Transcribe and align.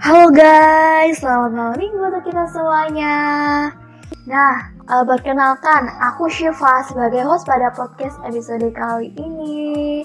Halo 0.00 0.32
guys, 0.32 1.20
selamat 1.20 1.52
malam 1.52 1.76
minggu 1.76 2.00
untuk 2.00 2.24
kita 2.32 2.48
semuanya. 2.48 3.16
Nah, 4.24 4.72
uh, 4.88 5.04
perkenalkan, 5.04 5.92
aku 6.00 6.24
Syifa 6.24 6.80
sebagai 6.88 7.20
host 7.20 7.44
pada 7.44 7.68
podcast 7.68 8.16
episode 8.24 8.64
kali 8.72 9.12
ini. 9.20 10.00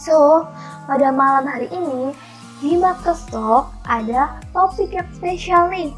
So, 0.00 0.48
pada 0.88 1.12
malam 1.12 1.44
hari 1.44 1.68
ini, 1.68 2.16
di 2.64 2.80
Marcus 2.80 3.20
Talk 3.28 3.68
ada 3.84 4.40
topik 4.56 4.88
yang 4.88 5.04
spesial 5.12 5.68
nih. 5.68 5.92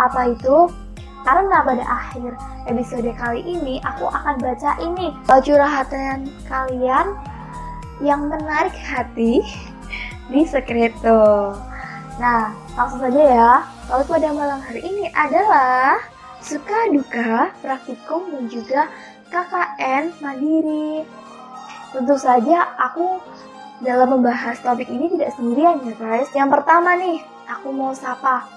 Apa 0.00 0.32
itu? 0.32 0.72
Karena 1.28 1.60
pada 1.60 1.84
akhir 1.84 2.32
episode 2.72 3.12
kali 3.20 3.44
ini, 3.44 3.84
aku 3.84 4.08
akan 4.08 4.40
baca 4.40 4.80
ini 4.80 5.12
curhatan 5.28 6.24
kalian 6.48 7.12
yang 8.00 8.32
menarik 8.32 8.72
hati 8.72 9.44
di 10.32 10.48
Sekreto. 10.48 11.52
Nah, 12.18 12.50
langsung 12.74 12.98
saja 12.98 13.22
ya. 13.22 13.52
Lalu 13.86 14.04
pada 14.10 14.28
malam 14.34 14.58
hari 14.58 14.82
ini 14.82 15.06
adalah 15.14 16.02
suka 16.42 16.90
duka 16.90 17.54
praktikum 17.62 18.26
dan 18.34 18.44
juga 18.50 18.90
KKN 19.30 20.18
mandiri. 20.18 21.06
Tentu 21.94 22.18
saja 22.18 22.74
aku 22.74 23.22
dalam 23.86 24.18
membahas 24.18 24.58
topik 24.58 24.90
ini 24.90 25.14
tidak 25.14 25.30
sendirian 25.38 25.78
ya 25.86 25.94
guys. 25.94 26.28
Yang 26.34 26.58
pertama 26.58 26.98
nih, 26.98 27.22
aku 27.46 27.70
mau 27.70 27.94
sapa 27.94 28.50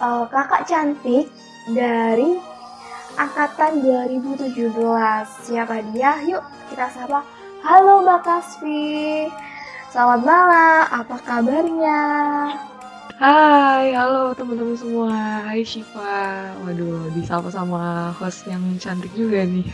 uh, 0.00 0.24
kakak 0.32 0.64
cantik 0.64 1.28
dari 1.76 2.40
angkatan 3.20 3.84
2017. 3.84 4.48
Siapa 5.44 5.84
dia? 5.92 6.24
Yuk 6.24 6.40
kita 6.72 6.88
sapa. 6.88 7.20
Halo 7.60 8.00
Mbak 8.00 8.20
Kasfi. 8.24 9.28
Selamat 9.88 10.20
malam, 10.20 10.84
apa 10.84 11.16
kabarnya? 11.24 12.00
Hai, 13.18 13.98
halo 13.98 14.30
teman-teman 14.30 14.78
semua. 14.78 15.42
Hai 15.42 15.66
Shiva. 15.66 16.54
Waduh, 16.62 17.10
disapa 17.18 17.50
sama 17.50 18.14
host 18.14 18.46
yang 18.46 18.62
cantik 18.78 19.10
juga 19.10 19.42
nih. 19.42 19.66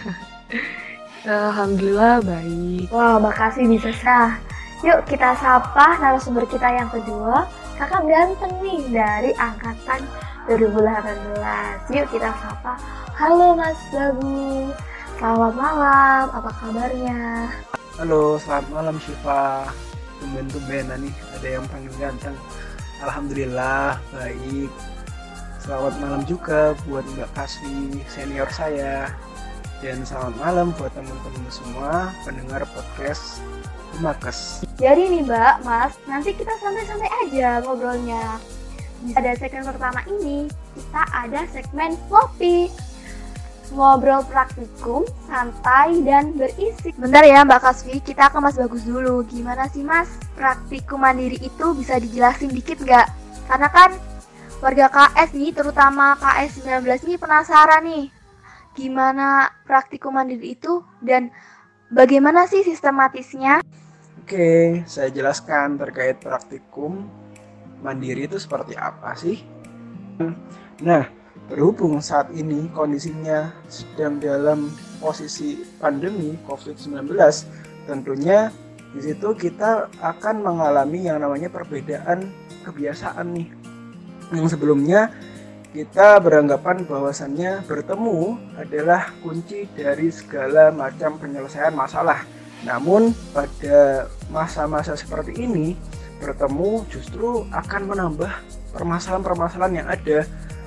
Alhamdulillah 1.28 2.24
baik. 2.24 2.88
Wah, 2.88 3.20
wow, 3.20 3.28
makasih 3.28 3.68
bisa 3.68 3.92
sah. 4.00 4.40
Yuk 4.80 5.04
kita 5.04 5.36
sapa 5.36 6.00
narasumber 6.00 6.48
kita 6.48 6.72
yang 6.72 6.88
kedua, 6.88 7.44
kakak 7.76 8.08
ganteng 8.08 8.56
nih 8.64 8.80
dari 8.88 9.36
angkatan 9.36 10.00
2018. 10.48 11.92
Yuk 11.92 12.08
kita 12.16 12.32
sapa. 12.40 12.80
Halo 13.12 13.52
Mas 13.52 13.76
Bagus. 13.92 14.72
Selamat 15.20 15.52
malam, 15.52 16.24
apa 16.32 16.48
kabarnya? 16.64 17.52
Halo, 18.00 18.40
selamat 18.40 18.72
malam 18.72 18.96
Shiva. 19.04 19.68
Tumben-tumbenan 20.16 20.96
nih, 21.04 21.12
ada 21.36 21.48
yang 21.60 21.64
panggil 21.68 21.92
ganteng. 22.00 22.32
Alhamdulillah 23.04 24.00
baik. 24.16 24.72
Selamat 25.60 25.94
malam 26.00 26.24
juga 26.24 26.72
buat 26.88 27.04
Mbak 27.04 27.30
Kaswi 27.36 28.00
senior 28.08 28.48
saya. 28.48 29.12
Dan 29.84 30.08
selamat 30.08 30.40
malam 30.40 30.66
buat 30.80 30.88
teman-teman 30.96 31.44
semua 31.52 32.16
pendengar 32.24 32.64
podcast 32.72 33.44
Makes. 34.00 34.64
Jadi 34.80 35.12
nih 35.12 35.22
Mbak, 35.28 35.54
Mas, 35.68 35.92
nanti 36.08 36.32
kita 36.32 36.56
santai-santai 36.56 37.12
aja 37.28 37.60
ngobrolnya. 37.60 38.40
Pada 39.12 39.36
segmen 39.36 39.68
pertama 39.68 40.00
ini, 40.08 40.48
kita 40.72 41.02
ada 41.12 41.44
segmen 41.52 42.00
Floppy 42.08 42.72
ngobrol 43.72 44.20
praktikum, 44.28 45.06
santai, 45.30 46.02
dan 46.04 46.36
berisi. 46.36 46.92
Bentar 46.98 47.24
ya 47.24 47.46
Mbak 47.46 47.60
Kasvi, 47.64 48.02
kita 48.04 48.28
ke 48.28 48.38
Mas 48.42 48.58
Bagus 48.60 48.84
dulu. 48.84 49.24
Gimana 49.24 49.70
sih 49.72 49.80
Mas, 49.80 50.10
praktikum 50.36 51.00
mandiri 51.00 51.40
itu 51.40 51.66
bisa 51.72 51.96
dijelasin 51.96 52.52
dikit 52.52 52.82
nggak? 52.84 53.06
Karena 53.48 53.68
kan 53.72 53.90
warga 54.60 54.88
KS 54.92 55.36
nih, 55.36 55.52
terutama 55.56 56.16
KS 56.20 56.64
19 56.64 57.06
ini 57.08 57.16
penasaran 57.16 57.82
nih. 57.84 58.04
Gimana 58.74 59.54
praktikum 59.64 60.18
mandiri 60.18 60.58
itu 60.58 60.82
dan 60.98 61.30
bagaimana 61.92 62.50
sih 62.50 62.66
sistematisnya? 62.66 63.62
Oke, 64.24 64.82
saya 64.88 65.12
jelaskan 65.12 65.76
terkait 65.76 66.18
praktikum 66.18 67.06
mandiri 67.84 68.24
itu 68.24 68.40
seperti 68.40 68.72
apa 68.74 69.12
sih? 69.14 69.44
Nah, 70.80 71.04
Berhubung 71.44 72.00
saat 72.00 72.32
ini 72.32 72.72
kondisinya 72.72 73.52
sedang 73.68 74.16
dalam 74.16 74.72
posisi 74.96 75.60
pandemi 75.76 76.40
COVID-19, 76.48 77.12
tentunya 77.84 78.48
di 78.96 79.00
situ 79.04 79.36
kita 79.36 79.92
akan 80.00 80.40
mengalami 80.40 81.04
yang 81.04 81.20
namanya 81.20 81.52
perbedaan 81.52 82.32
kebiasaan 82.64 83.36
nih. 83.36 83.48
Yang 84.32 84.56
sebelumnya 84.56 85.12
kita 85.74 86.22
beranggapan 86.22 86.86
bahwasannya 86.88 87.66
bertemu 87.68 88.38
adalah 88.56 89.12
kunci 89.20 89.68
dari 89.74 90.08
segala 90.08 90.72
macam 90.72 91.20
penyelesaian 91.20 91.74
masalah. 91.74 92.24
Namun 92.64 93.12
pada 93.36 94.08
masa-masa 94.32 94.96
seperti 94.96 95.36
ini 95.36 95.76
bertemu 96.22 96.88
justru 96.88 97.44
akan 97.52 97.90
menambah 97.90 98.32
permasalahan-permasalahan 98.72 99.74
yang 99.82 99.88
ada 99.90 100.24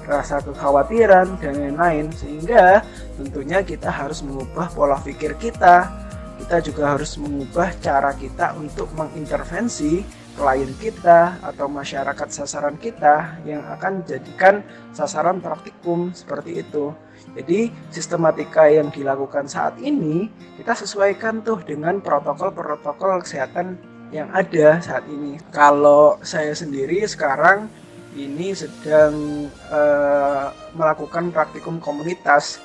rasa 0.07 0.39
kekhawatiran 0.39 1.35
dan 1.43 1.53
lain-lain 1.59 2.07
sehingga 2.15 2.81
tentunya 3.19 3.59
kita 3.61 3.91
harus 3.91 4.23
mengubah 4.23 4.71
pola 4.71 4.97
pikir 5.03 5.35
kita 5.35 6.07
kita 6.37 6.63
juga 6.63 6.95
harus 6.95 7.17
mengubah 7.19 7.75
cara 7.81 8.13
kita 8.15 8.55
untuk 8.55 8.87
mengintervensi 8.95 10.05
klien 10.37 10.69
kita 10.77 11.41
atau 11.41 11.65
masyarakat 11.65 12.29
sasaran 12.29 12.77
kita 12.77 13.41
yang 13.41 13.65
akan 13.73 14.05
jadikan 14.05 14.61
sasaran 14.93 15.41
praktikum 15.41 16.13
seperti 16.13 16.61
itu. 16.61 16.93
Jadi 17.33 17.73
sistematika 17.89 18.69
yang 18.69 18.93
dilakukan 18.93 19.49
saat 19.49 19.81
ini 19.81 20.29
kita 20.61 20.77
sesuaikan 20.77 21.41
tuh 21.41 21.59
dengan 21.65 21.99
protokol-protokol 21.99 23.25
kesehatan 23.25 23.81
yang 24.13 24.29
ada 24.31 24.77
saat 24.79 25.03
ini. 25.09 25.41
Kalau 25.49 26.21
saya 26.21 26.53
sendiri 26.53 27.01
sekarang 27.09 27.67
ini 28.15 28.55
sedang 28.55 29.47
uh, 29.67 30.53
melakukan 30.77 31.33
praktikum 31.33 31.81
komunitas. 31.81 32.63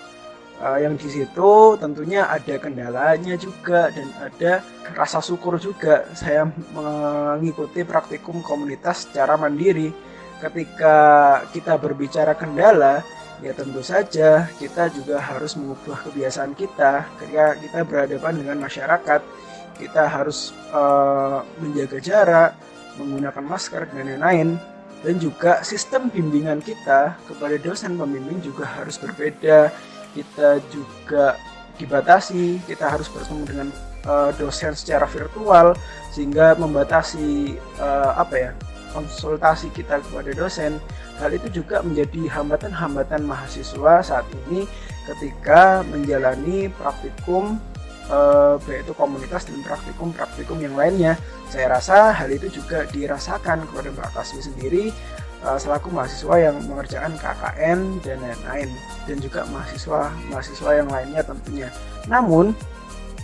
Uh, 0.62 0.78
yang 0.78 0.94
di 0.94 1.10
situ 1.10 1.74
tentunya 1.74 2.30
ada 2.30 2.54
kendalanya 2.54 3.34
juga 3.34 3.90
dan 3.90 4.06
ada 4.22 4.62
rasa 4.94 5.18
syukur 5.18 5.58
juga 5.58 6.06
saya 6.14 6.46
mengikuti 6.70 7.82
praktikum 7.82 8.38
komunitas 8.46 9.10
secara 9.10 9.34
mandiri. 9.34 9.90
Ketika 10.38 10.98
kita 11.50 11.74
berbicara 11.78 12.38
kendala 12.38 13.02
ya 13.42 13.50
tentu 13.58 13.82
saja 13.82 14.46
kita 14.54 14.86
juga 14.94 15.18
harus 15.18 15.58
mengubah 15.58 15.98
kebiasaan 16.06 16.54
kita. 16.54 17.10
Ketika 17.18 17.58
kita 17.58 17.78
berhadapan 17.82 18.32
dengan 18.38 18.58
masyarakat 18.62 19.20
kita 19.82 20.02
harus 20.06 20.54
uh, 20.70 21.42
menjaga 21.58 21.98
jarak 21.98 22.50
menggunakan 23.02 23.44
masker 23.44 23.82
dan 23.90 24.04
lain-lain 24.04 24.48
dan 25.02 25.18
juga 25.18 25.60
sistem 25.66 26.08
bimbingan 26.08 26.62
kita 26.62 27.18
kepada 27.26 27.58
dosen 27.58 27.98
pembimbing 27.98 28.38
juga 28.38 28.64
harus 28.66 28.96
berbeda. 28.98 29.74
Kita 30.14 30.62
juga 30.70 31.36
dibatasi 31.76 32.62
kita 32.68 32.86
harus 32.86 33.10
bertemu 33.10 33.42
dengan 33.48 33.68
uh, 34.06 34.30
dosen 34.38 34.76
secara 34.78 35.08
virtual 35.10 35.74
sehingga 36.14 36.54
membatasi 36.54 37.58
uh, 37.82 38.14
apa 38.14 38.34
ya 38.38 38.50
konsultasi 38.94 39.72
kita 39.74 39.98
kepada 40.04 40.30
dosen. 40.36 40.78
Hal 41.18 41.34
itu 41.34 41.62
juga 41.62 41.82
menjadi 41.82 42.28
hambatan-hambatan 42.28 43.24
mahasiswa 43.24 44.02
saat 44.04 44.26
ini 44.48 44.66
ketika 45.06 45.82
menjalani 45.90 46.70
praktikum 46.78 47.58
baik 48.60 48.84
itu 48.88 48.92
komunitas 48.92 49.48
dan 49.48 49.60
praktikum-praktikum 49.64 50.60
yang 50.60 50.76
lainnya. 50.76 51.16
Saya 51.48 51.72
rasa 51.78 52.12
hal 52.12 52.28
itu 52.32 52.48
juga 52.52 52.84
dirasakan 52.88 53.64
kepada 53.68 53.88
Mbak 53.92 54.10
Kasmi 54.12 54.40
sendiri 54.40 54.84
uh, 55.44 55.58
selaku 55.58 55.90
mahasiswa 55.90 56.34
yang 56.38 56.56
mengerjakan 56.66 57.14
KKN 57.18 57.78
dan 58.06 58.18
lain-lain 58.22 58.70
dan 59.08 59.16
juga 59.18 59.44
mahasiswa-mahasiswa 59.50 60.70
yang 60.78 60.88
lainnya 60.88 61.22
tentunya. 61.26 61.68
Namun 62.06 62.54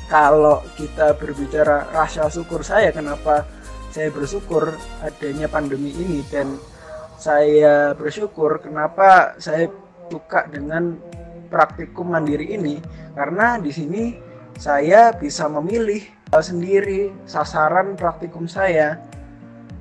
kalau 0.09 0.65
kita 0.75 1.15
berbicara 1.17 1.89
rasa 1.93 2.33
syukur 2.33 2.65
saya 2.65 2.89
kenapa 2.91 3.45
saya 3.93 4.09
bersyukur 4.09 4.73
adanya 5.05 5.49
pandemi 5.49 5.93
ini 5.93 6.25
dan 6.33 6.57
saya 7.21 7.93
bersyukur 7.93 8.63
kenapa 8.63 9.37
saya 9.37 9.69
suka 10.09 10.49
dengan 10.49 10.97
praktikum 11.53 12.13
mandiri 12.13 12.57
ini 12.57 12.81
karena 13.13 13.61
di 13.61 13.73
sini 13.73 14.03
saya 14.59 15.15
bisa 15.15 15.47
memilih 15.47 16.03
sendiri 16.37 17.15
sasaran 17.25 17.95
praktikum 17.95 18.51
saya. 18.51 18.99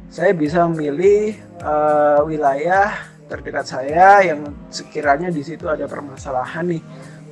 Saya 0.07 0.31
bisa 0.31 0.63
memilih 0.69 1.35
uh, 1.59 2.23
wilayah 2.23 2.95
terdekat 3.27 3.67
saya 3.67 4.23
yang 4.23 4.55
sekiranya 4.71 5.27
di 5.27 5.43
situ 5.43 5.67
ada 5.67 5.83
permasalahan 5.89 6.77
nih. 6.77 6.83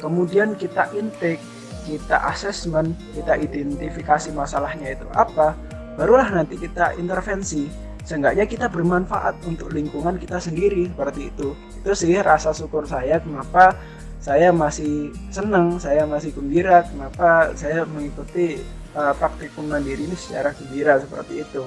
Kemudian 0.01 0.59
kita 0.59 0.91
intake, 0.91 1.39
kita 1.87 2.19
asesmen, 2.27 2.91
kita 3.15 3.39
identifikasi 3.39 4.33
masalahnya 4.35 4.91
itu 4.91 5.07
apa, 5.15 5.55
barulah 5.95 6.27
nanti 6.27 6.59
kita 6.59 6.97
intervensi. 6.99 7.87
seenggaknya 8.05 8.45
kita 8.45 8.69
bermanfaat 8.69 9.41
untuk 9.49 9.73
lingkungan 9.73 10.21
kita 10.21 10.37
sendiri 10.37 10.93
seperti 10.93 11.33
itu 11.33 11.57
itu 11.81 11.89
sih 11.97 12.13
rasa 12.21 12.53
syukur 12.53 12.85
saya 12.85 13.17
kenapa 13.17 13.73
saya 14.25 14.49
masih 14.49 15.13
senang 15.29 15.77
saya 15.77 16.09
masih 16.09 16.33
gembira. 16.33 16.81
Kenapa? 16.89 17.53
Saya 17.53 17.85
mengikuti 17.85 18.57
uh, 18.97 19.13
praktikum 19.13 19.69
mandiri 19.69 20.09
ini 20.09 20.17
secara 20.17 20.49
gembira 20.57 20.97
seperti 20.97 21.45
itu. 21.45 21.61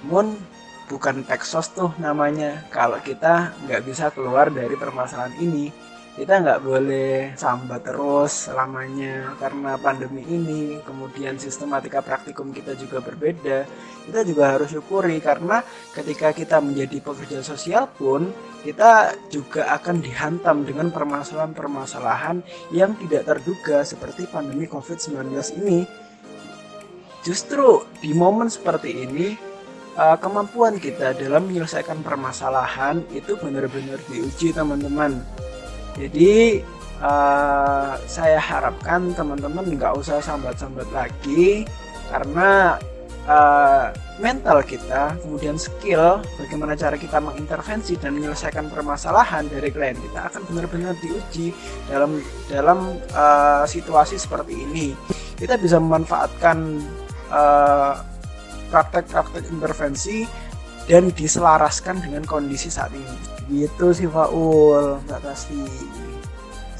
Namun 0.00 0.40
bukan 0.88 1.20
Texas 1.28 1.68
tuh 1.76 1.92
namanya. 2.00 2.64
Kalau 2.72 2.96
kita 3.04 3.52
nggak 3.68 3.84
bisa 3.84 4.08
keluar 4.08 4.48
dari 4.48 4.72
permasalahan 4.72 5.36
ini 5.36 5.68
kita 6.12 6.44
nggak 6.44 6.60
boleh 6.60 7.32
sambat 7.40 7.88
terus 7.88 8.52
selamanya 8.52 9.32
karena 9.40 9.80
pandemi 9.80 10.20
ini 10.28 10.76
kemudian 10.84 11.40
sistematika 11.40 12.04
praktikum 12.04 12.52
kita 12.52 12.76
juga 12.76 13.00
berbeda. 13.00 13.64
Kita 14.04 14.20
juga 14.20 14.52
harus 14.52 14.76
syukuri 14.76 15.16
karena 15.24 15.64
ketika 15.96 16.36
kita 16.36 16.60
menjadi 16.60 17.00
pekerja 17.00 17.40
sosial 17.40 17.88
pun 17.96 18.28
kita 18.60 19.16
juga 19.32 19.72
akan 19.72 20.04
dihantam 20.04 20.68
dengan 20.68 20.92
permasalahan-permasalahan 20.92 22.44
yang 22.76 22.92
tidak 23.00 23.32
terduga 23.32 23.80
seperti 23.80 24.28
pandemi 24.28 24.68
COVID-19 24.68 25.32
ini. 25.64 25.88
Justru 27.24 27.88
di 28.04 28.12
momen 28.12 28.52
seperti 28.52 29.08
ini 29.08 29.32
eh, 29.96 30.16
kemampuan 30.20 30.76
kita 30.76 31.16
dalam 31.16 31.48
menyelesaikan 31.48 32.04
permasalahan 32.04 33.00
itu 33.16 33.32
benar-benar 33.40 33.96
diuji 34.12 34.52
teman-teman 34.52 35.24
jadi 35.96 36.64
uh, 37.04 37.98
saya 38.08 38.40
harapkan 38.40 39.12
teman-teman 39.12 39.76
nggak 39.76 39.92
usah 39.98 40.22
sambat-sambat 40.24 40.88
lagi 40.94 41.68
karena 42.08 42.80
uh, 43.28 43.92
mental 44.20 44.62
kita, 44.64 45.16
kemudian 45.20 45.56
skill, 45.58 46.22
bagaimana 46.38 46.78
cara 46.78 46.96
kita 46.96 47.18
mengintervensi 47.18 47.98
dan 47.98 48.16
menyelesaikan 48.16 48.70
permasalahan 48.70 49.48
dari 49.50 49.68
klien 49.68 49.98
kita 49.98 50.30
akan 50.32 50.42
benar-benar 50.48 50.94
diuji 51.02 51.52
dalam 51.90 52.22
dalam 52.48 52.96
uh, 53.12 53.64
situasi 53.68 54.16
seperti 54.16 54.64
ini. 54.64 54.96
Kita 55.36 55.58
bisa 55.58 55.82
memanfaatkan 55.82 56.78
praktek-praktek 58.70 59.42
uh, 59.42 59.50
intervensi 59.50 60.28
dan 60.86 61.10
diselaraskan 61.10 62.04
dengan 62.04 62.22
kondisi 62.28 62.68
saat 62.68 62.92
ini 62.94 63.41
gitu 63.52 63.92
sih 63.92 64.08
Faul. 64.08 64.96
Mbak 65.04 65.20
Tasti 65.20 65.60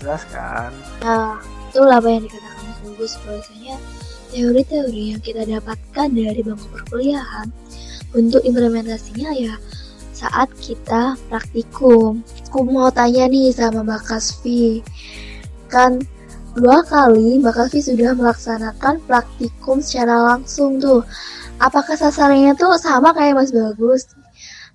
jelaskan 0.00 0.72
nah 1.04 1.36
itulah 1.70 2.00
apa 2.00 2.08
yang 2.08 2.24
dikatakan 2.24 2.62
Mas 2.66 2.78
Bagus 2.82 3.12
bahwasanya 3.22 3.76
teori-teori 4.32 5.02
yang 5.12 5.20
kita 5.20 5.44
dapatkan 5.44 6.08
dari 6.08 6.40
bangku 6.40 6.66
perkuliahan 6.72 7.52
untuk 8.16 8.40
implementasinya 8.44 9.30
ya 9.36 9.54
saat 10.22 10.48
kita 10.62 11.19
praktikum. 11.26 12.22
Aku 12.46 12.62
mau 12.62 12.94
tanya 12.94 13.26
nih 13.26 13.50
sama 13.50 13.82
Mbak 13.82 14.02
Kasvi. 14.06 14.78
Kan 15.66 15.98
dua 16.54 16.86
kali 16.86 17.42
Mbak 17.42 17.54
Kasvi 17.58 17.80
sudah 17.82 18.14
melaksanakan 18.14 19.02
praktikum 19.10 19.82
secara 19.82 20.36
langsung 20.36 20.78
tuh. 20.78 21.02
Apakah 21.58 21.98
sasarannya 21.98 22.54
tuh 22.54 22.78
sama 22.78 23.10
kayak 23.10 23.34
Mas 23.34 23.50
Bagus 23.50 24.06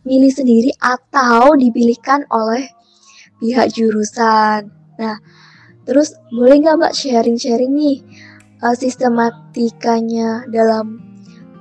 milih 0.04 0.32
sendiri 0.34 0.72
atau 0.78 1.56
dipilihkan 1.56 2.28
oleh 2.30 2.68
pihak 3.42 3.74
jurusan. 3.74 4.70
Nah, 4.98 5.18
terus 5.86 6.14
boleh 6.34 6.62
nggak 6.62 6.78
Mbak 6.78 6.94
sharing-sharing 6.94 7.72
nih 7.74 7.98
uh, 8.62 8.76
sistematikanya 8.76 10.46
dalam 10.50 11.02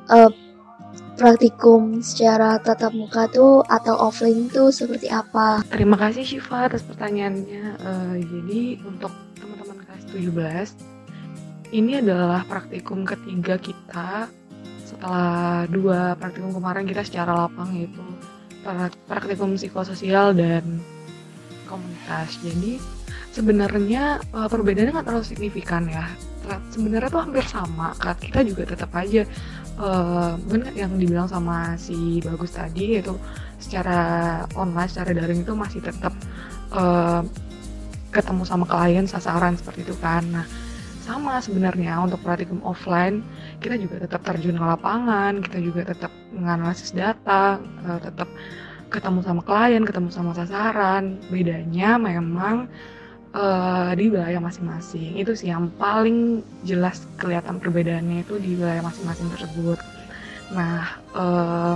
uh, 0.09 0.33
praktikum 1.17 2.05
secara 2.05 2.61
tatap 2.61 2.93
muka 2.93 3.25
tuh 3.33 3.65
atau 3.65 3.97
offline 3.97 4.53
tuh 4.53 4.69
seperti 4.69 5.09
apa? 5.09 5.65
Terima 5.73 5.97
kasih 5.97 6.25
Syifa 6.25 6.69
atas 6.69 6.85
pertanyaannya. 6.85 7.65
Uh, 7.81 8.15
jadi 8.21 8.85
untuk 8.85 9.13
teman-teman 9.41 9.81
kelas 9.85 10.05
17 10.13 10.97
ini 11.75 11.99
adalah 11.99 12.47
praktikum 12.47 13.03
ketiga 13.03 13.59
kita 13.59 14.31
setelah 14.87 15.67
dua 15.67 16.15
praktikum 16.15 16.55
kemarin 16.55 16.87
kita 16.87 17.03
secara 17.03 17.35
lapang 17.35 17.75
yaitu 17.75 17.99
praktikum 19.07 19.55
psikososial 19.55 20.35
dan 20.35 20.83
komunitas. 21.71 22.39
Jadi 22.43 22.83
sebenarnya 23.31 24.23
uh, 24.33 24.49
perbedaannya 24.49 24.93
nggak 24.97 25.07
terlalu 25.07 25.27
signifikan 25.27 25.87
ya. 25.87 26.07
Sebenarnya 26.71 27.11
tuh 27.11 27.23
hampir 27.27 27.45
sama. 27.47 27.95
Kita 27.99 28.43
juga 28.47 28.67
tetap 28.71 28.95
aja 28.95 29.27
uh, 29.79 30.39
benar 30.47 30.73
yang 30.75 30.95
dibilang 30.95 31.27
sama 31.27 31.75
si 31.75 32.23
bagus 32.23 32.55
tadi 32.55 32.99
yaitu 32.99 33.19
secara 33.59 34.43
online, 34.55 34.91
secara 34.91 35.11
daring 35.11 35.43
itu 35.43 35.53
masih 35.59 35.81
tetap 35.83 36.15
uh, 36.71 37.27
ketemu 38.15 38.43
sama 38.47 38.65
klien 38.65 39.05
sasaran 39.05 39.59
seperti 39.59 39.85
itu 39.85 39.95
kan. 39.99 40.23
Nah 40.31 40.47
sama 41.07 41.39
sebenarnya 41.39 42.03
untuk 42.03 42.19
praktikum 42.27 42.59
offline 42.67 43.23
kita 43.59 43.77
juga 43.81 44.05
tetap 44.05 44.21
terjun 44.25 44.57
ke 44.61 44.67
lapangan 44.67 45.41
kita 45.41 45.59
juga 45.61 45.81
tetap 45.89 46.13
menganalisis 46.33 46.93
data 46.93 47.57
uh, 47.87 47.99
tetap 48.01 48.29
ketemu 48.91 49.21
sama 49.23 49.43
klien 49.43 49.83
ketemu 49.83 50.09
sama 50.15 50.33
sasaran. 50.33 51.19
Bedanya 51.31 51.99
memang 51.99 52.71
uh, 53.35 53.91
di 53.95 54.11
wilayah 54.11 54.39
masing-masing. 54.39 55.19
Itu 55.19 55.35
sih 55.35 55.51
yang 55.51 55.71
paling 55.77 56.43
jelas 56.63 57.05
kelihatan 57.19 57.59
perbedaannya 57.59 58.23
itu 58.23 58.39
di 58.39 58.55
wilayah 58.57 58.83
masing-masing 58.87 59.29
tersebut. 59.35 59.79
Nah 60.55 61.03
uh, 61.15 61.75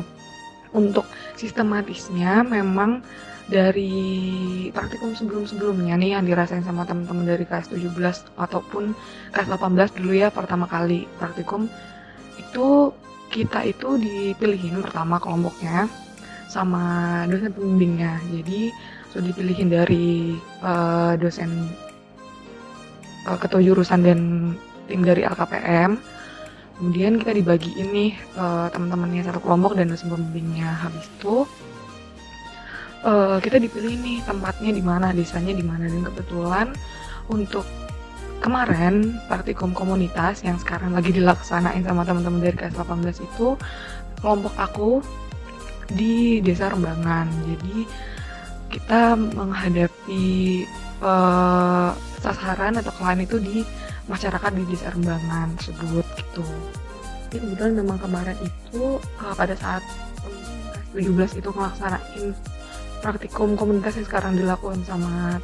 untuk 0.76 1.06
sistematisnya 1.34 2.46
memang 2.46 3.02
dari 3.50 4.70
praktikum 4.70 5.19
sebelum-sebelumnya 5.19 5.99
nih 5.99 6.11
yang 6.14 6.22
dirasain 6.22 6.62
sama 6.62 6.87
teman-teman 6.87 7.26
dari 7.26 7.43
kelas 7.43 7.67
17 7.75 8.38
ataupun 8.38 8.94
kelas 9.34 9.49
18 9.50 9.99
dulu 9.99 10.12
ya 10.14 10.31
pertama 10.31 10.70
kali 10.70 11.11
praktikum 11.19 11.67
itu 12.38 12.94
kita 13.31 13.67
itu 13.67 13.99
dipilihin 13.99 14.82
pertama 14.82 15.19
kelompoknya 15.19 15.90
sama 16.50 16.82
dosen 17.31 17.55
pembimbingnya. 17.55 18.19
Jadi 18.34 18.75
sudah 19.14 19.25
dipilihin 19.31 19.70
dari 19.70 20.34
uh, 20.62 21.14
dosen 21.14 21.70
uh, 23.26 23.38
ketua 23.38 23.62
jurusan 23.62 24.02
dan 24.02 24.20
tim 24.90 25.06
dari 25.06 25.23
LKPM 25.23 25.94
kemudian 26.80 27.20
kita 27.20 27.36
dibagi 27.36 27.76
ini 27.76 28.16
uh, 28.40 28.72
teman-temannya 28.72 29.28
satu 29.28 29.44
kelompok 29.44 29.76
dan 29.76 29.92
dosen 29.92 30.08
pembimbingnya 30.08 30.64
habis 30.80 31.04
itu 31.20 31.44
uh, 33.04 33.37
kita 33.37 33.60
dipilih 33.60 34.00
nih 34.00 34.18
tempatnya 34.25 34.72
di 34.72 34.80
mana, 34.80 35.12
desanya 35.12 35.52
di 35.52 35.60
mana 35.60 35.92
dan 35.92 36.08
kebetulan 36.08 36.66
untuk 37.28 37.68
kemarin 38.40 39.20
praktikum 39.28 39.76
komunitas 39.76 40.40
yang 40.40 40.56
sekarang 40.56 40.96
lagi 40.96 41.12
dilaksanain 41.12 41.84
sama 41.84 42.08
teman-teman 42.08 42.40
dari 42.40 42.56
KS 42.56 42.80
18 42.80 43.28
itu 43.28 43.60
kelompok 44.25 44.54
aku 44.56 44.90
di 45.92 46.40
Desa 46.40 46.72
Rembangan. 46.72 47.28
Jadi 47.44 47.84
kita 48.72 49.12
menghadapi 49.18 50.64
uh, 51.04 51.92
sasaran 52.25 52.80
atau 52.80 52.92
klien 52.96 53.20
itu 53.20 53.37
di 53.37 53.56
masyarakat 54.11 54.50
di 54.59 54.62
Desa 54.67 54.90
Rembangan 54.90 55.55
tersebut 55.55 56.07
gitu. 56.19 56.45
Jadi 57.31 57.37
kebetulan 57.47 57.75
memang 57.79 57.99
kemarin 58.02 58.35
itu 58.43 58.99
uh, 59.23 59.35
pada 59.38 59.55
saat 59.55 59.87
um, 60.26 60.99
17 60.99 61.38
itu 61.38 61.49
melaksanain 61.55 62.35
praktikum 63.00 63.55
komunitas 63.55 63.97
yang 63.97 64.07
sekarang 64.11 64.35
dilakukan 64.35 64.83
sama 64.83 65.38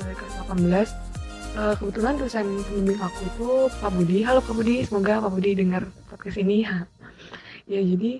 mereka 0.00 0.24
18 0.46 1.12
uh, 1.58 1.74
kebetulan 1.76 2.14
dosen 2.16 2.46
pembimbing 2.64 3.00
aku 3.02 3.20
itu 3.26 3.48
Pak 3.82 3.90
Budi. 3.90 4.18
Halo 4.24 4.40
Pak 4.40 4.54
Budi. 4.54 4.76
Semoga 4.86 5.20
Pak 5.20 5.32
Budi 5.32 5.50
dengar 5.58 5.82
podcast 6.08 6.38
ini. 6.40 6.64
Ya 6.64 6.86
ya 7.72 7.80
jadi 7.82 8.12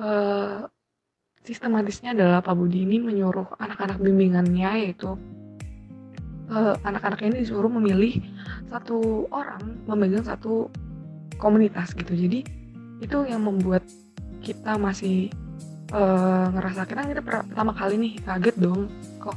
uh, 0.00 0.66
sistematisnya 1.46 2.12
adalah 2.18 2.42
Pak 2.42 2.54
Budi 2.58 2.84
ini 2.84 2.98
menyuruh 2.98 3.56
anak-anak 3.56 4.02
bimbingannya 4.02 4.90
yaitu 4.90 5.14
uh, 6.50 6.74
anak-anak 6.86 7.20
ini 7.22 7.42
disuruh 7.42 7.70
memilih 7.70 8.22
satu 8.70 9.26
orang 9.30 9.62
memegang 9.86 10.24
satu 10.26 10.70
komunitas 11.38 11.92
gitu. 11.94 12.12
Jadi 12.14 12.44
itu 13.02 13.18
yang 13.28 13.44
membuat 13.44 13.84
kita 14.40 14.78
masih 14.80 15.28
uh, 15.92 16.48
ngerasa 16.54 16.88
kita 16.88 17.02
kita 17.04 17.22
pertama 17.22 17.72
kali 17.76 17.94
nih 18.00 18.12
kaget 18.24 18.56
dong 18.56 18.88
kok 19.20 19.36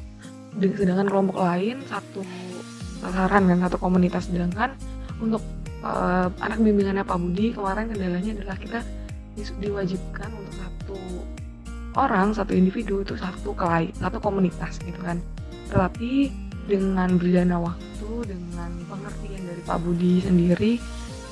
sedangkan 0.60 1.08
kelompok 1.08 1.38
lain 1.46 1.82
satu 1.86 2.22
sasaran 3.04 3.44
kan 3.48 3.58
satu 3.68 3.78
komunitas. 3.78 4.28
Sedangkan 4.30 4.76
untuk 5.20 5.44
uh, 5.84 6.32
anak 6.40 6.60
bimbingannya 6.62 7.04
Pak 7.04 7.18
Budi 7.20 7.52
kemarin 7.52 7.92
kendalanya 7.92 8.32
adalah 8.40 8.58
kita 8.60 8.80
diwajibkan 9.40 10.30
untuk 10.36 10.56
satu 10.60 11.00
orang 11.96 12.36
satu 12.36 12.52
individu 12.52 13.02
itu 13.02 13.16
satu 13.16 13.56
kelai 13.56 13.92
satu 13.98 14.20
komunitas 14.20 14.80
gitu 14.84 15.00
kan. 15.00 15.20
Tetapi 15.72 16.12
dengan 16.70 17.18
berjalannya 17.18 17.60
waktu 17.60 18.10
dengan 18.30 18.72
pengertian 18.86 19.42
dari 19.50 19.62
Pak 19.66 19.78
Budi 19.82 20.14
sendiri 20.22 20.74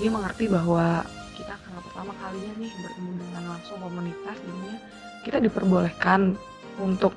dia 0.02 0.10
mengerti 0.10 0.50
bahwa 0.50 1.06
kita 1.38 1.54
kenapa 1.62 1.86
pertama 1.86 2.12
kalinya 2.18 2.54
nih 2.58 2.72
bertemu 2.82 3.12
dengan 3.22 3.44
langsung 3.54 3.78
komunitas 3.78 4.36
jadinya 4.42 4.78
kita 5.22 5.38
diperbolehkan 5.44 6.34
untuk 6.82 7.14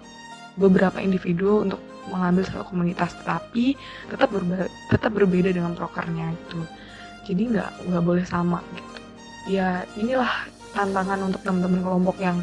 beberapa 0.60 1.00
individu 1.00 1.64
untuk 1.64 1.80
mengambil 2.10 2.42
satu 2.48 2.64
komunitas 2.72 3.14
tapi 3.22 3.78
tetap 4.10 4.32
berba 4.32 4.66
tetap 4.90 5.12
berbeda 5.14 5.54
dengan 5.54 5.72
prokernya 5.78 6.34
itu. 6.34 6.60
Jadi 7.28 7.42
nggak 7.54 7.70
nggak 7.86 8.04
boleh 8.04 8.24
sama 8.26 8.58
gitu. 8.74 9.00
Ya 9.54 9.86
inilah 9.94 10.48
tantangan 10.74 11.22
untuk 11.30 11.40
teman-teman 11.46 11.80
kelompok 11.86 12.16
yang 12.18 12.42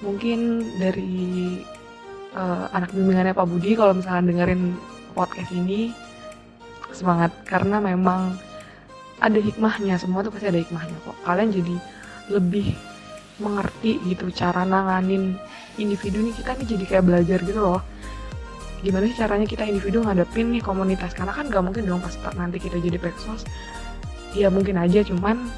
mungkin 0.00 0.64
dari 0.80 1.60
uh, 2.36 2.68
anak 2.72 2.92
bimbingannya 2.92 3.36
Pak 3.36 3.46
Budi 3.48 3.76
kalau 3.76 3.96
misalnya 3.96 4.32
dengerin 4.32 4.76
podcast 5.16 5.48
ini 5.56 5.96
semangat. 6.92 7.32
Karena 7.48 7.80
memang 7.80 8.36
ada 9.16 9.40
hikmahnya 9.40 9.96
semua 9.96 10.20
tuh 10.20 10.36
pasti 10.36 10.52
ada 10.52 10.60
hikmahnya 10.60 10.92
kok. 11.08 11.16
Kalian 11.24 11.48
jadi 11.56 11.76
lebih 12.36 12.76
mengerti 13.40 13.96
gitu 14.04 14.28
cara 14.36 14.68
nanganin 14.68 15.40
individu 15.80 16.20
nih. 16.20 16.36
Kita 16.36 16.52
nih 16.60 16.68
jadi 16.76 16.84
kayak 16.84 17.04
belajar 17.08 17.40
gitu 17.40 17.64
loh. 17.64 17.80
Gimana 18.84 19.08
sih 19.08 19.16
caranya 19.16 19.48
kita 19.48 19.64
individu 19.64 20.04
ngadepin 20.04 20.52
nih 20.52 20.60
komunitas? 20.60 21.16
Karena 21.16 21.32
kan 21.32 21.48
gak 21.48 21.64
mungkin 21.64 21.88
dong 21.88 22.04
pas 22.04 22.12
nanti 22.36 22.60
kita 22.60 22.76
jadi 22.76 23.00
peksos 23.00 23.48
ya 24.36 24.52
mungkin 24.52 24.76
aja 24.76 25.00
cuman 25.00 25.48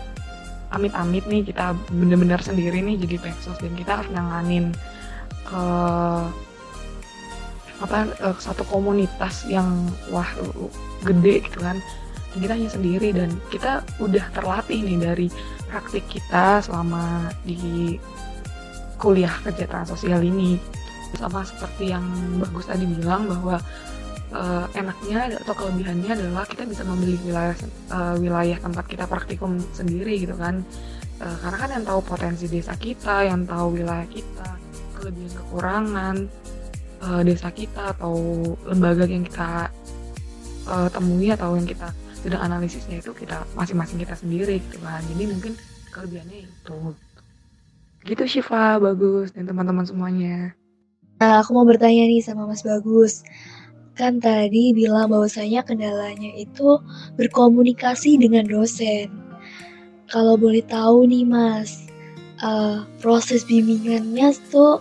amit-amit 0.70 1.26
nih 1.26 1.42
kita 1.50 1.74
bener-bener 1.90 2.38
sendiri 2.38 2.78
nih 2.78 3.00
jadi 3.02 3.16
peksos 3.18 3.58
dan 3.58 3.74
kita 3.74 3.98
harus 3.98 4.10
nanganin 4.14 4.70
uh, 5.50 6.30
apa 7.78 8.10
uh, 8.22 8.36
satu 8.38 8.66
komunitas 8.66 9.46
yang 9.46 9.86
wah 10.10 10.28
gede 11.06 11.46
gitu 11.46 11.58
kan. 11.62 11.78
Kita 12.38 12.54
hanya 12.54 12.70
sendiri 12.70 13.10
dan 13.10 13.34
kita 13.50 13.82
udah 13.98 14.24
terlatih 14.30 14.84
nih 14.84 14.98
dari 15.00 15.26
praktik 15.66 16.06
kita 16.06 16.62
selama 16.62 17.32
di 17.42 17.96
kuliah 18.98 19.32
kegiatan 19.42 19.86
sosial 19.88 20.22
ini. 20.22 20.58
Sama 21.16 21.40
seperti 21.40 21.90
yang 21.94 22.04
bagus 22.36 22.68
tadi 22.68 22.84
bilang 22.84 23.26
bahwa 23.32 23.56
uh, 24.34 24.66
enaknya 24.76 25.40
atau 25.40 25.54
kelebihannya 25.56 26.12
adalah 26.12 26.44
kita 26.44 26.68
bisa 26.68 26.84
memilih 26.84 27.18
wilayah 27.24 27.56
uh, 27.90 28.14
wilayah 28.20 28.58
tempat 28.60 28.84
kita 28.86 29.04
praktikum 29.08 29.56
sendiri 29.72 30.20
gitu 30.28 30.36
kan. 30.36 30.60
Uh, 31.18 31.34
karena 31.42 31.56
kan 31.58 31.70
yang 31.74 31.84
tahu 31.88 32.00
potensi 32.04 32.46
desa 32.46 32.78
kita 32.78 33.26
yang 33.26 33.42
tahu 33.48 33.82
wilayah 33.82 34.06
kita 34.06 34.48
kelebihan 34.94 35.32
kekurangan 35.34 36.16
uh, 37.02 37.22
desa 37.22 37.48
kita 37.52 37.94
atau 37.96 38.14
lembaga 38.66 39.06
yang 39.06 39.24
kita 39.26 39.70
uh, 40.68 40.88
temui 40.90 41.32
atau 41.32 41.54
yang 41.54 41.66
kita 41.66 41.90
sedang 42.18 42.42
analisisnya 42.42 42.98
itu 42.98 43.14
kita 43.14 43.46
masing-masing 43.54 44.02
kita 44.02 44.14
sendiri 44.18 44.58
gitu 44.58 44.82
kan. 44.82 45.00
Jadi 45.06 45.24
mungkin 45.30 45.52
kelebihannya 45.94 46.38
itu. 46.46 46.78
Gitu 48.04 48.22
Shiva. 48.26 48.78
Bagus. 48.82 49.30
Dan 49.32 49.46
teman-teman 49.46 49.86
semuanya. 49.86 50.52
Nah 51.18 51.42
aku 51.42 51.54
mau 51.54 51.66
bertanya 51.66 52.06
nih 52.06 52.22
sama 52.22 52.46
Mas 52.46 52.62
Bagus. 52.62 53.22
Kan 53.98 54.22
tadi 54.22 54.70
bilang 54.70 55.10
bahwasanya 55.10 55.66
kendalanya 55.66 56.30
itu 56.38 56.78
berkomunikasi 57.18 58.18
dengan 58.18 58.46
dosen. 58.46 59.10
Kalau 60.06 60.38
boleh 60.38 60.62
tahu 60.62 61.10
nih 61.10 61.26
Mas 61.26 61.86
uh, 62.42 62.86
proses 63.02 63.42
bimbingannya 63.46 64.30
tuh 64.48 64.78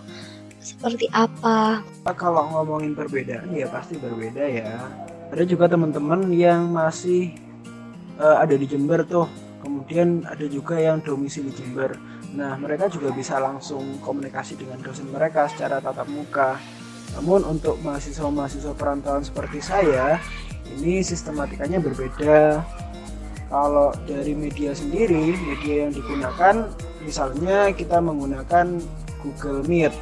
seperti 0.68 1.08
apa? 1.16 1.80
Kalau 2.12 2.44
ngomongin 2.52 2.92
perbedaan 2.92 3.48
ya 3.56 3.64
pasti 3.72 3.96
berbeda 3.96 4.44
ya. 4.44 4.84
Ada 5.32 5.44
juga 5.48 5.68
teman-teman 5.68 6.28
yang 6.32 6.68
masih 6.68 7.32
uh, 8.20 8.40
ada 8.40 8.52
di 8.56 8.68
Jember 8.68 9.04
tuh, 9.04 9.28
kemudian 9.64 10.24
ada 10.28 10.44
juga 10.44 10.76
yang 10.76 11.00
domisili 11.00 11.52
Jember. 11.56 11.96
Nah 12.36 12.60
mereka 12.60 12.92
juga 12.92 13.12
bisa 13.12 13.40
langsung 13.40 14.00
komunikasi 14.04 14.60
dengan 14.60 14.80
dosen 14.84 15.08
mereka 15.08 15.48
secara 15.48 15.80
tatap 15.80 16.08
muka. 16.12 16.60
Namun 17.16 17.40
untuk 17.48 17.80
mahasiswa-mahasiswa 17.80 18.76
perantauan 18.76 19.24
seperti 19.24 19.64
saya, 19.64 20.20
ini 20.76 21.00
sistematikanya 21.00 21.80
berbeda. 21.80 22.60
Kalau 23.48 23.96
dari 24.04 24.36
media 24.36 24.76
sendiri, 24.76 25.32
media 25.32 25.88
yang 25.88 25.92
digunakan, 25.96 26.68
misalnya 27.00 27.72
kita 27.72 27.96
menggunakan 27.96 28.76
Google 29.24 29.64
Meet 29.64 29.96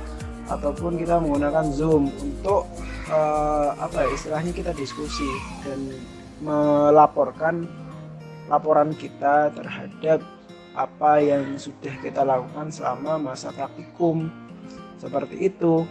ataupun 0.46 0.98
kita 0.98 1.18
menggunakan 1.18 1.66
Zoom 1.74 2.10
untuk 2.22 2.70
uh, 3.10 3.74
apa 3.78 4.06
ya 4.06 4.08
istilahnya 4.14 4.52
kita 4.54 4.70
diskusi 4.78 5.26
dan 5.66 5.90
melaporkan 6.42 7.66
laporan 8.46 8.94
kita 8.94 9.50
terhadap 9.54 10.22
apa 10.76 11.18
yang 11.24 11.56
sudah 11.56 11.94
kita 12.04 12.22
lakukan 12.22 12.68
selama 12.68 13.32
masa 13.32 13.50
praktikum 13.50 14.28
seperti 15.00 15.50
itu. 15.50 15.82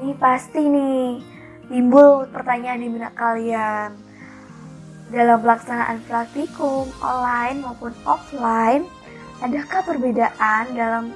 Ini 0.00 0.14
pasti 0.16 0.62
nih 0.62 1.20
timbul 1.68 2.24
pertanyaan 2.30 2.80
di 2.80 2.88
benak 2.88 3.14
kalian. 3.18 3.90
Dalam 5.10 5.42
pelaksanaan 5.42 5.98
praktikum 6.06 6.86
online 7.02 7.66
maupun 7.66 7.90
offline, 8.06 8.86
adakah 9.42 9.82
perbedaan 9.82 10.70
dalam 10.70 11.10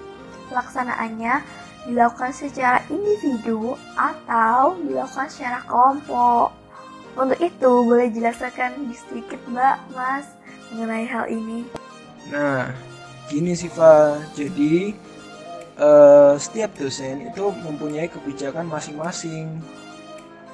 pelaksanaannya 0.51 1.47
dilakukan 1.85 2.33
secara 2.33 2.81
individu 2.88 3.76
atau 3.97 4.76
dilakukan 4.85 5.29
secara 5.29 5.61
kelompok. 5.69 6.53
Untuk 7.14 7.38
itu, 7.38 7.73
boleh 7.87 8.11
jelaskan 8.11 8.91
sedikit 8.91 9.38
Mbak, 9.47 9.76
Mas, 9.95 10.26
mengenai 10.75 11.07
hal 11.07 11.31
ini. 11.31 11.62
Nah, 12.33 12.75
gini 13.31 13.55
sih 13.55 13.71
Pak. 13.71 14.35
Jadi, 14.35 14.99
uh, 15.79 16.35
setiap 16.35 16.75
dosen 16.75 17.31
itu 17.31 17.55
mempunyai 17.62 18.11
kebijakan 18.11 18.67
masing-masing, 18.67 19.62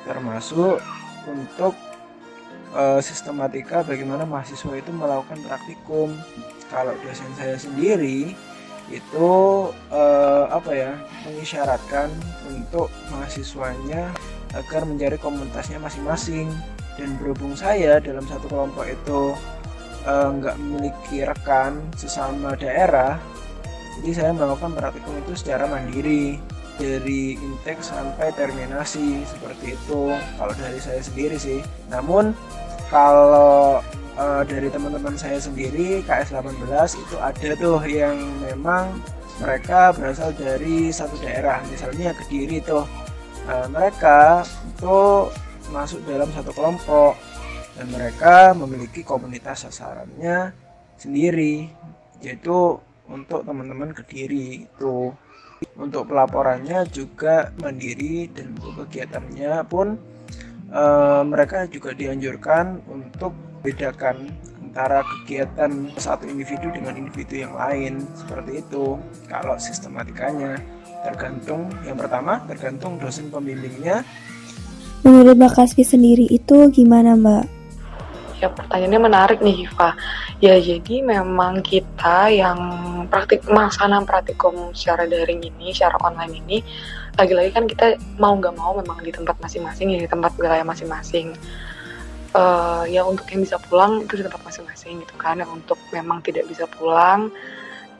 termasuk 0.04 0.84
untuk 1.24 1.72
uh, 2.76 3.00
sistematika 3.00 3.80
bagaimana 3.80 4.28
mahasiswa 4.28 4.76
itu 4.76 4.90
melakukan 4.92 5.40
praktikum. 5.48 6.12
Kalau 6.68 6.92
dosen 7.02 7.32
saya 7.40 7.56
sendiri, 7.56 8.36
itu 8.90 9.30
uh, 9.94 10.44
apa 10.50 10.70
ya 10.74 10.92
mengisyaratkan 11.26 12.10
untuk 12.50 12.90
mahasiswanya 13.14 14.10
agar 14.54 14.82
mencari 14.82 15.16
komunitasnya 15.16 15.78
masing-masing. 15.78 16.50
Dan 16.98 17.16
berhubung 17.16 17.56
saya 17.56 17.96
dalam 18.02 18.26
satu 18.28 18.44
kelompok 18.50 18.84
itu 18.84 19.32
eh, 20.04 20.28
nggak 20.36 20.52
uh, 20.52 20.60
memiliki 20.60 21.24
rekan 21.24 21.80
sesama 21.96 22.52
daerah 22.60 23.16
jadi 24.00 24.16
saya 24.16 24.30
melakukan 24.32 24.72
praktikum 24.72 25.12
itu 25.20 25.32
secara 25.36 25.68
mandiri 25.68 26.40
dari 26.80 27.36
intake 27.36 27.84
sampai 27.84 28.32
terminasi 28.32 29.28
seperti 29.28 29.76
itu 29.76 30.16
kalau 30.40 30.54
dari 30.56 30.80
saya 30.80 31.04
sendiri 31.04 31.36
sih. 31.36 31.60
Namun 31.92 32.32
kalau 32.88 33.84
uh, 34.18 34.42
dari 34.42 34.72
teman-teman 34.72 35.14
saya 35.14 35.38
sendiri 35.38 36.02
KS 36.06 36.34
18 36.34 36.66
itu 36.98 37.16
ada 37.20 37.50
tuh 37.58 37.78
yang 37.86 38.16
memang 38.42 38.98
mereka 39.40 39.96
berasal 39.96 40.34
dari 40.36 40.92
satu 40.92 41.16
daerah. 41.20 41.62
Misalnya 41.68 42.16
Kediri 42.16 42.60
tuh. 42.64 42.84
Uh, 43.48 43.66
mereka 43.72 44.44
itu 44.68 45.26
masuk 45.72 46.04
dalam 46.04 46.28
satu 46.36 46.52
kelompok 46.52 47.16
dan 47.74 47.88
mereka 47.88 48.52
memiliki 48.52 49.00
komunitas 49.00 49.64
sasarannya 49.64 50.52
sendiri 51.00 51.72
yaitu 52.20 52.76
untuk 53.08 53.42
teman-teman 53.42 53.96
Kediri 53.96 54.68
itu. 54.68 55.10
Untuk 55.76 56.08
pelaporannya 56.08 56.88
juga 56.88 57.52
mandiri 57.60 58.28
dan 58.32 58.56
untuk 58.56 58.84
kegiatannya 58.84 59.60
pun 59.68 59.96
uh, 60.72 61.20
mereka 61.24 61.68
juga 61.68 61.92
dianjurkan 61.92 62.80
untuk 62.88 63.36
bedakan 63.60 64.32
antara 64.60 65.02
kegiatan 65.02 65.90
satu 65.98 66.30
individu 66.30 66.70
dengan 66.70 66.94
individu 66.94 67.42
yang 67.44 67.54
lain 67.56 68.06
seperti 68.14 68.62
itu. 68.62 68.96
Kalau 69.26 69.56
sistematikanya 69.58 70.60
tergantung 71.04 71.72
yang 71.82 71.96
pertama 71.96 72.40
tergantung 72.46 73.00
dosen 73.00 73.32
pembimbingnya. 73.32 74.04
Menurut 75.00 75.36
Mbak 75.40 75.56
Kaspi 75.56 75.80
sendiri 75.80 76.28
itu 76.28 76.68
gimana 76.68 77.16
Mbak? 77.16 77.44
Ya 78.40 78.48
pertanyaannya 78.48 79.00
menarik 79.00 79.38
nih 79.44 79.64
Hiva 79.64 79.96
ya 80.40 80.56
jadi 80.56 81.04
memang 81.04 81.60
kita 81.60 82.32
yang 82.32 82.58
praktik 83.12 83.44
melaksanakan 83.44 84.08
praktikum 84.08 84.72
secara 84.72 85.04
daring 85.04 85.44
ini 85.44 85.76
secara 85.76 86.00
online 86.00 86.40
ini 86.40 86.58
lagi-lagi 87.20 87.52
kan 87.52 87.68
kita 87.68 88.00
mau 88.16 88.32
nggak 88.40 88.56
mau 88.56 88.72
memang 88.72 89.04
di 89.04 89.12
tempat 89.12 89.36
masing-masing 89.44 89.92
ya 89.92 89.98
di 90.00 90.08
tempat 90.08 90.32
wilayah 90.40 90.64
masing-masing 90.64 91.36
uh, 92.34 92.84
ya 92.86 93.02
untuk 93.06 93.26
yang 93.30 93.42
bisa 93.42 93.56
pulang 93.58 94.04
itu 94.04 94.20
di 94.20 94.24
tempat 94.26 94.42
masing-masing 94.44 95.02
gitu 95.02 95.14
kan. 95.18 95.38
Yang 95.40 95.50
untuk 95.62 95.78
memang 95.94 96.22
tidak 96.22 96.46
bisa 96.46 96.66
pulang 96.66 97.30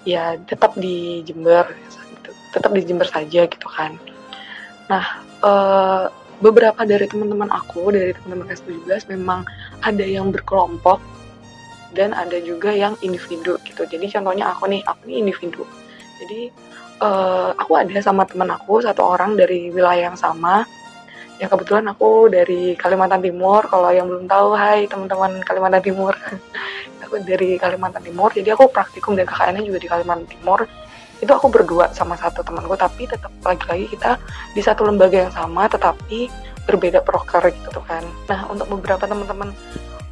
ya 0.09 0.41
tetap 0.49 0.73
di 0.81 1.21
Jember 1.29 1.69
tetap 2.51 2.73
di 2.73 2.83
Jember 2.83 3.07
saja 3.07 3.47
gitu 3.47 3.69
kan. 3.69 3.97
Nah 4.89 5.05
uh, 5.45 6.09
beberapa 6.41 6.83
dari 6.89 7.05
teman-teman 7.05 7.53
aku 7.53 7.93
dari 7.93 8.17
teman-teman 8.17 8.49
S17 8.51 9.13
memang 9.13 9.45
ada 9.85 10.03
yang 10.05 10.33
berkelompok 10.33 10.99
dan 11.93 12.15
ada 12.15 12.39
juga 12.41 12.73
yang 12.73 12.95
individu 13.05 13.59
gitu. 13.67 13.83
Jadi 13.85 14.09
contohnya 14.11 14.51
aku 14.55 14.71
nih 14.71 14.83
aku 14.87 15.11
nih 15.11 15.17
individu. 15.21 15.63
Jadi 16.21 16.51
uh, 17.03 17.53
aku 17.57 17.77
ada 17.77 17.99
sama 18.01 18.25
temen 18.25 18.49
aku 18.51 18.81
satu 18.85 19.03
orang 19.05 19.35
dari 19.37 19.69
wilayah 19.73 20.13
yang 20.13 20.19
sama 20.19 20.65
ya 21.41 21.49
kebetulan 21.49 21.89
aku 21.89 22.29
dari 22.29 22.77
Kalimantan 22.77 23.25
Timur. 23.25 23.65
Kalau 23.65 23.89
yang 23.89 24.07
belum 24.07 24.29
tahu 24.29 24.53
hai 24.53 24.85
teman-teman 24.85 25.41
Kalimantan 25.41 25.81
Timur. 25.81 26.13
Aku 27.09 27.17
dari 27.25 27.57
Kalimantan 27.57 28.05
Timur. 28.05 28.29
Jadi 28.31 28.53
aku 28.53 28.69
praktikum 28.71 29.17
dan 29.19 29.27
KKN 29.27 29.65
juga 29.67 29.81
di 29.81 29.89
Kalimantan 29.89 30.29
Timur. 30.29 30.69
Itu 31.19 31.33
aku 31.33 31.49
berdua 31.49 31.91
sama 31.97 32.15
satu 32.15 32.45
temanku 32.45 32.77
tapi 32.77 33.09
tetap 33.09 33.33
lagi-lagi 33.43 33.89
kita 33.91 34.21
di 34.55 34.63
satu 34.63 34.87
lembaga 34.87 35.27
yang 35.27 35.33
sama 35.35 35.67
tetapi 35.67 36.31
berbeda 36.69 37.03
proker 37.03 37.51
gitu 37.51 37.81
kan. 37.83 38.05
Nah 38.31 38.47
untuk 38.47 38.71
beberapa 38.71 39.09
teman-teman 39.11 39.51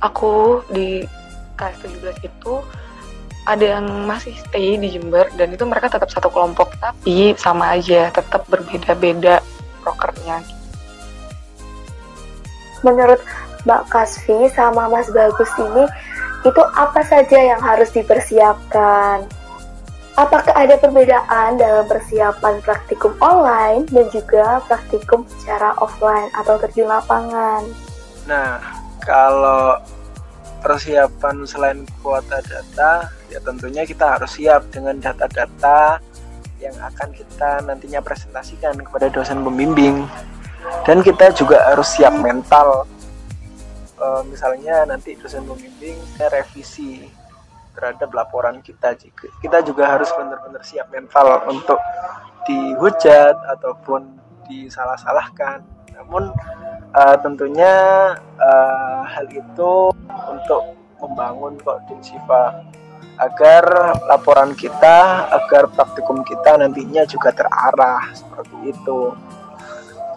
aku 0.03 0.65
di 0.73 1.07
KS17 1.55 2.25
itu 2.25 2.55
ada 3.47 3.79
yang 3.79 3.87
masih 4.05 4.35
stay 4.37 4.77
di 4.77 4.93
Jember 4.93 5.31
dan 5.39 5.55
itu 5.55 5.65
mereka 5.65 5.89
tetap 5.89 6.13
satu 6.13 6.29
kelompok 6.29 6.77
tapi 6.83 7.33
sama 7.39 7.79
aja 7.79 8.13
tetap 8.13 8.45
berbeda-beda 8.51 9.41
prokernya 9.81 10.58
Menurut 12.87 13.21
Mbak 13.67 13.83
Kasvi 13.91 14.49
sama 14.55 14.87
Mas 14.87 15.11
Bagus 15.11 15.51
ini, 15.59 15.85
itu 16.47 16.63
apa 16.79 17.03
saja 17.03 17.39
yang 17.39 17.59
harus 17.59 17.91
dipersiapkan? 17.91 19.27
Apakah 20.19 20.51
ada 20.51 20.75
perbedaan 20.83 21.63
dalam 21.63 21.87
persiapan 21.87 22.59
praktikum 22.67 23.15
online 23.23 23.87
dan 23.87 24.07
juga 24.11 24.59
praktikum 24.67 25.23
secara 25.39 25.79
offline 25.79 26.27
atau 26.35 26.59
terjun 26.59 26.91
lapangan? 26.91 27.63
Nah, 28.27 28.59
kalau 28.99 29.79
persiapan 30.59 31.47
selain 31.47 31.87
kuota 32.03 32.43
data, 32.43 33.07
ya 33.31 33.39
tentunya 33.39 33.87
kita 33.87 34.19
harus 34.19 34.35
siap 34.35 34.67
dengan 34.75 34.99
data-data 34.99 36.03
yang 36.59 36.75
akan 36.83 37.15
kita 37.15 37.63
nantinya 37.63 38.03
presentasikan 38.03 38.75
kepada 38.83 39.07
dosen 39.15 39.47
pembimbing 39.47 40.03
dan 40.89 41.05
kita 41.05 41.33
juga 41.37 41.61
harus 41.69 41.89
siap 41.93 42.15
mental. 42.19 42.89
Uh, 43.99 44.23
misalnya 44.31 44.87
nanti 44.87 45.19
dosen 45.19 45.43
pembimbing 45.43 45.99
revisi 46.31 47.11
terhadap 47.75 48.11
laporan 48.15 48.63
kita. 48.63 48.95
Juga 48.95 49.27
kita 49.43 49.59
juga 49.67 49.85
harus 49.91 50.09
benar-benar 50.15 50.63
siap 50.63 50.89
mental 50.91 51.45
untuk 51.51 51.79
dihujat 52.47 53.37
ataupun 53.59 54.19
disalah-salahkan. 54.49 55.61
Namun 55.99 56.31
uh, 56.95 57.17
tentunya 57.21 57.75
uh, 58.39 59.03
hal 59.05 59.27
itu 59.29 59.93
untuk 60.31 60.79
membangun 60.99 61.59
kok 61.63 61.83
Siva 62.03 62.65
agar 63.19 63.67
laporan 64.07 64.55
kita, 64.55 65.27
agar 65.35 65.67
praktikum 65.75 66.23
kita 66.23 66.55
nantinya 66.55 67.03
juga 67.03 67.35
terarah 67.35 68.15
seperti 68.15 68.71
itu 68.71 69.11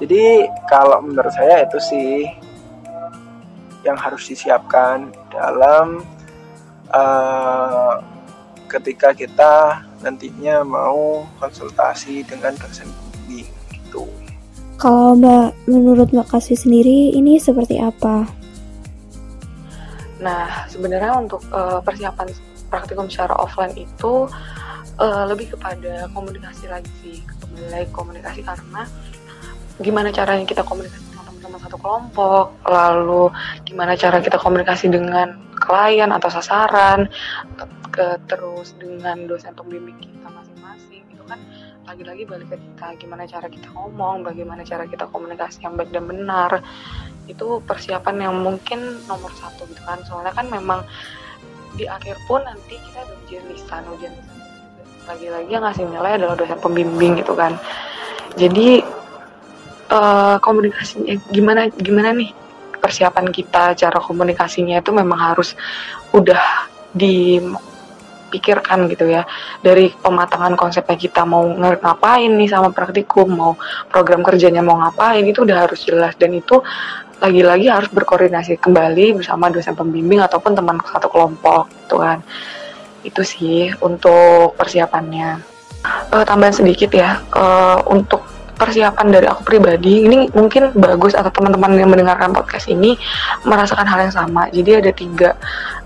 jadi 0.01 0.49
kalau 0.65 0.97
menurut 1.05 1.29
saya 1.29 1.61
itu 1.69 1.77
sih 1.77 2.25
yang 3.85 3.93
harus 3.97 4.25
disiapkan 4.25 5.13
dalam 5.29 6.01
uh, 6.89 8.01
ketika 8.65 9.13
kita 9.13 9.85
nantinya 10.01 10.65
mau 10.65 11.21
konsultasi 11.37 12.25
dengan 12.25 12.57
dosen 12.57 12.89
pembimbing 12.89 13.49
gitu. 13.69 14.09
Kalau 14.81 15.13
Mbak, 15.13 15.69
menurut 15.69 16.09
Mbak 16.09 16.33
Kasih 16.33 16.57
sendiri 16.57 17.13
ini 17.13 17.37
seperti 17.37 17.77
apa? 17.77 18.25
Nah, 20.21 20.65
sebenarnya 20.69 21.17
untuk 21.21 21.45
uh, 21.53 21.81
persiapan 21.85 22.29
praktikum 22.73 23.05
secara 23.05 23.37
offline 23.37 23.77
itu 23.77 24.25
uh, 24.97 25.23
lebih 25.29 25.53
kepada 25.53 26.09
komunikasi 26.13 26.65
lagi 26.69 26.89
sih, 27.05 27.17
kembali 27.21 27.89
komunikasi 27.93 28.41
karena 28.41 28.89
gimana 29.79 30.11
caranya 30.11 30.43
kita 30.43 30.65
komunikasi 30.67 31.05
sama 31.13 31.31
teman-teman 31.31 31.59
satu 31.63 31.77
kelompok, 31.79 32.45
lalu 32.67 33.31
gimana 33.63 33.95
cara 33.95 34.19
kita 34.19 34.35
komunikasi 34.35 34.91
dengan 34.91 35.39
klien 35.55 36.11
atau 36.11 36.27
sasaran, 36.27 37.07
ke, 37.93 38.19
terus 38.27 38.75
dengan 38.81 39.29
dosen 39.29 39.55
pembimbing 39.55 39.95
kita 40.01 40.27
masing-masing, 40.27 41.05
itu 41.07 41.23
kan. 41.23 41.39
Lagi-lagi 41.81 42.23
balik 42.23 42.47
ke 42.47 42.57
kita, 42.61 42.87
gimana 43.03 43.27
cara 43.27 43.51
kita 43.51 43.67
ngomong, 43.75 44.23
bagaimana 44.23 44.63
cara 44.63 44.87
kita 44.87 45.11
komunikasi 45.11 45.65
yang 45.65 45.75
baik 45.75 45.91
dan 45.91 46.07
benar, 46.07 46.63
itu 47.27 47.59
persiapan 47.67 48.31
yang 48.31 48.35
mungkin 48.39 49.01
nomor 49.11 49.27
satu 49.35 49.67
gitu 49.67 49.81
kan, 49.83 49.99
soalnya 50.07 50.31
kan 50.31 50.47
memang 50.47 50.87
di 51.75 51.87
akhir 51.91 52.15
pun 52.31 52.39
nanti 52.47 52.79
kita 52.79 53.03
ada 53.03 53.13
ujian 53.27 53.43
lisan, 53.51 53.83
ujian 53.91 54.13
lagi-lagi 55.03 55.49
yang 55.51 55.63
ngasih 55.67 55.83
nilai 55.89 56.15
adalah 56.15 56.35
dosen 56.39 56.59
pembimbing 56.63 57.19
gitu 57.19 57.35
kan, 57.35 57.59
jadi 58.39 58.85
uh, 59.91 60.39
komunikasinya 60.39 61.19
gimana 61.29 61.67
gimana 61.75 62.15
nih? 62.15 62.31
Persiapan 62.81 63.29
kita 63.29 63.77
cara 63.77 63.99
komunikasinya 64.01 64.81
itu 64.81 64.89
memang 64.89 65.19
harus 65.19 65.53
udah 66.17 66.65
dipikirkan 66.97 68.89
gitu 68.89 69.05
ya. 69.05 69.21
Dari 69.61 69.93
pematangan 69.93 70.57
konsepnya 70.57 70.97
kita 70.97 71.21
mau 71.21 71.45
ngapain 71.53 72.33
nih 72.33 72.49
sama 72.49 72.73
praktikum 72.73 73.29
mau 73.29 73.53
program 73.85 74.25
kerjanya 74.25 74.65
mau 74.65 74.81
ngapain 74.81 75.21
itu 75.21 75.45
udah 75.45 75.69
harus 75.69 75.85
jelas. 75.85 76.17
Dan 76.17 76.33
itu 76.33 76.57
lagi-lagi 77.21 77.69
harus 77.69 77.93
berkoordinasi 77.93 78.57
kembali 78.57 79.21
bersama 79.21 79.53
dosen 79.53 79.77
pembimbing 79.77 80.25
ataupun 80.25 80.57
teman 80.57 80.81
satu 80.81 81.05
kelompok 81.05 81.69
gitu 81.85 82.01
kan. 82.01 82.25
Itu 83.05 83.21
sih 83.21 83.69
untuk 83.77 84.57
persiapannya. 84.57 85.37
Uh, 86.09 86.25
tambahan 86.25 86.57
sedikit 86.57 86.89
ya. 86.97 87.21
Uh, 87.29 87.77
untuk 87.93 88.25
persiapan 88.61 89.07
dari 89.09 89.25
aku 89.25 89.41
pribadi 89.41 90.05
ini 90.05 90.29
mungkin 90.37 90.69
bagus 90.77 91.17
atau 91.17 91.33
teman-teman 91.33 91.81
yang 91.81 91.89
mendengarkan 91.89 92.29
podcast 92.29 92.69
ini 92.69 92.93
merasakan 93.41 93.89
hal 93.89 94.05
yang 94.05 94.13
sama 94.13 94.45
jadi 94.53 94.85
ada 94.85 94.93
tiga 94.93 95.33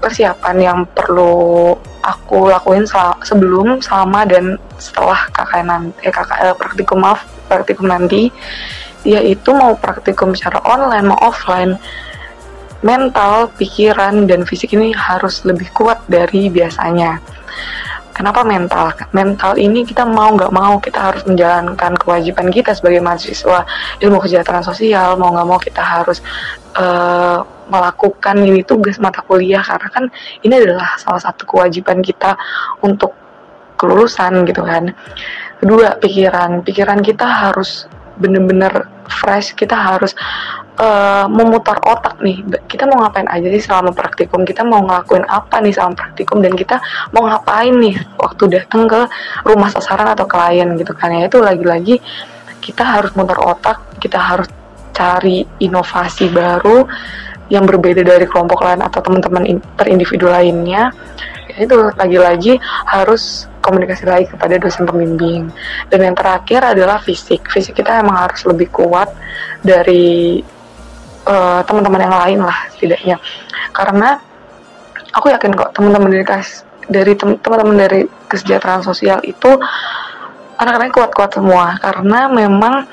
persiapan 0.04 0.56
yang 0.60 0.80
perlu 0.92 1.72
aku 2.04 2.52
lakuin 2.52 2.84
sebelum 3.24 3.80
selama 3.80 4.28
dan 4.28 4.60
setelah 4.76 5.32
kakak 5.32 5.64
nanti 5.64 5.96
eh 6.04 6.12
kakak 6.12 6.38
eh, 6.44 6.56
praktikum 6.60 7.00
maaf 7.00 7.24
praktikum 7.48 7.88
nanti 7.88 8.28
yaitu 9.08 9.56
mau 9.56 9.80
praktikum 9.80 10.36
secara 10.36 10.60
online 10.68 11.08
mau 11.08 11.20
offline 11.24 11.80
mental, 12.86 13.50
pikiran, 13.58 14.30
dan 14.30 14.46
fisik 14.46 14.78
ini 14.78 14.94
harus 14.94 15.42
lebih 15.42 15.74
kuat 15.74 16.06
dari 16.06 16.54
biasanya. 16.54 17.18
Kenapa 18.16 18.48
mental? 18.48 18.96
Mental 19.12 19.60
ini 19.60 19.84
kita 19.84 20.08
mau 20.08 20.32
nggak 20.32 20.56
mau 20.56 20.80
kita 20.80 21.12
harus 21.12 21.28
menjalankan 21.28 22.00
kewajiban 22.00 22.48
kita 22.48 22.72
sebagai 22.72 23.04
mahasiswa 23.04 23.68
ilmu 24.00 24.24
kesejahteraan 24.24 24.64
sosial. 24.64 25.20
Mau 25.20 25.36
nggak 25.36 25.44
mau 25.44 25.60
kita 25.60 25.84
harus 25.84 26.24
uh, 26.80 27.44
melakukan 27.68 28.40
ini 28.40 28.64
tugas 28.64 29.04
mata 29.04 29.20
kuliah 29.20 29.60
karena 29.60 29.90
kan 29.92 30.04
ini 30.48 30.54
adalah 30.56 30.96
salah 30.96 31.20
satu 31.20 31.44
kewajiban 31.44 32.00
kita 32.00 32.40
untuk 32.80 33.12
kelulusan 33.76 34.48
gitu 34.48 34.64
kan. 34.64 34.96
Kedua, 35.60 36.00
pikiran. 36.00 36.64
Pikiran 36.64 37.04
kita 37.04 37.28
harus 37.28 37.84
bener-bener 38.20 38.88
fresh. 39.08 39.54
Kita 39.54 39.76
harus 39.76 40.12
uh, 40.80 41.28
memutar 41.30 41.80
otak 41.86 42.20
nih. 42.20 42.42
Kita 42.66 42.90
mau 42.90 43.04
ngapain 43.04 43.28
aja 43.30 43.48
sih 43.48 43.64
selama 43.64 43.92
praktikum? 43.94 44.44
Kita 44.44 44.66
mau 44.66 44.84
ngelakuin 44.84 45.26
apa 45.28 45.62
nih 45.62 45.74
selama 45.76 45.94
praktikum? 45.96 46.42
Dan 46.42 46.54
kita 46.58 46.82
mau 47.16 47.28
ngapain 47.28 47.76
nih 47.76 47.96
waktu 48.18 48.44
datang 48.52 48.88
ke 48.90 49.02
rumah 49.46 49.70
sasaran 49.72 50.12
atau 50.12 50.26
klien 50.28 50.68
gitu 50.80 50.92
kan 50.96 51.14
ya? 51.14 51.28
Itu 51.28 51.44
lagi-lagi 51.44 52.00
kita 52.66 52.82
harus 52.82 53.14
mutar 53.14 53.38
otak 53.46 54.02
kita 54.02 54.18
harus 54.18 54.50
cari 54.90 55.46
inovasi 55.62 56.34
baru 56.34 56.88
yang 57.54 57.70
berbeda 57.70 58.02
dari 58.02 58.26
kelompok 58.26 58.66
lain 58.66 58.82
atau 58.82 59.06
teman-teman 59.06 59.62
per 59.78 59.86
individu 59.86 60.26
lainnya. 60.26 60.90
ya 60.90 61.35
itu 61.56 61.76
lagi-lagi 61.96 62.60
harus 62.88 63.48
komunikasi 63.64 64.04
lagi 64.06 64.26
kepada 64.30 64.60
dosen 64.60 64.86
pembimbing. 64.86 65.50
Dan 65.90 66.06
yang 66.06 66.16
terakhir 66.16 66.76
adalah 66.76 67.02
fisik. 67.02 67.48
Fisik 67.50 67.80
kita 67.80 68.04
emang 68.04 68.30
harus 68.30 68.44
lebih 68.46 68.70
kuat 68.70 69.10
dari 69.64 70.44
uh, 71.26 71.62
teman-teman 71.66 72.06
yang 72.06 72.16
lain 72.16 72.40
lah 72.46 72.58
setidaknya. 72.76 73.18
Karena 73.74 74.20
aku 75.16 75.34
yakin 75.34 75.52
kok 75.56 75.72
teman-teman 75.74 76.12
dari 76.14 76.26
kas 76.28 76.64
dari 76.86 77.18
teman-teman 77.18 77.78
dari 77.78 78.02
kesejahteraan 78.30 78.86
sosial 78.86 79.18
itu 79.26 79.50
anak-anaknya 80.62 80.94
kuat-kuat 80.94 81.32
semua. 81.34 81.80
Karena 81.82 82.30
memang 82.30 82.86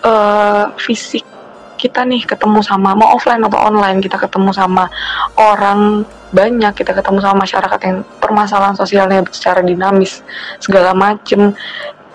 uh, 0.00 0.72
fisik 0.80 1.34
kita 1.74 2.00
nih 2.08 2.24
ketemu 2.24 2.64
sama 2.64 2.96
mau 2.96 3.12
offline 3.12 3.44
atau 3.44 3.60
online 3.60 4.00
kita 4.00 4.16
ketemu 4.16 4.56
sama 4.56 4.88
orang 5.36 6.08
banyak 6.34 6.74
kita 6.74 6.90
ketemu 6.90 7.22
sama 7.22 7.46
masyarakat 7.46 7.80
yang 7.86 7.96
permasalahan 8.18 8.74
sosialnya 8.74 9.22
secara 9.30 9.62
dinamis 9.62 10.20
segala 10.58 10.90
macem. 10.90 11.54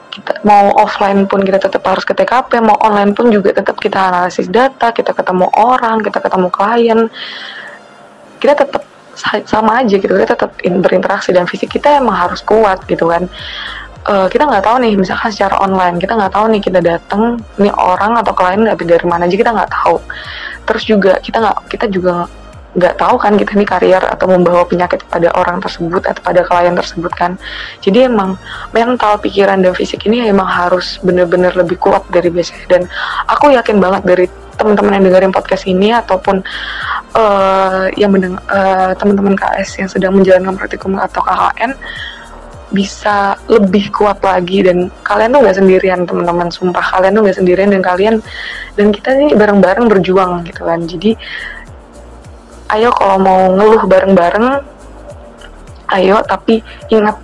Kita 0.10 0.44
mau 0.44 0.74
offline 0.76 1.30
pun 1.30 1.46
kita 1.46 1.62
tetap 1.62 1.86
harus 1.86 2.04
ke 2.04 2.12
TKP, 2.12 2.60
mau 2.60 2.76
online 2.84 3.16
pun 3.16 3.32
juga 3.32 3.56
tetap 3.56 3.80
kita 3.80 4.12
analisis 4.12 4.52
data, 4.52 4.92
kita 4.92 5.16
ketemu 5.16 5.48
orang, 5.56 6.04
kita 6.04 6.20
ketemu 6.20 6.48
klien, 6.52 7.00
kita 8.42 8.54
tetap 8.58 8.84
sama 9.46 9.84
aja 9.84 10.00
gitu 10.00 10.16
kita 10.16 10.32
tetap 10.32 10.56
berinteraksi 10.64 11.36
dan 11.36 11.44
fisik 11.44 11.76
kita 11.76 12.00
emang 12.00 12.16
harus 12.16 12.40
kuat 12.40 12.80
gitu 12.88 13.12
kan. 13.12 13.28
Uh, 14.08 14.32
kita 14.32 14.48
nggak 14.48 14.64
tahu 14.64 14.80
nih 14.80 14.96
misalkan 14.96 15.28
secara 15.28 15.60
online 15.60 16.00
kita 16.00 16.16
nggak 16.16 16.32
tahu 16.32 16.48
nih 16.56 16.62
kita 16.64 16.80
datang 16.80 17.36
nih 17.60 17.70
orang 17.76 18.16
atau 18.16 18.32
klien 18.32 18.64
nggak 18.64 18.80
dari 18.80 19.06
mana 19.06 19.28
aja 19.28 19.36
kita 19.36 19.52
nggak 19.52 19.72
tahu. 19.76 20.00
Terus 20.64 20.84
juga 20.88 21.14
kita 21.20 21.38
nggak 21.44 21.58
kita 21.68 21.86
juga 21.92 22.32
nggak 22.70 23.02
tahu 23.02 23.18
kan 23.18 23.34
kita 23.34 23.58
nih 23.58 23.66
karier 23.66 24.04
atau 24.04 24.30
membawa 24.30 24.62
penyakit 24.62 25.02
pada 25.10 25.34
orang 25.34 25.58
tersebut 25.58 26.06
atau 26.06 26.22
pada 26.22 26.46
klien 26.46 26.76
tersebut 26.78 27.10
kan. 27.18 27.34
Jadi 27.82 28.06
emang 28.06 28.38
mental 28.70 29.18
pikiran 29.18 29.58
dan 29.66 29.74
fisik 29.74 30.06
ini 30.06 30.30
emang 30.30 30.46
harus 30.46 31.02
bener-bener 31.02 31.50
lebih 31.58 31.82
kuat 31.82 32.06
dari 32.14 32.30
biasanya. 32.30 32.66
Dan 32.70 32.82
aku 33.26 33.58
yakin 33.58 33.82
banget 33.82 34.02
dari 34.06 34.26
teman-teman 34.60 35.00
yang 35.00 35.06
dengerin 35.10 35.34
podcast 35.34 35.64
ini 35.66 35.96
ataupun 35.96 36.44
uh, 37.16 37.88
yang 37.96 38.12
uh, 38.52 38.92
teman-teman 39.00 39.34
KS 39.34 39.82
yang 39.82 39.90
sedang 39.90 40.14
menjalankan 40.14 40.54
praktikum 40.60 41.00
atau 41.00 41.24
KKN 41.26 41.74
bisa 42.70 43.34
lebih 43.50 43.90
kuat 43.90 44.22
lagi. 44.22 44.62
Dan 44.62 44.94
kalian 45.02 45.34
tuh 45.34 45.42
gak 45.42 45.58
sendirian 45.58 46.06
teman-teman. 46.06 46.54
Sumpah 46.54 46.86
kalian 46.86 47.18
tuh 47.18 47.24
gak 47.26 47.38
sendirian 47.42 47.74
dan 47.74 47.82
kalian 47.82 48.16
dan 48.78 48.94
kita 48.94 49.10
nih 49.18 49.34
bareng-bareng 49.34 49.90
berjuang 49.90 50.46
gitu 50.46 50.62
kan. 50.62 50.86
Jadi 50.86 51.18
ayo 52.70 52.94
kalau 52.94 53.18
mau 53.18 53.42
ngeluh 53.58 53.84
bareng-bareng 53.90 54.62
ayo 55.98 56.22
tapi 56.30 56.62
ingat 56.94 57.18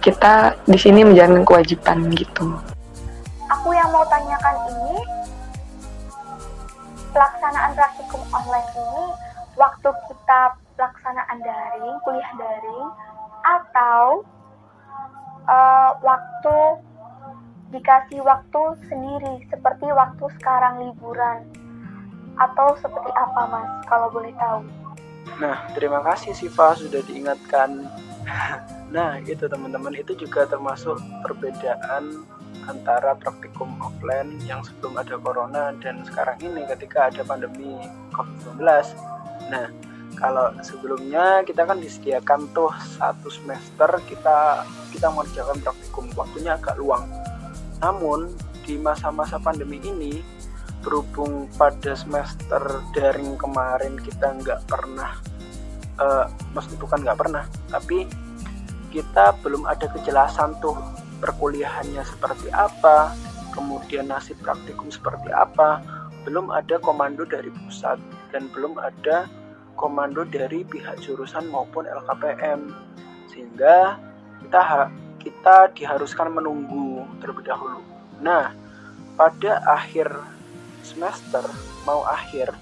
kita 0.00 0.54
di 0.64 0.78
sini 0.78 1.02
menjalankan 1.02 1.44
kewajiban 1.44 2.08
gitu. 2.14 2.56
Aku 3.52 3.74
yang 3.74 3.90
mau 3.90 4.06
tanyakan 4.06 4.56
ini 4.70 5.02
pelaksanaan 7.12 7.74
praktikum 7.74 8.22
online 8.32 8.70
ini 8.76 9.04
waktu 9.58 9.88
kita 9.88 10.40
pelaksanaan 10.78 11.38
daring 11.42 11.96
kuliah 12.06 12.32
daring 12.38 12.86
atau 13.44 14.24
uh, 15.48 15.90
waktu 16.00 16.56
dikasih 17.74 18.22
waktu 18.22 18.62
sendiri 18.86 19.42
seperti 19.50 19.90
waktu 19.90 20.24
sekarang 20.38 20.80
liburan 20.80 21.44
atau 22.36 22.76
seperti 22.78 23.10
apa 23.12 23.40
mas? 23.48 23.68
Kalau 23.88 24.08
boleh 24.12 24.32
tahu. 24.36 24.60
Nah 25.40 25.68
terima 25.76 26.00
kasih 26.04 26.32
Siva 26.36 26.76
sudah 26.76 27.00
diingatkan. 27.04 27.86
Nah 28.86 29.18
itu 29.26 29.50
teman-teman. 29.50 29.98
Itu 29.98 30.14
juga 30.14 30.46
termasuk 30.46 31.02
perbedaan 31.26 32.22
antara 32.70 33.14
praktikum 33.18 33.70
offline 33.82 34.38
yang 34.46 34.62
sebelum 34.62 34.98
ada 34.98 35.18
corona 35.18 35.74
dan 35.78 36.02
sekarang 36.06 36.38
ini 36.42 36.66
ketika 36.66 37.10
ada 37.10 37.22
pandemi 37.22 37.78
COVID-19 38.10 38.62
nah 39.46 39.70
kalau 40.16 40.50
sebelumnya 40.64 41.44
kita 41.44 41.68
kan 41.68 41.78
disediakan 41.78 42.48
tuh 42.56 42.72
satu 42.96 43.28
semester 43.28 43.86
kita 44.08 44.64
kita 44.90 45.12
mengerjakan 45.12 45.60
praktikum 45.60 46.08
waktunya 46.16 46.56
agak 46.56 46.80
luang. 46.80 47.04
Namun 47.84 48.32
di 48.64 48.80
masa-masa 48.80 49.36
pandemi 49.36 49.76
ini 49.84 50.24
berhubung 50.86 51.50
pada 51.58 51.98
semester 51.98 52.62
daring 52.94 53.34
kemarin 53.34 53.98
kita 53.98 54.38
nggak 54.38 54.62
pernah 54.70 55.18
uh, 55.98 56.30
mesti 56.54 56.78
bukan 56.78 57.02
nggak 57.02 57.18
pernah 57.18 57.42
tapi 57.74 58.06
kita 58.94 59.34
belum 59.42 59.66
ada 59.66 59.90
kejelasan 59.90 60.54
tuh 60.62 60.78
perkuliahannya 61.18 62.06
seperti 62.06 62.54
apa 62.54 63.10
kemudian 63.50 64.06
nasib 64.06 64.38
praktikum 64.38 64.94
seperti 64.94 65.34
apa 65.34 65.82
belum 66.22 66.54
ada 66.54 66.78
komando 66.78 67.26
dari 67.26 67.50
pusat 67.50 67.98
dan 68.30 68.46
belum 68.54 68.78
ada 68.78 69.26
komando 69.74 70.22
dari 70.22 70.62
pihak 70.64 71.02
jurusan 71.02 71.50
maupun 71.50 71.84
LKPM 71.84 72.70
sehingga 73.30 73.98
kita 74.40 74.90
kita 75.20 75.56
diharuskan 75.74 76.30
menunggu 76.38 77.02
terlebih 77.18 77.50
dahulu. 77.50 77.82
Nah, 78.22 78.54
pada 79.18 79.58
akhir 79.66 80.06
semester 80.86 81.42
mau 81.82 82.06
akhir 82.06 82.54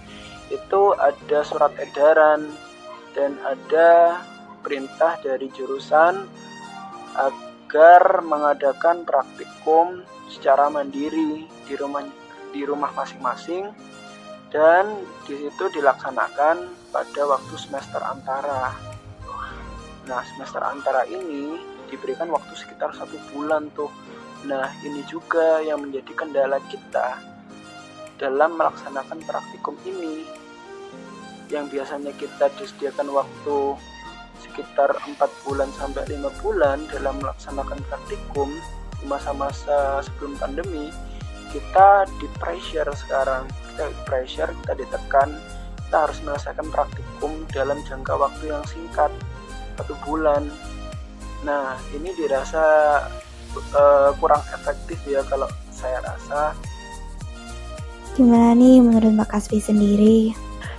itu 0.49 0.83
ada 0.97 1.41
surat 1.45 1.73
edaran 1.77 2.49
dan 3.13 3.37
ada 3.45 4.21
perintah 4.61 5.17
dari 5.21 5.49
jurusan 5.53 6.25
agar 7.15 8.25
mengadakan 8.25 9.05
praktikum 9.05 10.03
secara 10.29 10.73
mandiri 10.73 11.47
di 11.69 11.75
rumah 11.77 12.05
di 12.51 12.63
rumah 12.65 12.91
masing-masing 12.97 13.71
dan 14.55 14.87
di 15.27 15.35
situ 15.35 15.65
dilaksanakan 15.75 16.71
pada 16.95 17.23
waktu 17.27 17.55
semester 17.59 17.99
antara. 17.99 18.71
Nah, 20.07 20.23
semester 20.23 20.63
antara 20.63 21.03
ini 21.11 21.59
diberikan 21.91 22.31
waktu 22.31 22.55
sekitar 22.55 22.95
satu 22.95 23.19
bulan 23.35 23.67
tuh. 23.75 23.91
Nah, 24.47 24.71
ini 24.87 25.03
juga 25.11 25.59
yang 25.65 25.83
menjadi 25.83 26.13
kendala 26.15 26.63
kita 26.71 27.34
dalam 28.25 28.57
melaksanakan 28.57 29.21
praktikum 29.29 29.77
ini. 29.85 30.25
Yang 31.53 31.77
biasanya 31.77 32.13
kita 32.17 32.49
disediakan 32.57 33.13
waktu 33.13 33.77
sekitar 34.41 34.97
4 34.97 35.21
bulan 35.45 35.69
sampai 35.77 36.09
5 36.09 36.41
bulan 36.41 36.81
dalam 36.89 37.21
melaksanakan 37.21 37.85
praktikum 37.93 38.49
di 38.97 39.05
masa-masa 39.05 40.01
sebelum 40.01 40.41
pandemi, 40.41 40.89
kita 41.55 42.11
di 42.19 42.27
pressure 42.43 42.91
sekarang 42.99 43.47
kita 43.47 43.87
pressure 44.03 44.51
kita 44.65 44.75
ditekan 44.75 45.31
kita 45.87 45.97
harus 46.11 46.19
menyelesaikan 46.27 46.67
praktikum 46.75 47.33
dalam 47.55 47.79
jangka 47.87 48.19
waktu 48.19 48.51
yang 48.51 48.65
singkat 48.67 49.15
satu 49.79 49.95
bulan 50.03 50.51
nah 51.47 51.79
ini 51.95 52.11
dirasa 52.19 52.65
uh, 53.79 54.11
kurang 54.19 54.43
efektif 54.51 54.99
ya 55.07 55.23
kalau 55.31 55.47
saya 55.71 56.03
rasa 56.03 56.59
gimana 58.15 58.55
nih 58.55 58.79
menurut 58.79 59.11
Mbak 59.11 59.27
Kaspi 59.35 59.59
sendiri? 59.59 60.31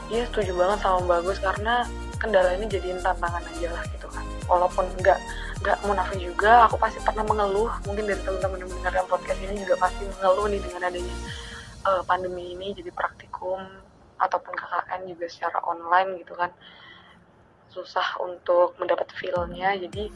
Iya 0.08 0.24
setuju 0.32 0.56
banget 0.56 0.88
sama 0.88 1.04
Bagus 1.04 1.36
karena 1.43 1.84
kendala 2.15 2.56
ini 2.56 2.71
jadiin 2.71 3.04
tantangan 3.04 3.43
aja 3.43 3.67
lah 3.76 3.84
gitu 3.91 4.08
kan. 4.08 4.24
Walaupun 4.48 4.88
nggak 5.04 5.19
nggak 5.60 5.78
munafik 5.84 6.24
juga 6.24 6.63
aku 6.63 6.80
pasti 6.80 7.04
pernah 7.04 7.28
mengeluh. 7.28 7.67
Mungkin 7.84 8.08
dari 8.08 8.24
teman-teman 8.24 8.63
yang 8.63 8.71
mendengarkan 8.71 9.06
podcast 9.12 9.39
ini 9.43 9.67
juga 9.67 9.76
pasti 9.84 10.08
mengeluh 10.08 10.48
nih 10.48 10.62
dengan 10.63 10.82
adanya 10.88 11.15
uh, 11.84 12.02
pandemi 12.08 12.56
ini 12.56 12.71
jadi 12.71 12.91
praktikum 12.95 13.60
ataupun 14.15 14.56
KKN 14.56 15.02
juga 15.12 15.26
secara 15.28 15.60
online 15.67 16.24
gitu 16.24 16.39
kan. 16.39 16.56
Susah 17.67 18.15
untuk 18.24 18.80
mendapat 18.80 19.12
feelnya 19.12 19.76
jadi 19.76 20.08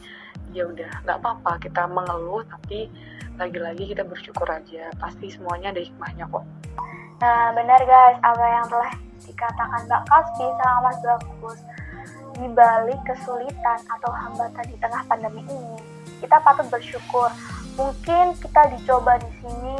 ya 0.56 0.64
udah 0.64 1.04
nggak 1.04 1.20
apa-apa. 1.20 1.60
Kita 1.68 1.84
mengeluh 1.84 2.48
tapi 2.48 2.88
lagi-lagi 3.36 3.92
kita 3.92 4.08
bersyukur 4.08 4.48
aja. 4.48 4.88
Pasti 4.96 5.28
semuanya 5.28 5.68
ada 5.76 5.84
hikmahnya 5.84 6.24
kok 6.24 6.48
nah 7.20 7.52
benar 7.52 7.80
guys 7.84 8.16
apa 8.24 8.44
yang 8.48 8.66
telah 8.72 8.92
dikatakan 9.28 9.80
Mbak 9.86 10.02
Kaspi 10.08 10.46
sama 10.56 10.78
Mas 10.88 10.98
Bagus 11.04 11.60
di 12.40 12.46
balik 12.56 13.00
kesulitan 13.04 13.78
atau 13.84 14.10
hambatan 14.10 14.64
di 14.64 14.76
tengah 14.80 15.04
pandemi 15.04 15.44
ini 15.44 15.76
kita 16.24 16.40
patut 16.40 16.64
bersyukur 16.72 17.28
mungkin 17.76 18.32
kita 18.40 18.72
dicoba 18.72 19.20
di 19.20 19.30
sini 19.44 19.78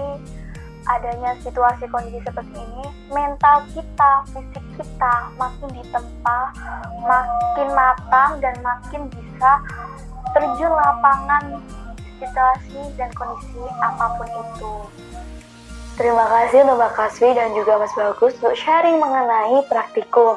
adanya 0.88 1.36
situasi 1.44 1.84
kondisi 1.92 2.18
seperti 2.24 2.56
ini, 2.56 2.86
mental 3.12 3.62
kita, 3.70 4.12
fisik 4.32 4.64
kita 4.74 5.14
makin 5.36 5.68
ditempa, 5.76 6.40
makin 7.04 7.68
matang 7.76 8.40
dan 8.40 8.54
makin 8.64 9.06
bisa 9.12 9.60
terjun 10.32 10.72
lapangan 10.72 11.60
situasi 12.16 12.80
dan 12.96 13.10
kondisi 13.12 13.60
apa 13.80 14.18
pun 14.18 14.28
itu. 14.28 14.74
Terima 16.00 16.24
kasih 16.32 16.64
untuk 16.64 16.80
Mbak 16.80 16.96
Kaswi 16.96 17.36
dan 17.36 17.52
juga 17.52 17.76
Mas 17.76 17.92
Bagus 17.92 18.32
untuk 18.40 18.56
sharing 18.56 18.96
mengenai 18.96 19.60
praktikum. 19.68 20.32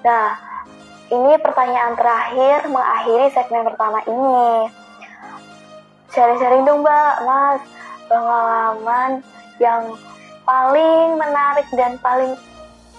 Nah, 0.00 0.40
ini 1.12 1.36
pertanyaan 1.36 1.92
terakhir 2.00 2.64
mengakhiri 2.72 3.28
segmen 3.28 3.68
pertama 3.68 4.00
ini. 4.08 4.72
Sharing-sharing 6.16 6.64
dong 6.64 6.80
Mbak, 6.80 7.14
Mas, 7.28 7.60
pengalaman 8.08 9.20
yang 9.60 10.00
paling 10.48 11.20
menarik 11.20 11.68
dan 11.76 12.00
paling 12.00 12.32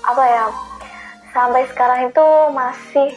apa 0.05 0.23
ya 0.29 0.45
sampai 1.33 1.65
sekarang 1.73 2.13
itu 2.13 2.27
masih 2.53 3.09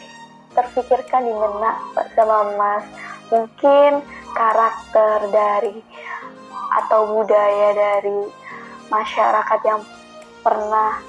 terpikirkan 0.57 1.29
di 1.29 1.33
benak 1.37 1.77
sama 2.17 2.49
Mas 2.57 2.85
mungkin 3.29 4.01
karakter 4.33 5.29
dari 5.29 5.85
atau 6.81 7.13
budaya 7.13 7.77
dari 7.77 8.40
masyarakat 8.91 9.59
yang 9.63 9.81
pernah 10.43 10.99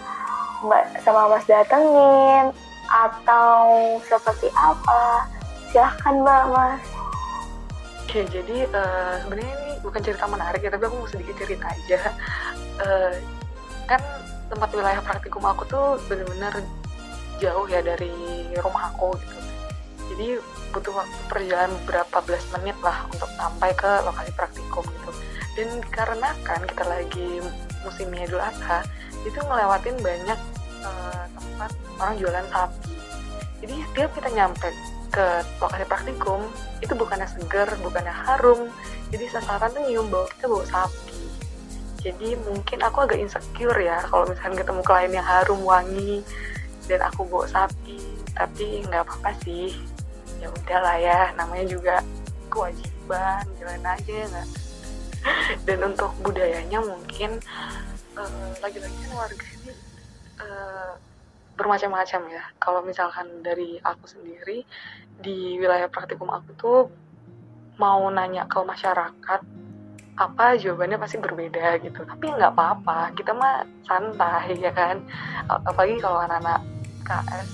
Mbak 0.63 1.03
sama 1.03 1.27
Mas 1.27 1.45
datengin 1.51 2.55
atau 2.87 3.99
seperti 4.07 4.49
apa? 4.55 5.27
Silahkan 5.75 6.23
Mbak 6.23 6.45
Mas. 6.55 6.85
Oke, 8.07 8.29
jadi 8.29 8.69
uh, 8.71 9.25
sebenarnya 9.25 9.53
ini 9.57 9.73
bukan 9.83 10.01
cerita 10.05 10.29
menarik 10.29 10.61
ya, 10.63 10.71
tapi 10.71 10.85
aku 10.87 10.97
mau 11.03 11.09
sedikit 11.11 11.35
cerita 11.43 11.67
aja. 11.67 12.01
Uh, 12.79 13.13
kan 13.89 13.99
tempat 14.53 14.69
wilayah 14.77 15.01
praktikum 15.01 15.43
aku 15.49 15.65
tuh 15.65 15.97
bener-bener 16.07 16.61
jauh 17.41 17.67
ya 17.67 17.83
dari 17.83 18.13
rumah 18.61 18.93
aku 18.95 19.17
gitu. 19.19 19.37
Jadi 20.13 20.29
butuh 20.77 20.93
waktu 20.93 21.19
perjalanan 21.27 21.73
berapa 21.89 22.19
belas 22.23 22.45
menit 22.61 22.77
lah 22.85 23.09
untuk 23.09 23.33
sampai 23.35 23.73
ke 23.73 23.91
lokasi 24.05 24.31
praktikum 24.37 24.85
gitu. 24.85 25.11
Dan 25.57 25.69
dikarenakan 25.81 26.61
kita 26.69 26.85
lagi 26.85 27.29
musim 27.83 28.09
Idul 28.15 28.43
Adha 28.43 28.87
itu 29.23 29.39
ngelewatin 29.39 29.97
banyak 30.03 30.41
uh, 30.83 31.25
tempat 31.35 31.71
orang 31.99 32.15
jualan 32.19 32.47
sapi. 32.51 32.95
Jadi 33.63 33.75
setiap 33.91 34.11
kita 34.19 34.29
nyampe 34.35 34.69
ke 35.13 35.27
lokasi 35.61 35.85
praktikum 35.87 36.41
itu 36.81 36.97
bukannya 36.97 37.29
seger 37.29 37.69
bukannya 37.85 38.11
harum 38.11 38.73
jadi 39.13 39.29
sasaran 39.29 39.69
tuh 39.77 39.85
nyium 39.85 40.09
bau 40.09 40.25
kita 40.25 40.49
bau 40.49 40.65
sapi. 40.65 41.21
Jadi 42.03 42.35
mungkin 42.49 42.83
aku 42.83 43.07
agak 43.07 43.21
insecure 43.21 43.79
ya 43.79 44.03
kalau 44.11 44.27
misalnya 44.27 44.65
ketemu 44.67 44.83
klien 44.83 45.13
yang 45.15 45.29
harum 45.29 45.61
wangi 45.63 46.25
dan 46.91 47.05
aku 47.05 47.29
bawa 47.29 47.47
sapi. 47.47 48.01
Tapi 48.33 48.83
nggak 48.89 49.05
apa-apa 49.05 49.37
sih 49.45 49.77
ya 50.43 50.51
udahlah 50.51 50.97
ya 50.99 51.31
namanya 51.39 51.67
juga 51.71 51.97
kewajiban 52.51 53.47
jalan 53.63 53.85
aja 53.87 54.15
ya 54.27 54.43
dan 55.67 55.79
untuk 55.87 56.11
budayanya 56.23 56.83
mungkin 56.83 57.39
uh, 58.19 58.51
lagi-lagi 58.61 58.97
kan 59.07 59.13
warga 59.15 59.47
ini 59.63 59.73
uh, 60.43 60.93
bermacam-macam 61.57 62.21
ya. 62.33 62.45
Kalau 62.59 62.81
misalkan 62.83 63.29
dari 63.45 63.79
aku 63.83 64.09
sendiri 64.09 64.65
di 65.23 65.61
wilayah 65.61 65.87
praktikum 65.87 66.33
aku 66.33 66.51
tuh 66.59 66.81
mau 67.79 68.05
nanya 68.11 68.49
ke 68.49 68.59
masyarakat 68.61 69.41
apa 70.13 70.45
jawabannya 70.61 70.99
pasti 71.01 71.17
berbeda 71.21 71.81
gitu. 71.81 72.05
Tapi 72.05 72.25
nggak 72.37 72.53
apa-apa 72.53 73.17
kita 73.17 73.33
mah 73.33 73.65
santai 73.85 74.59
ya 74.61 74.73
kan? 74.75 75.01
Apalagi 75.49 76.01
kalau 76.01 76.21
anak-anak 76.21 76.61
KS 77.03 77.49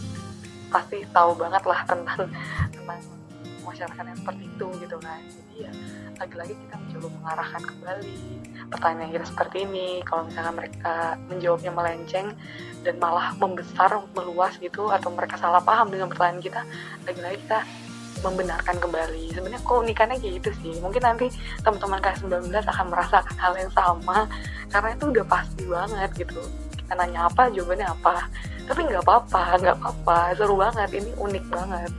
pasti 0.69 1.01
tahu 1.17 1.33
banget 1.33 1.65
lah 1.65 1.81
tentang 1.89 2.29
tentang 2.73 3.01
masyarakat 3.65 4.05
yang 4.05 4.19
seperti 4.21 4.45
itu 4.45 4.67
gitu 4.85 4.97
kan 5.01 5.21
ya 5.59 5.73
lagi-lagi 6.19 6.55
kita 6.55 6.75
mencoba 6.79 7.09
mengarahkan 7.23 7.63
kembali 7.63 8.19
pertanyaan 8.69 9.11
kita 9.15 9.27
seperti 9.31 9.57
ini. 9.65 9.89
Kalau 10.03 10.27
misalnya 10.27 10.53
mereka 10.55 10.95
menjawabnya 11.31 11.73
melenceng 11.73 12.27
dan 12.83 12.95
malah 12.99 13.33
membesar 13.39 13.91
meluas 14.13 14.55
gitu 14.59 14.91
atau 14.91 15.09
mereka 15.15 15.39
salah 15.39 15.63
paham 15.63 15.89
dengan 15.89 16.11
pertanyaan 16.11 16.43
kita 16.43 16.61
lagi-lagi 17.07 17.39
kita 17.47 17.61
membenarkan 18.19 18.77
kembali. 18.83 19.31
Sebenarnya 19.31 19.63
keunikannya 19.63 20.17
kayak 20.19 20.35
gitu 20.43 20.51
sih. 20.59 20.75
Mungkin 20.83 21.03
nanti 21.07 21.31
teman-teman 21.63 22.03
kelas 22.03 22.19
19 22.27 22.51
akan 22.51 22.87
merasakan 22.91 23.37
hal 23.39 23.55
yang 23.55 23.71
sama 23.71 24.27
karena 24.75 24.91
itu 24.99 25.05
udah 25.15 25.27
pasti 25.27 25.63
banget 25.71 26.11
gitu. 26.19 26.43
Kita 26.75 26.99
nanya 26.99 27.31
apa 27.31 27.47
jawabannya 27.55 27.89
apa. 27.95 28.27
Tapi 28.67 28.81
nggak 28.91 29.03
apa-apa 29.07 29.43
nggak 29.63 29.77
apa-apa. 29.79 30.19
Seru 30.35 30.59
banget 30.59 30.91
ini 30.99 31.11
unik 31.15 31.45
banget 31.47 31.93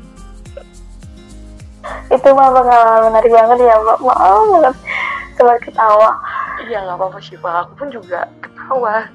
itu 2.10 2.28
mah 2.34 2.50
pengalaman 2.50 3.02
menarik 3.14 3.32
banget 3.32 3.58
ya 3.70 3.76
mbak. 3.80 4.00
Mau 4.02 4.40
banget 4.58 4.76
sempat 5.38 5.58
ketawa. 5.64 6.12
Iya 6.68 6.78
nggak 6.86 6.98
apa-apa 6.98 7.20
sih 7.22 7.38
pak. 7.38 7.54
Aku 7.66 7.72
pun 7.78 7.88
juga 7.94 8.28
ketawa. 8.42 9.08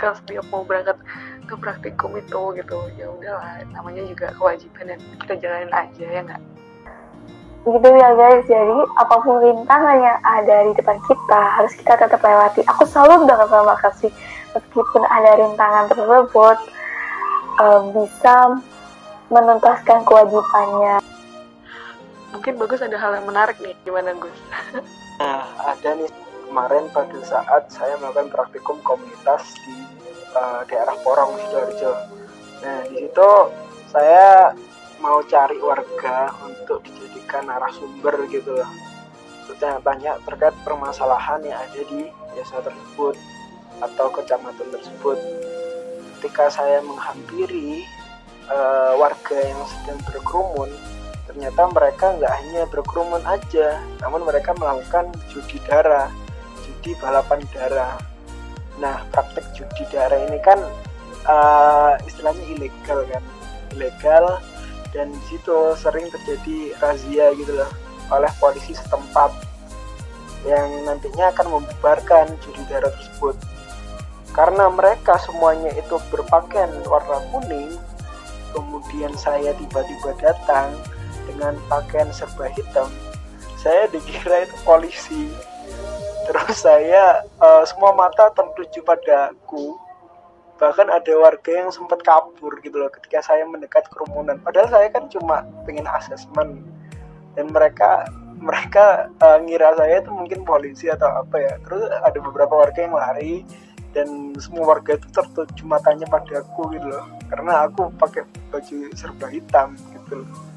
Kalau 0.00 0.14
setiap 0.16 0.44
mau 0.48 0.64
berangkat 0.64 0.96
ke 1.44 1.54
praktikum 1.58 2.16
itu 2.16 2.40
gitu. 2.56 2.78
Ya 2.96 3.06
udahlah 3.10 3.60
namanya 3.72 4.02
juga 4.06 4.32
kewajiban 4.36 4.94
dan 4.94 4.98
kita 5.26 5.34
jalanin 5.40 5.72
aja 5.74 6.04
ya 6.04 6.20
nggak? 6.24 6.42
Gitu 7.68 7.88
ya 7.88 8.08
guys. 8.16 8.44
Jadi 8.48 8.78
apa 8.96 9.14
pun 9.20 9.36
rintangan 9.40 9.96
yang 10.00 10.18
ada 10.24 10.56
di 10.68 10.72
depan 10.76 10.96
kita 11.04 11.40
harus 11.60 11.72
kita 11.76 11.94
tetap 11.98 12.20
lewati. 12.22 12.60
Aku 12.70 12.84
selalu 12.88 13.28
banget 13.28 13.48
sama 13.50 13.74
kasih 13.80 14.12
meskipun 14.54 15.02
ada 15.06 15.30
rintangan 15.38 15.84
tersebut 15.90 16.58
uh, 17.60 17.80
bisa 17.94 18.36
menuntaskan 19.30 20.02
kewajibannya 20.02 20.98
mungkin 22.32 22.54
bagus 22.56 22.80
ada 22.82 22.96
hal 22.96 23.18
yang 23.18 23.26
menarik 23.26 23.58
nih 23.62 23.74
gimana 23.82 24.14
Gus? 24.16 24.38
Nah 25.20 25.44
ada 25.66 25.90
nih. 25.98 26.10
Kemarin 26.50 26.90
pada 26.90 27.14
saat 27.22 27.70
saya 27.70 27.94
melakukan 28.02 28.26
praktikum 28.34 28.82
komunitas 28.82 29.54
di 29.62 29.86
uh, 30.34 30.66
daerah 30.66 30.98
Porong 31.06 31.38
sidoarjo. 31.38 31.94
Nah 32.58 32.82
di 32.90 33.06
situ 33.06 33.30
saya 33.86 34.50
mau 34.98 35.22
cari 35.30 35.62
warga 35.62 36.34
untuk 36.42 36.82
dijadikan 36.82 37.46
narasumber 37.46 38.26
gitu 38.34 38.58
loh. 38.58 38.70
Tanya-tanya 39.62 40.18
terkait 40.26 40.56
permasalahan 40.66 41.38
yang 41.46 41.58
ada 41.60 41.80
di 41.86 42.10
desa 42.34 42.58
tersebut 42.64 43.14
atau 43.78 44.06
kecamatan 44.10 44.68
tersebut. 44.74 45.18
Ketika 46.18 46.50
saya 46.50 46.82
menghampiri 46.82 47.86
uh, 48.50 48.98
warga 48.98 49.38
yang 49.38 49.60
sedang 49.70 50.02
berkerumun 50.02 50.70
ternyata 51.30 51.70
mereka 51.70 52.18
nggak 52.18 52.32
hanya 52.42 52.62
berkerumun 52.66 53.22
aja 53.22 53.78
namun 54.02 54.26
mereka 54.26 54.50
melakukan 54.58 55.14
judi 55.30 55.62
darah 55.70 56.10
judi 56.66 56.98
balapan 56.98 57.38
darah 57.54 57.94
Nah, 58.80 59.04
praktek 59.12 59.44
judi 59.52 59.84
darah 59.92 60.16
ini 60.16 60.40
kan 60.40 60.56
uh, 61.28 61.92
istilahnya 62.08 62.40
ilegal 62.56 63.04
kan, 63.12 63.24
ilegal 63.76 64.40
dan 64.96 65.12
di 65.12 65.22
situ 65.28 65.76
sering 65.76 66.08
terjadi 66.08 66.74
razia 66.80 67.30
gitu 67.36 67.54
loh 67.54 67.70
oleh 68.10 68.32
polisi 68.42 68.74
setempat 68.74 69.30
yang 70.48 70.66
nantinya 70.88 71.30
akan 71.30 71.60
membubarkan 71.60 72.32
judi 72.40 72.64
darah 72.72 72.88
tersebut. 72.96 73.36
Karena 74.32 74.72
mereka 74.72 75.20
semuanya 75.20 75.74
itu 75.76 76.00
berpakaian 76.08 76.72
warna 76.88 77.20
kuning, 77.28 77.76
kemudian 78.56 79.12
saya 79.20 79.52
tiba-tiba 79.60 80.16
datang 80.16 80.72
dengan 81.30 81.54
pakaian 81.70 82.10
serba 82.10 82.50
hitam, 82.50 82.90
saya 83.62 83.86
dikira 83.92 84.48
itu 84.48 84.56
polisi. 84.66 85.30
Terus 86.26 86.58
saya 86.62 87.22
uh, 87.38 87.62
semua 87.62 87.94
mata 87.94 88.30
tertuju 88.34 88.82
padaku 88.82 89.78
bahkan 90.60 90.92
ada 90.92 91.16
warga 91.16 91.64
yang 91.64 91.72
sempat 91.72 92.04
kabur 92.04 92.52
gitu 92.60 92.76
loh 92.76 92.92
ketika 92.92 93.24
saya 93.24 93.48
mendekat 93.48 93.88
kerumunan. 93.88 94.36
Padahal 94.44 94.68
saya 94.68 94.92
kan 94.92 95.08
cuma 95.08 95.48
pengen 95.64 95.88
asesmen 95.88 96.60
dan 97.32 97.48
mereka 97.48 98.04
mereka 98.36 99.08
uh, 99.24 99.40
ngira 99.40 99.72
saya 99.80 100.04
itu 100.04 100.12
mungkin 100.12 100.44
polisi 100.44 100.92
atau 100.92 101.08
apa 101.24 101.36
ya. 101.40 101.54
Terus 101.64 101.88
ada 101.88 102.18
beberapa 102.20 102.52
warga 102.52 102.80
yang 102.80 102.96
lari. 102.96 103.44
Dan 103.90 104.38
semua 104.38 104.78
warga 104.78 104.94
itu 104.94 105.10
tertuju 105.10 105.66
matanya 105.66 106.06
padaku 106.06 106.70
gitu 106.78 106.94
loh. 106.94 107.10
Karena 107.26 107.66
aku 107.66 107.90
pakai 107.98 108.22
baju 108.54 108.76
serba 108.94 109.26
hitam 109.26 109.74
gitu 109.74 110.22
loh 110.22 110.49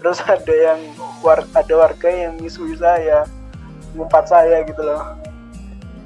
terus 0.00 0.18
ada 0.24 0.50
yang 0.50 0.80
war 1.20 1.44
ada 1.52 1.74
warga 1.76 2.08
yang 2.08 2.40
misui 2.40 2.72
saya 2.74 3.28
ngumpat 3.92 4.24
saya 4.32 4.64
gitu 4.64 4.80
loh. 4.80 5.14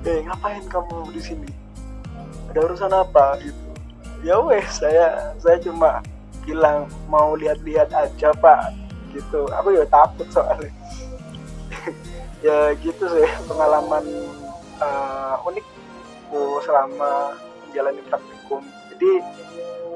Eh 0.04 0.20
ngapain 0.26 0.66
kamu 0.66 1.14
di 1.14 1.22
sini? 1.22 1.50
Ada 2.50 2.58
urusan 2.66 2.92
apa? 2.92 3.38
Gitu. 3.38 3.64
Ya 4.26 4.42
wes 4.42 4.66
saya 4.82 5.34
saya 5.38 5.56
cuma 5.62 6.02
bilang 6.42 6.90
mau 7.06 7.38
lihat-lihat 7.38 7.94
aja 7.94 8.34
pak. 8.34 8.74
Gitu. 9.14 9.46
Aku 9.62 9.68
ya 9.72 9.86
takut 9.88 10.26
soalnya. 10.30 10.72
Ya 12.44 12.76
gitu 12.76 13.08
sih 13.08 13.24
pengalaman 13.48 14.04
uh, 14.76 15.40
unik 15.48 15.64
selama 16.60 17.32
menjalani 17.64 18.04
praktikum. 18.04 18.60
Jadi 18.92 19.24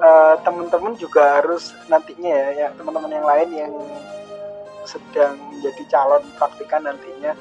uh, 0.01 0.35
teman-teman 0.43 0.95
juga 0.97 1.43
harus 1.43 1.75
nantinya 1.91 2.31
ya, 2.31 2.49
ya 2.55 2.69
teman-teman 2.75 3.13
yang 3.13 3.27
lain 3.27 3.49
yang 3.55 3.73
sedang 4.89 5.37
menjadi 5.53 5.83
calon 5.93 6.25
praktikan 6.41 6.89
nantinya 6.89 7.37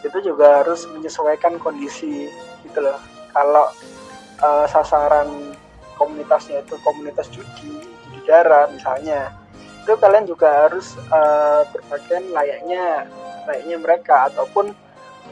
itu 0.00 0.18
juga 0.32 0.64
harus 0.64 0.88
menyesuaikan 0.90 1.60
kondisi 1.60 2.26
gitu 2.66 2.78
loh. 2.80 2.98
Kalau 3.30 3.70
uh, 4.42 4.66
sasaran 4.66 5.54
komunitasnya 5.94 6.64
itu 6.64 6.74
komunitas 6.80 7.28
judi 7.30 7.68
judi 7.84 8.18
darah 8.24 8.66
misalnya 8.72 9.30
itu 9.84 9.92
kalian 9.96 10.24
juga 10.24 10.66
harus 10.66 10.96
uh, 11.12 11.64
berpakaian 11.70 12.24
layaknya 12.32 13.06
layaknya 13.44 13.76
mereka. 13.76 14.32
Ataupun 14.32 14.72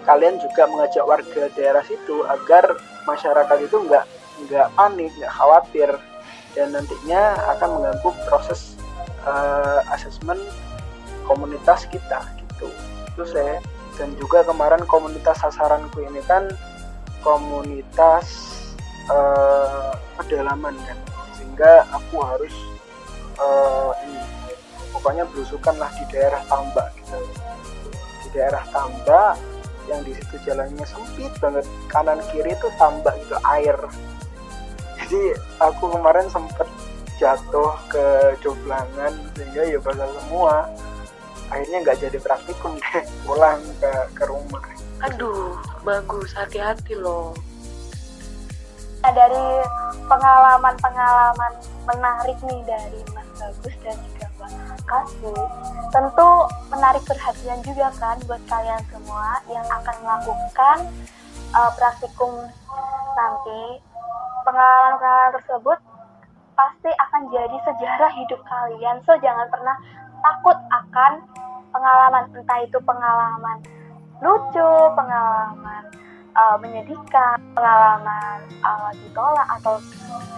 kalian 0.04 0.38
juga 0.38 0.68
mengajak 0.68 1.04
warga 1.04 1.42
daerah 1.56 1.82
situ 1.84 2.22
agar 2.28 2.76
masyarakat 3.08 3.58
itu 3.64 3.76
nggak 3.88 4.04
nggak 4.46 4.68
panik 4.78 5.10
nggak 5.18 5.32
khawatir 5.34 5.90
dan 6.58 6.74
nantinya 6.74 7.38
akan 7.54 7.78
mengganggu 7.78 8.10
proses 8.26 8.74
uh, 9.22 9.78
asesmen 9.94 10.42
komunitas 11.22 11.86
kita 11.86 12.26
gitu. 12.42 12.66
Itu 13.14 13.22
saya. 13.30 13.62
Dan 13.94 14.18
juga 14.18 14.42
kemarin 14.42 14.82
komunitas 14.90 15.38
sasaranku 15.38 16.02
ini 16.02 16.18
kan 16.26 16.50
komunitas 17.22 18.26
uh, 19.06 19.94
pedalaman 20.18 20.74
kan. 20.82 20.98
Sehingga 21.38 21.86
aku 21.94 22.26
harus 22.26 22.54
uh, 23.38 23.94
ini 24.02 24.18
pokoknya 24.90 25.30
berusukan 25.30 25.78
lah 25.78 25.94
di 25.94 26.04
daerah 26.10 26.42
tambak 26.50 26.90
gitu. 26.98 27.22
Di 28.26 28.28
daerah 28.34 28.66
tambak 28.74 29.38
yang 29.86 30.02
di 30.02 30.10
situ 30.10 30.42
jalannya 30.42 30.82
sempit 30.82 31.30
banget. 31.38 31.66
Kanan 31.86 32.18
kiri 32.34 32.50
itu 32.50 32.66
tambak 32.82 33.14
itu 33.14 33.38
air 33.46 33.78
jadi 35.08 35.32
aku 35.56 35.88
kemarin 35.88 36.28
sempet 36.28 36.68
jatuh 37.16 37.72
ke 37.88 38.36
joblangan 38.44 39.16
sehingga 39.32 39.64
ya 39.64 39.80
basah 39.80 40.04
semua. 40.20 40.68
Akhirnya 41.48 41.80
nggak 41.80 41.98
jadi 42.04 42.18
praktikum 42.20 42.76
deh 42.76 43.04
pulang 43.24 43.56
ke 43.80 43.92
ke 44.12 44.24
rumah. 44.28 44.60
Aduh 45.08 45.56
bagus 45.80 46.36
hati-hati 46.36 46.92
loh. 46.92 47.32
Nah, 49.00 49.12
dari 49.16 49.46
pengalaman-pengalaman 50.04 51.52
menarik 51.88 52.36
nih 52.44 52.60
dari 52.68 53.00
Mas 53.16 53.28
Bagus 53.40 53.74
dan 53.80 53.96
juga 54.12 54.26
Mbak 54.36 54.52
Kasih, 54.84 55.40
tentu 55.88 56.30
menarik 56.68 57.00
perhatian 57.08 57.62
juga 57.64 57.88
kan 57.96 58.20
buat 58.28 58.42
kalian 58.44 58.82
semua 58.92 59.40
yang 59.48 59.64
akan 59.64 59.96
melakukan 60.04 60.78
uh, 61.56 61.70
praktikum 61.80 62.52
nanti. 63.16 63.87
Pengalaman-pengalaman 64.44 65.32
tersebut 65.40 65.78
pasti 66.58 66.90
akan 66.90 67.22
jadi 67.30 67.56
sejarah 67.62 68.12
hidup 68.16 68.40
kalian. 68.48 68.96
So 69.06 69.14
jangan 69.22 69.46
pernah 69.52 69.76
takut 70.24 70.58
akan 70.72 71.12
pengalaman, 71.70 72.24
entah 72.34 72.58
itu 72.64 72.78
pengalaman 72.82 73.58
lucu, 74.18 74.70
pengalaman 74.98 75.82
uh, 76.34 76.56
menyedihkan, 76.58 77.38
pengalaman 77.54 78.38
uh, 78.66 78.90
ditolak 78.98 79.48
atau 79.60 79.78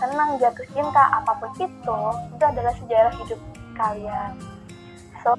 senang 0.00 0.36
jatuh 0.40 0.66
cinta 0.72 1.04
apa 1.12 1.32
pun 1.40 1.50
itu 1.60 2.00
itu 2.36 2.44
adalah 2.44 2.72
sejarah 2.76 3.12
hidup 3.24 3.40
kalian. 3.76 4.32
So 5.24 5.36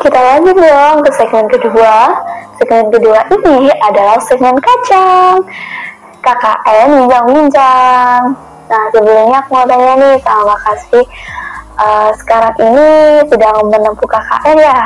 kita 0.00 0.16
lanjut 0.16 0.56
dong 0.56 0.96
ke 1.04 1.10
segmen 1.14 1.46
kedua. 1.50 1.94
Segmen 2.58 2.88
kedua 2.88 3.18
ini 3.30 3.70
adalah 3.84 4.18
segmen 4.22 4.56
kacang. 4.58 5.44
KKN 6.20 6.88
bincang-bincang. 7.04 8.22
Nah 8.70 8.82
sebelumnya 8.94 9.38
aku 9.42 9.50
mau 9.50 9.66
tanya 9.66 9.92
nih 9.98 10.14
sama 10.22 10.54
Kasih, 10.62 11.06
uh, 11.80 12.10
sekarang 12.22 12.54
ini 12.62 12.88
sedang 13.26 13.56
menempuh 13.66 14.06
KKN 14.06 14.56
ya? 14.60 14.80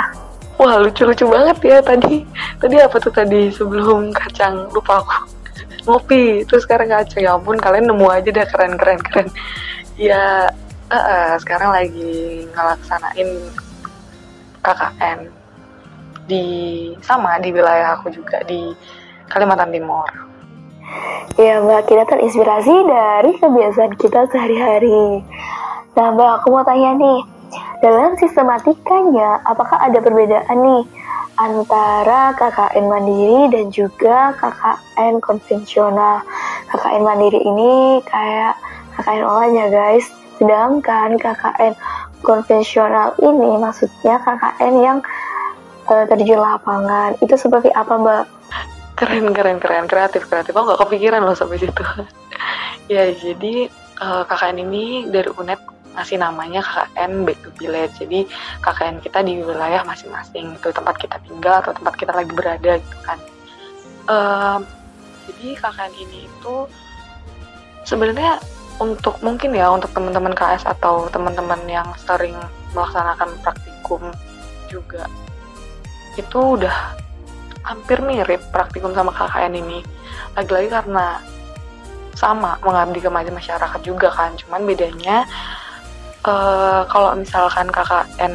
Wah 0.55 0.79
lucu-lucu 0.79 1.27
banget 1.27 1.59
ya 1.67 1.79
tadi. 1.83 2.23
Tadi 2.63 2.77
apa 2.79 2.97
tuh 3.03 3.13
tadi 3.13 3.51
sebelum 3.51 4.15
kacang 4.15 4.71
lupa 4.71 5.03
aku 5.03 5.19
ngopi 5.91 6.47
terus 6.49 6.65
sekarang 6.65 6.89
kacang 6.89 7.21
ya 7.21 7.37
ampun 7.37 7.61
kalian 7.61 7.91
nemu 7.91 8.07
aja 8.09 8.31
deh 8.31 8.47
keren 8.49 8.79
keren 8.79 8.99
keren. 9.03 9.29
Ya 9.99 10.49
uh, 10.89 10.97
uh, 10.97 11.31
sekarang 11.43 11.75
lagi 11.75 12.47
ngelaksanain 12.55 13.29
KKN 14.65 15.19
di 16.25 16.45
sama 17.05 17.37
di 17.37 17.53
wilayah 17.53 18.01
aku 18.01 18.09
juga 18.09 18.41
di 18.49 18.73
Kalimantan 19.29 19.69
Timur. 19.69 20.34
Ya 21.35 21.59
Mbak, 21.59 21.91
kita 21.91 22.07
terinspirasi 22.07 22.75
dari 22.87 23.33
kebiasaan 23.43 23.99
kita 23.99 24.31
sehari-hari. 24.31 25.23
Nah 25.99 26.07
Mbak, 26.15 26.31
aku 26.39 26.47
mau 26.55 26.63
tanya 26.63 26.95
nih, 26.95 27.21
dalam 27.83 28.15
sistematikanya, 28.19 29.43
apakah 29.43 29.77
ada 29.83 29.99
perbedaan 29.99 30.59
nih 30.63 30.85
antara 31.35 32.31
KKN 32.39 32.85
mandiri 32.87 33.41
dan 33.51 33.67
juga 33.75 34.33
KKN 34.39 35.19
konvensional? 35.19 36.23
KKN 36.71 37.03
mandiri 37.03 37.43
ini 37.43 37.99
kayak 38.07 38.55
KKN 38.95 39.25
online 39.27 39.55
ya 39.59 39.67
guys, 39.75 40.07
sedangkan 40.39 41.19
KKN 41.19 41.75
konvensional 42.23 43.13
ini 43.21 43.59
maksudnya 43.59 44.23
KKN 44.23 44.75
yang 44.81 44.99
uh, 45.91 46.05
terjun 46.09 46.41
lapangan. 46.41 47.19
Itu 47.21 47.35
seperti 47.35 47.75
apa 47.75 47.95
Mbak? 47.99 48.25
Keren 48.95 49.35
keren 49.35 49.59
keren 49.59 49.87
kreatif 49.91 50.31
kreatif. 50.31 50.55
Oh 50.55 50.65
nggak 50.67 50.81
kepikiran 50.87 51.23
loh 51.27 51.35
sampai 51.35 51.59
situ. 51.59 51.83
ya 52.93 53.11
jadi 53.15 53.69
uh, 53.99 54.23
KKN 54.27 54.59
ini 54.63 55.11
dari 55.11 55.31
UNED 55.35 55.61
ngasih 55.95 56.19
namanya 56.19 56.63
KKN 56.63 57.27
Back 57.27 57.39
to 57.43 57.51
Village. 57.59 57.95
Jadi 57.99 58.27
KKN 58.63 59.03
kita 59.03 59.23
di 59.23 59.43
wilayah 59.43 59.83
masing-masing 59.87 60.55
itu 60.55 60.69
tempat 60.71 60.95
kita 60.99 61.17
tinggal 61.27 61.63
atau 61.63 61.75
tempat 61.75 61.95
kita 61.99 62.13
lagi 62.15 62.33
berada 62.35 62.73
gitu 62.79 62.99
kan. 63.03 63.19
Um, 64.05 64.61
jadi 65.27 65.59
KKN 65.59 65.93
ini 66.07 66.31
itu 66.31 66.55
sebenarnya 67.87 68.39
untuk 68.83 69.23
mungkin 69.23 69.55
ya 69.55 69.71
untuk 69.71 69.95
teman-teman 69.95 70.35
KS 70.35 70.67
atau 70.67 71.07
teman-teman 71.11 71.63
yang 71.71 71.87
sering 71.95 72.35
melaksanakan 72.75 73.31
praktikum 73.43 74.03
juga 74.67 75.07
itu 76.19 76.59
udah 76.59 76.95
hampir 77.65 77.99
mirip 78.05 78.45
praktikum 78.53 78.93
sama 78.93 79.11
KKN 79.11 79.57
ini. 79.57 79.81
Lagi-lagi 80.37 80.69
karena 80.69 81.19
sama 82.15 82.61
mengabdi 82.63 83.03
ke 83.03 83.11
masyarakat 83.11 83.81
juga 83.83 84.13
kan. 84.13 84.37
Cuman 84.39 84.69
bedanya 84.69 85.25
uh, 86.29 86.85
kalau 86.87 87.17
misalkan 87.17 87.73
KKN 87.73 88.35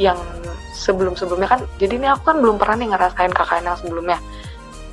yang 0.00 0.20
sebelum-sebelumnya 0.72 1.48
kan 1.52 1.60
jadi 1.76 2.00
ini 2.00 2.08
aku 2.08 2.32
kan 2.32 2.40
belum 2.40 2.56
pernah 2.56 2.80
nih 2.80 2.88
ngerasain 2.94 3.32
KKN 3.32 3.66
yang 3.72 3.78
sebelumnya. 3.80 4.18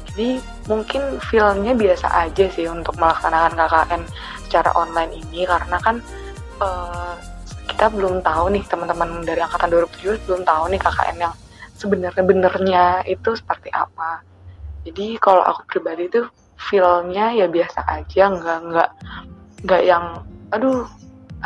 Jadi 0.09 0.41
mungkin 0.67 1.21
feelnya 1.29 1.73
biasa 1.77 2.07
aja 2.27 2.45
sih 2.49 2.65
untuk 2.65 2.97
melaksanakan 2.97 3.53
KKN 3.59 4.01
secara 4.47 4.71
online 4.73 5.19
ini. 5.19 5.43
Karena 5.43 5.77
kan 5.83 5.99
uh, 6.63 7.13
kita 7.69 7.91
belum 7.91 8.23
tahu 8.25 8.51
nih 8.55 8.63
teman-teman 8.67 9.23
dari 9.23 9.39
angkatan 9.39 9.69
2017 9.71 10.27
belum 10.27 10.41
tahu 10.47 10.63
nih 10.73 10.81
KKN 10.81 11.17
yang 11.19 11.35
sebenarnya 11.79 12.23
benernya 12.27 12.85
itu 13.07 13.33
seperti 13.39 13.71
apa. 13.71 14.19
Jadi 14.83 15.15
kalau 15.23 15.43
aku 15.47 15.63
pribadi 15.71 16.11
tuh 16.11 16.27
feelnya 16.59 17.31
ya 17.31 17.47
biasa 17.47 17.87
aja 17.87 18.35
nggak 18.35 18.59
nggak 18.67 18.89
nggak 19.63 19.81
yang 19.87 20.27
aduh 20.51 20.83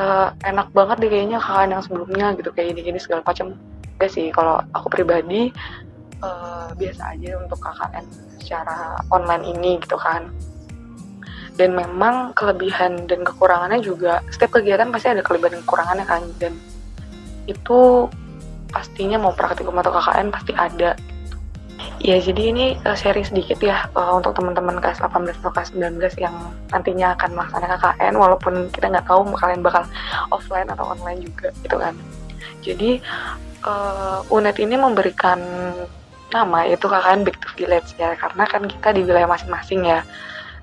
uh, 0.01 0.33
enak 0.41 0.73
banget 0.73 1.05
deh 1.05 1.09
kayaknya 1.13 1.37
KKN 1.37 1.69
yang 1.77 1.83
sebelumnya 1.85 2.25
gitu 2.37 2.49
kayak 2.49 2.73
gini-gini 2.73 2.97
segala 2.97 3.21
macam. 3.21 3.53
Gak 4.01 4.09
sih 4.09 4.33
kalau 4.33 4.57
aku 4.73 4.89
pribadi 4.89 5.53
uh, 6.25 6.73
biasa 6.73 7.13
aja 7.13 7.37
untuk 7.37 7.61
KKN 7.61 8.05
secara 8.41 8.97
online 9.13 9.45
ini 9.53 9.71
gitu 9.81 9.97
kan. 10.01 10.33
Dan 11.53 11.77
memang 11.77 12.33
kelebihan 12.33 13.05
dan 13.05 13.21
kekurangannya 13.21 13.85
juga 13.85 14.25
setiap 14.33 14.57
kegiatan 14.57 14.89
pasti 14.89 15.13
ada 15.13 15.21
kelebihan 15.21 15.61
dan 15.61 15.63
kekurangannya 15.69 16.05
kan. 16.09 16.23
Dan 16.41 16.53
itu 17.45 18.09
pastinya 18.73 19.21
mau 19.21 19.31
praktikum 19.37 19.77
atau 19.77 19.93
KKN 19.93 20.33
pasti 20.33 20.51
ada 20.57 20.97
Ya, 22.03 22.19
jadi 22.19 22.51
ini 22.51 22.65
uh, 22.83 22.99
sharing 22.99 23.23
sedikit 23.23 23.63
ya 23.63 23.87
uh, 23.95 24.19
untuk 24.19 24.35
teman-teman 24.35 24.83
kelas 24.83 24.99
18 24.99 25.39
atau 25.39 25.51
kelas 25.55 25.71
19 25.71 26.03
yang 26.19 26.35
nantinya 26.67 27.15
akan 27.15 27.31
melaksanakan 27.31 27.79
KKN 27.79 28.13
walaupun 28.19 28.53
kita 28.75 28.91
nggak 28.91 29.07
tahu 29.07 29.23
kalian 29.39 29.63
bakal 29.63 29.87
offline 30.27 30.67
atau 30.67 30.91
online 30.91 31.23
juga 31.23 31.55
gitu 31.63 31.79
kan. 31.79 31.95
Jadi 32.59 32.99
uh, 33.63 34.19
UNED 34.27 34.57
ini 34.67 34.75
memberikan 34.75 35.39
nama 36.27 36.67
yaitu 36.67 36.91
KKN 36.91 37.23
Back 37.23 37.37
to 37.39 37.47
Village 37.55 37.89
ya 37.95 38.19
karena 38.19 38.43
kan 38.51 38.61
kita 38.67 38.89
di 38.91 39.01
wilayah 39.07 39.29
masing-masing 39.31 39.87
ya. 39.87 40.03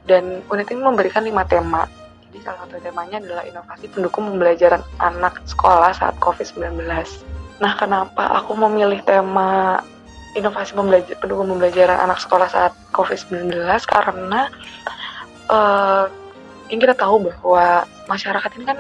Dan 0.05 0.45
UNED 0.53 0.77
ini 0.77 0.83
memberikan 0.85 1.25
lima 1.25 1.49
tema. 1.49 1.89
Jadi 2.29 2.45
salah 2.45 2.69
satu 2.69 2.85
temanya 2.85 3.17
adalah 3.17 3.49
inovasi 3.49 3.89
pendukung 3.89 4.29
pembelajaran 4.29 4.85
anak 5.01 5.41
sekolah 5.49 5.97
saat 5.97 6.21
COVID-19. 6.21 6.85
Nah, 7.61 7.73
kenapa 7.77 8.25
aku 8.41 8.57
memilih 8.57 9.05
tema 9.05 9.81
inovasi 10.33 10.73
pembelajar, 10.73 11.17
pendukung 11.21 11.53
pembelajaran 11.53 12.01
anak 12.01 12.19
sekolah 12.23 12.49
saat 12.49 12.73
COVID-19 12.97 13.53
karena 13.85 14.49
uh, 15.51 16.07
yang 16.71 16.81
kita 16.81 16.95
tahu 16.95 17.29
bahwa 17.29 17.85
masyarakat 18.07 18.51
ini 18.57 18.65
kan 18.65 18.79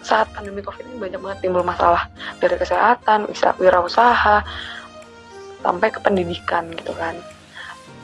saat 0.00 0.32
pandemi 0.32 0.64
COVID 0.64 0.82
ini 0.88 0.96
banyak 0.96 1.20
banget 1.20 1.38
timbul 1.44 1.60
masalah 1.60 2.08
dari 2.40 2.56
kesehatan, 2.56 3.28
wirausaha, 3.60 4.42
sampai 5.60 5.88
ke 5.92 6.00
pendidikan 6.00 6.72
gitu 6.72 6.96
kan. 6.96 7.14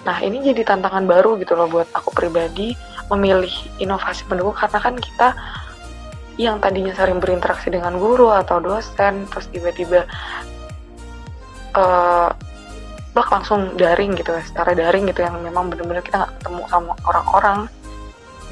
Nah 0.05 0.21
ini 0.23 0.45
jadi 0.45 0.63
tantangan 0.63 1.09
baru 1.09 1.41
gitu 1.41 1.57
loh 1.57 1.67
buat 1.67 1.89
aku 1.97 2.13
pribadi 2.15 2.77
memilih 3.11 3.51
inovasi 3.81 4.29
pendukung 4.29 4.55
karena 4.55 4.79
kan 4.79 4.95
kita 5.01 5.35
yang 6.37 6.61
tadinya 6.61 6.93
sering 6.93 7.17
berinteraksi 7.17 7.73
dengan 7.73 7.97
guru 7.97 8.29
atau 8.29 8.61
dosen 8.61 9.25
terus 9.33 9.49
tiba-tiba 9.49 10.05
uh, 11.73 12.29
langsung 13.17 13.73
daring 13.81 14.13
gitu 14.13 14.37
secara 14.45 14.77
daring 14.77 15.09
gitu 15.09 15.25
yang 15.25 15.41
memang 15.41 15.73
benar-benar 15.73 16.05
kita 16.05 16.17
nggak 16.21 16.33
ketemu 16.41 16.63
sama 16.69 16.93
orang-orang. 17.09 17.59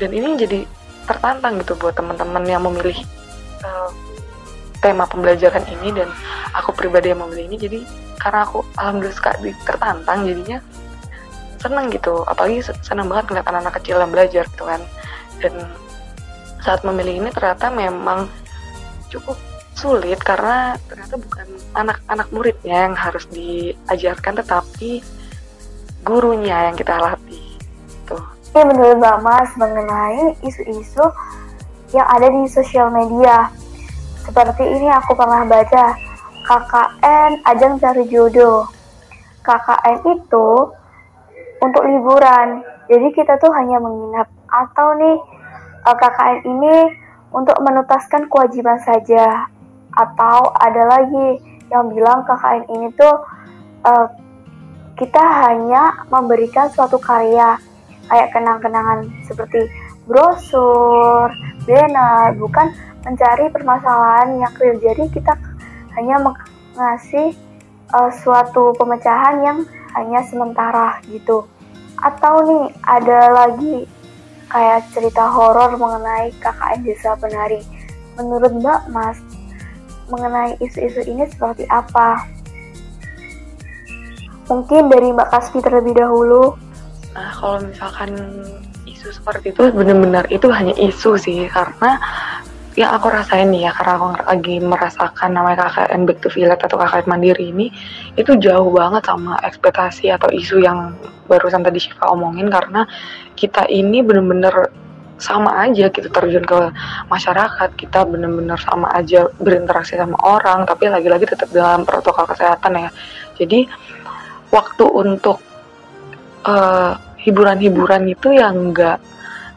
Dan 0.00 0.10
ini 0.16 0.26
jadi 0.40 0.60
tertantang 1.04 1.60
gitu 1.60 1.76
buat 1.76 1.92
teman-teman 1.92 2.44
yang 2.48 2.64
memilih 2.64 2.96
uh, 3.60 3.92
tema 4.80 5.04
pembelajaran 5.04 5.64
ini 5.68 5.92
dan 5.92 6.08
aku 6.56 6.72
pribadi 6.72 7.12
yang 7.12 7.20
memilih 7.20 7.52
ini. 7.52 7.56
Jadi 7.60 7.80
karena 8.16 8.48
aku 8.48 8.64
alhamdulillah 8.80 9.16
sekali 9.16 9.52
tertantang 9.68 10.24
jadinya 10.24 10.58
seneng 11.60 11.92
gitu. 11.92 12.24
Apalagi 12.24 12.64
seneng 12.64 13.12
banget 13.12 13.24
ngeliat 13.28 13.46
anak-anak 13.52 13.74
kecil 13.84 14.00
yang 14.00 14.12
belajar 14.12 14.44
gitu 14.48 14.64
kan. 14.64 14.80
Dan 15.44 15.52
saat 16.64 16.80
memilih 16.82 17.20
ini 17.20 17.30
ternyata 17.30 17.68
memang 17.68 18.26
cukup 19.12 19.36
sulit 19.76 20.16
karena 20.24 20.74
ternyata 20.88 21.20
bukan 21.20 21.46
anak-anak 21.76 22.28
muridnya 22.32 22.88
yang 22.88 22.96
harus 22.96 23.28
diajarkan 23.28 24.40
tetapi 24.40 25.04
gurunya 26.00 26.72
yang 26.72 26.76
kita 26.78 26.96
latih 26.96 27.58
tuh 28.08 28.22
ya 28.54 28.62
menurut 28.64 28.96
Mbak 29.02 29.18
Mas 29.20 29.50
mengenai 29.58 30.38
isu-isu 30.46 31.04
yang 31.94 32.06
ada 32.10 32.26
di 32.26 32.42
sosial 32.50 32.90
media. 32.90 33.50
Seperti 34.26 34.66
ini 34.66 34.90
aku 34.90 35.14
pernah 35.14 35.46
baca 35.46 35.94
KKN 36.44 37.30
Ajang 37.46 37.78
Cari 37.78 38.04
Jodoh. 38.10 38.66
KKN 39.46 39.96
itu 40.02 40.48
untuk 41.62 41.82
liburan. 41.86 42.66
Jadi 42.90 43.08
kita 43.14 43.38
tuh 43.38 43.52
hanya 43.54 43.78
menginap 43.80 44.28
atau 44.50 44.92
nih 44.98 45.16
KKN 45.92 46.40
ini 46.48 46.76
untuk 47.34 47.58
menuntaskan 47.60 48.32
kewajiban 48.32 48.80
saja 48.80 49.50
atau 49.92 50.48
ada 50.56 50.82
lagi 50.88 51.42
yang 51.68 51.92
bilang 51.92 52.24
KKN 52.24 52.64
ini 52.72 52.88
tuh 52.96 53.14
uh, 53.84 54.06
kita 54.94 55.22
hanya 55.46 56.06
memberikan 56.08 56.70
suatu 56.70 56.96
karya 57.02 57.58
kayak 58.06 58.30
kenang-kenangan 58.30 59.10
seperti 59.26 59.66
brosur, 60.06 61.32
banner, 61.64 62.36
bukan 62.36 62.70
mencari 63.02 63.48
permasalahan 63.50 64.38
yang 64.38 64.52
real. 64.60 64.76
Jadi 64.78 65.04
kita 65.10 65.32
hanya 65.98 66.20
mengasih 66.20 67.34
uh, 67.92 68.10
suatu 68.12 68.72
pemecahan 68.76 69.40
yang 69.42 69.58
hanya 69.96 70.20
sementara 70.26 71.00
gitu. 71.08 71.48
Atau 71.98 72.44
nih 72.44 72.64
ada 72.84 73.20
lagi 73.32 73.88
kayak 74.54 74.86
cerita 74.94 75.26
horor 75.26 75.74
mengenai 75.74 76.30
KKN 76.38 76.86
Desa 76.86 77.18
Penari. 77.18 77.58
Menurut 78.14 78.54
Mbak 78.54 78.82
Mas, 78.94 79.18
mengenai 80.06 80.54
isu-isu 80.62 81.02
ini 81.10 81.26
seperti 81.26 81.66
apa? 81.66 82.22
Mungkin 84.46 84.86
dari 84.86 85.10
Mbak 85.10 85.28
Kaspi 85.34 85.58
terlebih 85.58 85.98
dahulu. 85.98 86.54
Nah, 87.18 87.34
kalau 87.34 87.66
misalkan 87.66 88.14
isu 88.86 89.10
seperti 89.10 89.50
itu 89.50 89.74
benar-benar 89.74 90.30
itu 90.30 90.46
hanya 90.54 90.74
isu 90.78 91.18
sih 91.18 91.50
karena 91.50 91.98
yang 92.74 92.90
aku 92.90 93.06
rasain 93.06 93.54
nih 93.54 93.70
ya 93.70 93.72
karena 93.74 93.92
aku 93.94 94.06
lagi 94.26 94.56
merasakan 94.58 95.30
namanya 95.30 95.70
KKN 95.70 96.10
Back 96.10 96.18
to 96.26 96.28
Village 96.34 96.62
atau 96.66 96.74
KKN 96.74 97.06
Mandiri 97.06 97.54
ini 97.54 97.70
itu 98.18 98.34
jauh 98.42 98.66
banget 98.74 99.06
sama 99.06 99.38
ekspektasi 99.46 100.10
atau 100.10 100.26
isu 100.34 100.58
yang 100.58 100.98
barusan 101.30 101.62
tadi 101.62 101.78
Shiva 101.78 102.10
omongin 102.10 102.50
karena 102.50 102.82
kita 103.38 103.70
ini 103.70 104.02
bener-bener 104.02 104.74
sama 105.14 105.62
aja 105.62 105.86
gitu 105.88 106.10
terjun 106.10 106.42
ke 106.42 106.74
masyarakat 107.06 107.70
kita 107.78 108.02
bener-bener 108.02 108.58
sama 108.58 108.90
aja 108.90 109.30
berinteraksi 109.38 109.94
sama 109.94 110.18
orang 110.26 110.66
tapi 110.66 110.90
lagi-lagi 110.90 111.30
tetap 111.30 111.54
dalam 111.54 111.86
protokol 111.86 112.26
kesehatan 112.26 112.90
ya. 112.90 112.90
Jadi 113.38 113.70
waktu 114.50 114.84
untuk 114.90 115.38
uh, 116.42 116.98
hiburan-hiburan 117.22 118.10
itu 118.10 118.34
yang 118.34 118.70
enggak 118.70 118.98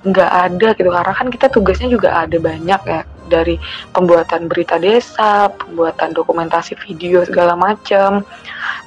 nggak 0.07 0.31
ada 0.31 0.67
gitu 0.73 0.89
karena 0.89 1.13
kan 1.13 1.27
kita 1.27 1.47
tugasnya 1.51 1.91
juga 1.91 2.15
ada 2.15 2.37
banyak 2.39 2.81
ya 2.87 3.01
dari 3.27 3.59
pembuatan 3.91 4.47
berita 4.47 4.79
desa, 4.79 5.51
pembuatan 5.51 6.15
dokumentasi 6.15 6.79
video 6.87 7.27
segala 7.27 7.59
macam, 7.59 8.23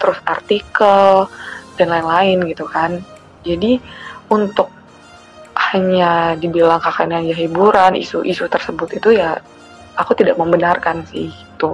terus 0.00 0.18
artikel 0.24 1.28
dan 1.76 1.92
lain-lain 1.92 2.48
gitu 2.48 2.64
kan. 2.64 3.04
Jadi 3.44 3.76
untuk 4.32 4.72
hanya 5.70 6.34
dibilang 6.40 6.80
kakaknya 6.80 7.20
aja 7.20 7.34
hiburan, 7.36 7.92
isu-isu 8.00 8.48
tersebut 8.48 8.96
itu 8.96 9.20
ya 9.20 9.38
aku 10.00 10.16
tidak 10.16 10.40
membenarkan 10.40 11.04
sih 11.12 11.28
itu. 11.28 11.72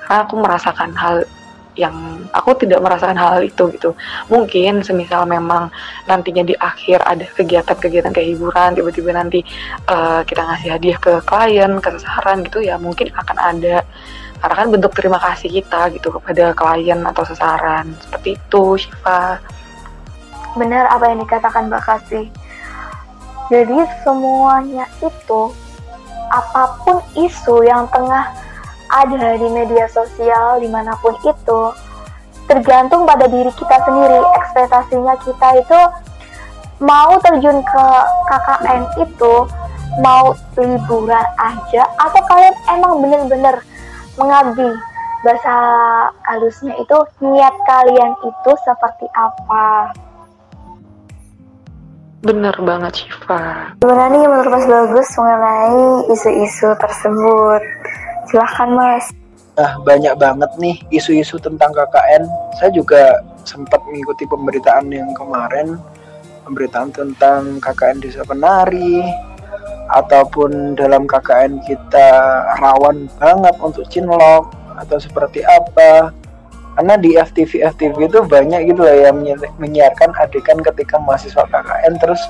Karena 0.00 0.24
aku 0.24 0.34
merasakan 0.40 0.96
hal 0.96 1.28
yang 1.76 1.94
aku 2.32 2.56
tidak 2.56 2.80
merasakan 2.80 3.16
hal, 3.16 3.44
itu 3.44 3.68
gitu. 3.76 3.92
Mungkin 4.32 4.82
semisal 4.82 5.28
memang 5.28 5.68
nantinya 6.08 6.42
di 6.42 6.56
akhir 6.56 7.04
ada 7.04 7.28
kegiatan-kegiatan 7.36 8.10
kayak 8.10 8.36
hiburan, 8.36 8.74
tiba-tiba 8.74 9.12
nanti 9.12 9.44
uh, 9.92 10.24
kita 10.24 10.42
ngasih 10.42 10.68
hadiah 10.72 10.98
ke 10.98 11.12
klien, 11.22 11.78
ke 11.78 11.88
sasaran 12.00 12.42
gitu 12.48 12.64
ya 12.64 12.80
mungkin 12.80 13.12
akan 13.12 13.36
ada. 13.36 13.84
Karena 14.36 14.54
kan 14.56 14.68
bentuk 14.68 14.92
terima 14.92 15.16
kasih 15.16 15.48
kita 15.48 15.92
gitu 15.96 16.12
kepada 16.12 16.52
klien 16.52 17.00
atau 17.04 17.24
sasaran. 17.24 17.92
Seperti 18.04 18.36
itu 18.36 18.64
Shiva 18.76 19.40
benar 20.56 20.88
apa 20.88 21.12
yang 21.12 21.20
dikatakan 21.24 21.68
Mbak 21.68 21.82
Kasih. 21.84 22.26
Jadi 23.52 23.78
semuanya 24.02 24.88
itu 25.04 25.42
apa 26.32 26.82
pun 26.82 26.98
isu 27.14 27.62
yang 27.62 27.86
tengah 27.94 28.34
ada 28.90 29.38
di 29.38 29.48
media 29.50 29.86
sosial 29.90 30.62
di 30.62 30.68
mana 30.70 30.94
pun 31.02 31.14
itu 31.22 31.62
tergantung 32.46 33.04
pada 33.04 33.26
diri 33.26 33.50
kita 33.54 33.76
sendiri. 33.82 34.22
Ekspektasinya 34.42 35.14
kita 35.22 35.48
itu 35.58 35.80
mau 36.82 37.16
terjun 37.24 37.58
ke 37.64 37.86
KKN 38.28 38.82
itu 39.02 39.34
mau 40.04 40.36
liburan 40.60 41.26
aja 41.40 41.82
atau 41.96 42.20
kalian 42.28 42.56
emang 42.68 43.00
bener-bener 43.00 43.56
mengabdi? 44.20 44.70
Bahasa 45.24 45.56
halusnya 46.28 46.76
itu 46.78 46.98
niat 47.24 47.54
kalian 47.66 48.12
itu 48.22 48.52
seperti 48.62 49.06
apa? 49.16 49.90
Bener 52.22 52.54
banget 52.62 53.02
Syifa. 53.02 53.74
Sebenarnya 53.82 54.26
menurut 54.26 54.50
Mas 54.50 54.66
bagus 54.66 55.08
mengenai 55.18 56.10
isu-isu 56.10 56.68
tersebut 56.78 57.62
Silahkan 58.26 58.70
Mas. 58.74 59.06
Nah, 59.56 59.80
banyak 59.80 60.14
banget 60.20 60.50
nih 60.60 60.76
isu-isu 60.92 61.40
tentang 61.40 61.72
KKN. 61.72 62.28
Saya 62.60 62.70
juga 62.76 63.24
sempat 63.48 63.80
mengikuti 63.88 64.28
pemberitaan 64.28 64.92
yang 64.92 65.08
kemarin, 65.16 65.80
pemberitaan 66.44 66.92
tentang 66.92 67.56
KKN 67.64 68.04
Desa 68.04 68.20
Penari, 68.26 69.00
ataupun 69.94 70.74
dalam 70.74 71.06
KKN 71.06 71.62
kita 71.64 72.08
rawan 72.58 73.06
banget 73.16 73.54
untuk 73.62 73.86
cinlok 73.88 74.50
atau 74.76 74.98
seperti 74.98 75.46
apa. 75.46 76.10
Karena 76.76 77.00
di 77.00 77.16
FTV 77.16 77.64
FTV 77.72 78.12
itu 78.12 78.20
banyak 78.28 78.68
gitu 78.68 78.84
lah 78.84 79.08
yang 79.08 79.16
menyiarkan 79.56 80.12
adegan 80.20 80.60
ketika 80.60 81.00
mahasiswa 81.00 81.48
KKN 81.48 81.96
terus 81.96 82.20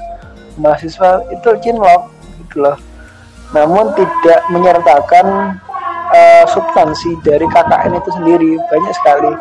mahasiswa 0.54 1.26
itu 1.34 1.48
cinlok 1.58 2.06
gitu 2.46 2.62
loh. 2.62 2.78
Namun 3.50 3.90
tidak 3.98 4.46
menyertakan 4.54 5.58
uh, 6.12 6.44
substansi 6.50 7.18
dari 7.22 7.46
KKN 7.46 7.92
itu 7.98 8.10
sendiri. 8.14 8.52
Banyak 8.70 8.94
sekali 9.02 9.32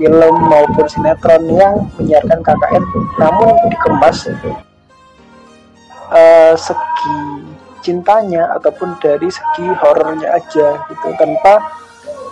film 0.00 0.34
maupun 0.48 0.86
sinetron 0.88 1.44
yang 1.50 1.88
menyiarkan 2.00 2.40
KKN 2.44 2.84
namun 3.20 3.52
dikemas 3.72 4.28
uh, 6.12 6.54
segi 6.54 7.18
cintanya 7.84 8.50
ataupun 8.58 8.98
dari 8.98 9.30
segi 9.30 9.66
horornya 9.78 10.34
aja 10.34 10.74
gitu 10.90 11.08
tanpa 11.22 11.62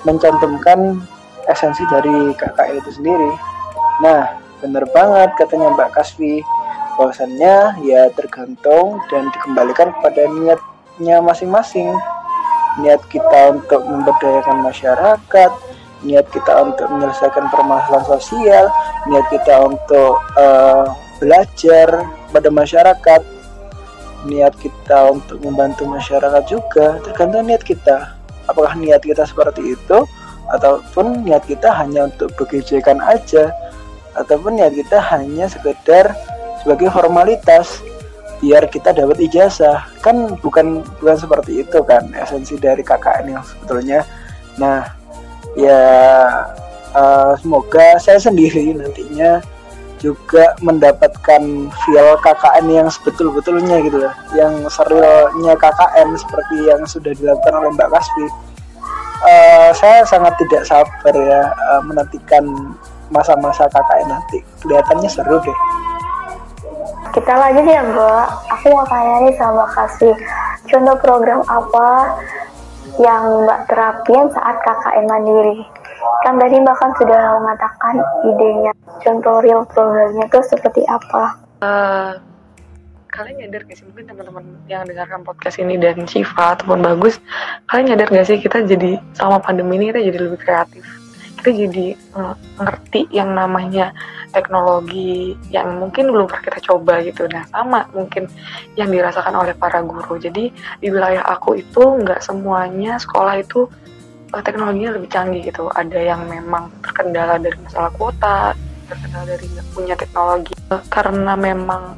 mencantumkan 0.02 0.98
esensi 1.46 1.86
dari 1.86 2.34
KKN 2.34 2.80
itu 2.82 2.90
sendiri. 2.98 3.32
Nah 4.02 4.34
bener 4.58 4.84
banget 4.90 5.30
katanya 5.36 5.76
Mbak 5.76 5.92
Kasvi 5.92 6.40
bahwasannya 6.96 7.84
ya 7.84 8.08
tergantung 8.14 9.02
dan 9.10 9.28
dikembalikan 9.34 9.90
kepada 9.98 10.30
niatnya 10.30 11.16
masing-masing 11.20 11.90
niat 12.82 13.02
kita 13.10 13.54
untuk 13.54 13.82
memberdayakan 13.86 14.64
masyarakat, 14.66 15.50
niat 16.02 16.26
kita 16.30 16.52
untuk 16.62 16.86
menyelesaikan 16.90 17.48
permasalahan 17.50 18.06
sosial, 18.06 18.64
niat 19.08 19.26
kita 19.30 19.54
untuk 19.62 20.20
uh, 20.36 20.84
belajar 21.22 22.08
pada 22.34 22.48
masyarakat, 22.50 23.22
niat 24.26 24.54
kita 24.58 24.98
untuk 25.12 25.38
membantu 25.44 25.86
masyarakat 25.86 26.42
juga 26.48 26.98
tergantung 27.04 27.46
niat 27.46 27.62
kita. 27.62 28.16
Apakah 28.44 28.76
niat 28.76 29.00
kita 29.00 29.24
seperti 29.24 29.72
itu 29.72 30.04
ataupun 30.52 31.24
niat 31.24 31.48
kita 31.48 31.72
hanya 31.72 32.12
untuk 32.12 32.28
bekejekan 32.36 33.00
aja 33.00 33.48
ataupun 34.14 34.60
niat 34.60 34.76
kita 34.76 35.00
hanya 35.00 35.48
sekedar 35.48 36.12
sebagai 36.60 36.92
formalitas 36.92 37.80
biar 38.44 38.68
kita 38.68 38.92
dapat 38.92 39.16
ijazah. 39.24 39.88
Kan 40.04 40.36
bukan 40.44 40.84
bukan 41.00 41.16
seperti 41.16 41.64
itu 41.64 41.80
kan 41.80 42.12
esensi 42.12 42.60
dari 42.60 42.84
KKN 42.84 43.40
yang 43.40 43.40
sebetulnya. 43.40 44.04
Nah 44.60 44.84
ya 45.56 45.80
uh, 46.92 47.32
semoga 47.40 47.96
saya 47.96 48.20
sendiri 48.20 48.76
nantinya 48.76 49.40
juga 49.96 50.52
mendapatkan 50.60 51.72
feel 51.72 52.08
KKN 52.20 52.66
yang 52.68 52.88
sebetul-betulnya 52.92 53.80
gitu 53.88 54.04
lah 54.04 54.12
yang 54.36 54.52
serilnya 54.68 55.56
KKN 55.56 56.12
seperti 56.20 56.56
yang 56.68 56.84
sudah 56.84 57.16
dilakukan 57.16 57.54
oleh 57.56 57.72
Mbak 57.72 57.88
Kaspi 57.88 58.26
uh, 59.24 59.70
saya 59.72 60.04
sangat 60.04 60.36
tidak 60.44 60.68
sabar 60.68 61.14
ya 61.16 61.48
uh, 61.72 61.80
menantikan 61.80 62.44
masa-masa 63.08 63.68
KKN 63.68 64.08
nanti. 64.08 64.38
Kelihatannya 64.64 65.08
seru 65.08 65.40
deh 65.40 65.58
kita 67.14 67.32
lanjut 67.38 67.62
ya 67.62 67.82
Mbak. 67.86 68.26
Aku 68.58 68.66
mau 68.74 68.86
tanya 68.90 69.22
nih 69.22 69.34
sama 69.38 69.64
kasih 69.70 70.14
contoh 70.66 70.96
program 70.98 71.40
apa 71.46 72.18
yang 72.98 73.46
Mbak 73.46 73.70
terapin 73.70 74.26
saat 74.34 74.58
KKN 74.66 75.06
Mandiri. 75.06 75.62
Kan 76.26 76.42
tadi 76.42 76.58
Mbak 76.58 76.76
kan 76.76 76.90
sudah 76.98 77.22
mengatakan 77.38 77.94
idenya. 78.26 78.72
Contoh 79.06 79.38
real 79.40 79.62
programnya 79.70 80.26
itu 80.26 80.40
seperti 80.42 80.82
apa? 80.90 81.38
Uh, 81.62 82.18
kalian 83.14 83.46
nyadar 83.46 83.62
gak 83.62 83.78
sih 83.78 83.86
mungkin 83.86 84.10
teman-teman 84.10 84.44
yang 84.66 84.82
dengarkan 84.82 85.22
podcast 85.22 85.62
ini 85.62 85.78
dan 85.78 86.02
Shiva 86.10 86.58
ataupun 86.58 86.82
bagus 86.82 87.22
kalian 87.70 87.94
nyadar 87.94 88.10
gak 88.10 88.26
sih 88.26 88.42
kita 88.42 88.66
jadi 88.66 88.98
selama 89.14 89.38
pandemi 89.38 89.78
ini 89.78 89.94
kita 89.94 90.02
jadi 90.02 90.18
lebih 90.18 90.42
kreatif 90.42 90.82
kita 91.44 91.68
jadi 91.68 91.86
uh, 92.16 92.32
ngerti 92.56 93.04
yang 93.12 93.36
namanya 93.36 93.92
teknologi 94.32 95.36
yang 95.52 95.76
mungkin 95.76 96.08
belum 96.08 96.24
pernah 96.24 96.40
kita 96.48 96.72
coba 96.72 97.04
gitu. 97.04 97.28
Nah 97.28 97.44
sama 97.52 97.84
mungkin 97.92 98.32
yang 98.80 98.88
dirasakan 98.88 99.36
oleh 99.36 99.52
para 99.52 99.84
guru. 99.84 100.16
Jadi 100.16 100.48
di 100.80 100.88
wilayah 100.88 101.20
aku 101.20 101.60
itu 101.60 102.00
nggak 102.00 102.24
semuanya 102.24 102.96
sekolah 102.96 103.44
itu 103.44 103.68
uh, 104.32 104.40
teknologinya 104.40 104.96
lebih 104.96 105.12
canggih 105.12 105.44
gitu. 105.44 105.68
Ada 105.68 106.16
yang 106.16 106.24
memang 106.32 106.72
terkendala 106.80 107.36
dari 107.36 107.60
masalah 107.60 107.92
kuota 107.92 108.56
terkendala 108.88 109.36
dari 109.36 109.44
nggak 109.44 109.68
punya 109.76 109.94
teknologi. 110.00 110.56
Karena 110.88 111.36
memang 111.36 111.92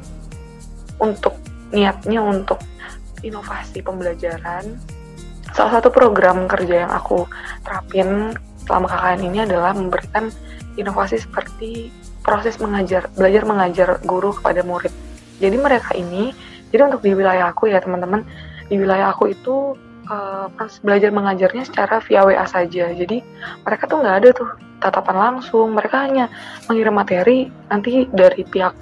untuk 0.99 1.39
niatnya 1.71 2.19
untuk 2.19 2.59
inovasi 3.23 3.79
pembelajaran 3.79 4.75
salah 5.55 5.79
satu 5.79 5.87
program 5.87 6.45
kerja 6.51 6.83
yang 6.83 6.91
aku 6.91 7.23
terapin 7.63 8.35
selama 8.67 8.91
KKN 8.91 9.21
ini 9.23 9.37
adalah 9.47 9.71
memberikan 9.73 10.29
inovasi 10.77 11.23
seperti 11.23 11.89
proses 12.21 12.59
mengajar 12.59 13.07
belajar 13.15 13.43
mengajar 13.47 13.89
guru 14.03 14.35
kepada 14.35 14.61
murid. 14.61 14.91
Jadi 15.39 15.55
mereka 15.55 15.95
ini 15.95 16.35
jadi 16.69 16.91
untuk 16.91 17.01
di 17.07 17.15
wilayah 17.15 17.49
aku 17.49 17.71
ya 17.71 17.79
teman-teman 17.79 18.27
di 18.67 18.75
wilayah 18.75 19.15
aku 19.15 19.31
itu 19.31 19.79
uh, 20.11 20.51
proses 20.51 20.83
belajar 20.83 21.09
mengajarnya 21.15 21.63
secara 21.63 22.03
via 22.03 22.27
WA 22.27 22.43
saja. 22.43 22.91
Jadi 22.91 23.23
mereka 23.63 23.87
tuh 23.87 24.03
nggak 24.03 24.15
ada 24.23 24.29
tuh 24.35 24.49
tatapan 24.83 25.15
langsung. 25.15 25.71
Mereka 25.71 25.95
hanya 25.95 26.25
mengirim 26.67 26.95
materi 26.95 27.47
nanti 27.71 28.03
dari 28.11 28.43
pihak 28.43 28.75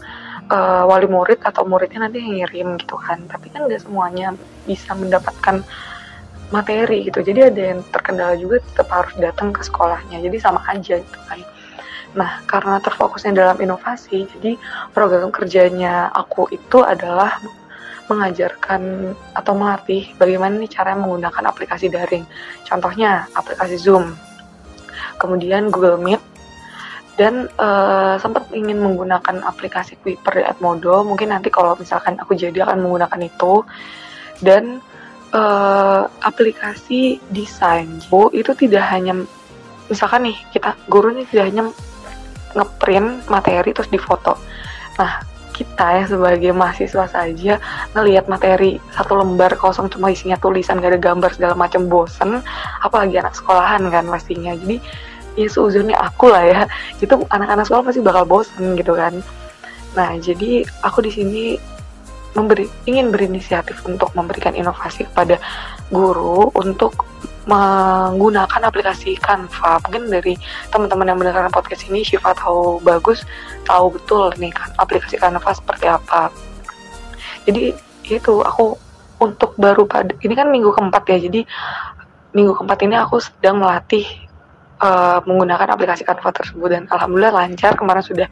uh, 0.50 0.84
wali 0.90 1.06
murid 1.06 1.42
atau 1.46 1.66
muridnya 1.70 2.10
nanti 2.10 2.22
yang 2.22 2.42
ngirim 2.42 2.68
gitu 2.82 2.98
kan. 2.98 3.22
Tapi 3.30 3.54
kan 3.54 3.70
nggak 3.70 3.86
semuanya 3.86 4.34
bisa 4.66 4.98
mendapatkan 4.98 5.62
materi 6.54 7.06
gitu. 7.08 7.22
Jadi 7.22 7.40
ada 7.54 7.62
yang 7.74 7.80
terkendala 7.90 8.34
juga 8.38 8.62
tetap 8.62 8.88
harus 8.94 9.14
datang 9.18 9.50
ke 9.56 9.62
sekolahnya. 9.66 10.22
Jadi 10.22 10.38
sama 10.38 10.62
aja 10.70 11.02
gitu 11.02 11.20
kan. 11.26 11.40
Nah 12.16 12.42
karena 12.48 12.80
terfokusnya 12.80 13.36
dalam 13.36 13.58
inovasi 13.60 14.30
jadi 14.38 14.56
program 14.96 15.30
kerjanya 15.34 16.14
aku 16.14 16.48
itu 16.54 16.82
adalah 16.82 17.42
mengajarkan 18.06 19.14
atau 19.34 19.54
melatih 19.58 20.14
bagaimana 20.22 20.62
nih 20.62 20.70
cara 20.70 20.94
menggunakan 20.94 21.50
aplikasi 21.50 21.90
daring. 21.90 22.24
Contohnya 22.64 23.26
aplikasi 23.34 23.82
Zoom 23.82 24.14
kemudian 25.18 25.72
Google 25.72 26.00
Meet 26.00 26.22
dan 27.16 27.48
uh, 27.56 28.20
sempat 28.20 28.52
ingin 28.52 28.76
menggunakan 28.84 29.40
aplikasi 29.48 29.96
Kuiper 30.04 30.36
di 30.36 30.44
Edmodo 30.44 31.00
mungkin 31.08 31.32
nanti 31.32 31.48
kalau 31.48 31.72
misalkan 31.80 32.20
aku 32.20 32.36
jadi 32.36 32.68
akan 32.68 32.84
menggunakan 32.84 33.22
itu. 33.24 33.64
Dan 34.44 34.84
uh, 35.36 36.08
aplikasi 36.24 37.20
desain. 37.30 38.00
Oh 38.10 38.32
itu 38.32 38.56
tidak 38.56 38.88
hanya 38.90 39.28
misalkan 39.92 40.32
nih 40.32 40.38
kita 40.56 40.74
guru 40.88 41.14
ini 41.14 41.28
tidak 41.30 41.52
hanya 41.52 41.64
ngeprint 42.56 43.28
materi 43.28 43.76
terus 43.76 43.92
difoto. 43.92 44.40
Nah 44.96 45.22
kita 45.56 46.04
ya 46.04 46.04
sebagai 46.04 46.52
mahasiswa 46.52 47.08
saja 47.08 47.64
ngelihat 47.96 48.28
materi 48.28 48.76
satu 48.92 49.16
lembar 49.16 49.56
kosong 49.56 49.88
cuma 49.88 50.12
isinya 50.12 50.36
tulisan 50.36 50.84
gak 50.84 50.92
ada 50.96 51.00
gambar 51.00 51.32
segala 51.36 51.56
macam 51.56 51.88
bosen. 51.88 52.40
Apalagi 52.84 53.20
anak 53.20 53.36
sekolahan 53.36 53.84
kan 53.92 54.08
pastinya. 54.08 54.56
Jadi 54.56 54.80
ya 55.36 55.48
seuzurnya 55.52 56.00
aku 56.00 56.32
lah 56.32 56.44
ya. 56.44 56.62
Itu 57.00 57.24
anak-anak 57.28 57.68
sekolah 57.68 57.84
pasti 57.92 58.02
bakal 58.04 58.24
bosen 58.28 58.76
gitu 58.80 58.96
kan. 58.96 59.20
Nah 59.96 60.20
jadi 60.20 60.68
aku 60.84 61.08
di 61.08 61.12
sini 61.12 61.44
memberi 62.36 62.68
ingin 62.86 63.10
berinisiatif 63.10 63.80
untuk 63.88 64.12
memberikan 64.14 64.52
inovasi 64.54 65.08
kepada 65.08 65.40
guru 65.90 66.52
untuk 66.54 67.08
menggunakan 67.46 68.62
aplikasi 68.68 69.16
Canva. 69.22 69.80
Mungkin 69.86 70.10
dari 70.10 70.34
teman-teman 70.70 71.14
yang 71.14 71.18
mendengarkan 71.22 71.54
podcast 71.54 71.88
ini 71.88 72.02
Shiva 72.02 72.34
tahu 72.36 72.82
bagus 72.84 73.24
tahu 73.64 73.96
betul 73.96 74.34
nih 74.38 74.52
kan 74.52 74.70
aplikasi 74.82 75.16
Canva 75.18 75.52
seperti 75.54 75.86
apa. 75.88 76.34
Jadi 77.46 77.72
itu 78.06 78.34
aku 78.42 78.78
untuk 79.22 79.56
baru 79.56 79.88
pada 79.88 80.12
ini 80.22 80.34
kan 80.36 80.52
minggu 80.52 80.76
keempat 80.76 81.08
ya 81.08 81.18
jadi 81.18 81.42
minggu 82.36 82.52
keempat 82.60 82.84
ini 82.84 83.00
aku 83.00 83.24
sedang 83.24 83.64
melatih 83.64 84.04
uh, 84.84 85.24
menggunakan 85.24 85.72
aplikasi 85.72 86.04
Canva 86.04 86.34
tersebut 86.34 86.68
dan 86.74 86.84
alhamdulillah 86.90 87.46
lancar. 87.46 87.78
Kemarin 87.78 88.04
sudah 88.04 88.28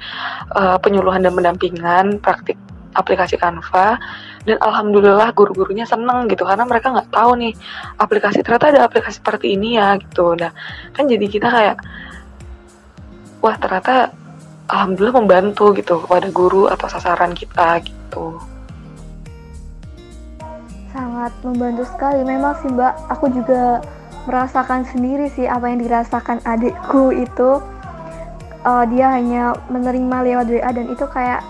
uh, 0.57 0.77
penyuluhan 0.81 1.21
dan 1.21 1.37
pendampingan 1.37 2.17
praktik 2.17 2.57
aplikasi 2.93 3.35
Canva 3.37 3.97
dan 4.43 4.57
alhamdulillah 4.59 5.33
guru-gurunya 5.33 5.87
seneng 5.87 6.27
gitu 6.29 6.43
karena 6.43 6.63
mereka 6.67 6.91
nggak 6.93 7.09
tahu 7.09 7.39
nih 7.39 7.53
aplikasi 7.97 8.43
ternyata 8.43 8.71
ada 8.75 8.81
aplikasi 8.87 9.19
seperti 9.19 9.55
ini 9.57 9.75
ya 9.79 9.97
gitu. 9.99 10.37
Nah 10.37 10.51
kan 10.93 11.09
jadi 11.09 11.25
kita 11.25 11.47
kayak 11.47 11.77
wah 13.43 13.55
ternyata 13.59 14.13
alhamdulillah 14.71 15.15
membantu 15.19 15.75
gitu 15.75 15.99
kepada 16.03 16.27
guru 16.31 16.71
atau 16.71 16.87
sasaran 16.87 17.35
kita 17.35 17.83
gitu. 17.83 18.39
Sangat 20.93 21.33
membantu 21.41 21.83
sekali. 21.89 22.21
Memang 22.23 22.53
sih 22.61 22.69
mbak 22.69 22.93
aku 23.09 23.27
juga 23.33 23.81
merasakan 24.29 24.87
sendiri 24.87 25.27
sih 25.33 25.49
apa 25.49 25.67
yang 25.67 25.83
dirasakan 25.83 26.39
adikku 26.47 27.11
itu. 27.11 27.59
Uh, 28.63 28.87
dia 28.87 29.11
hanya 29.11 29.59
menerima 29.67 30.23
lewat 30.23 30.47
WA 30.47 30.71
dan 30.71 30.87
itu 30.87 31.03
kayak 31.11 31.43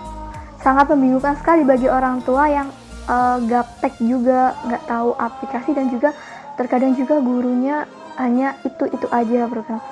sangat 0.64 0.88
membingungkan 0.88 1.36
sekali 1.36 1.60
bagi 1.60 1.92
orang 1.92 2.24
tua 2.24 2.48
yang 2.48 2.72
uh, 3.04 3.36
gaptek 3.44 3.92
juga 4.00 4.56
nggak 4.64 4.88
tahu 4.88 5.12
aplikasi 5.20 5.76
dan 5.76 5.92
juga 5.92 6.16
terkadang 6.56 6.96
juga 6.96 7.20
gurunya 7.20 7.84
hanya 8.16 8.56
itu 8.64 8.88
itu 8.88 9.06
aja 9.12 9.44
program 9.44 9.84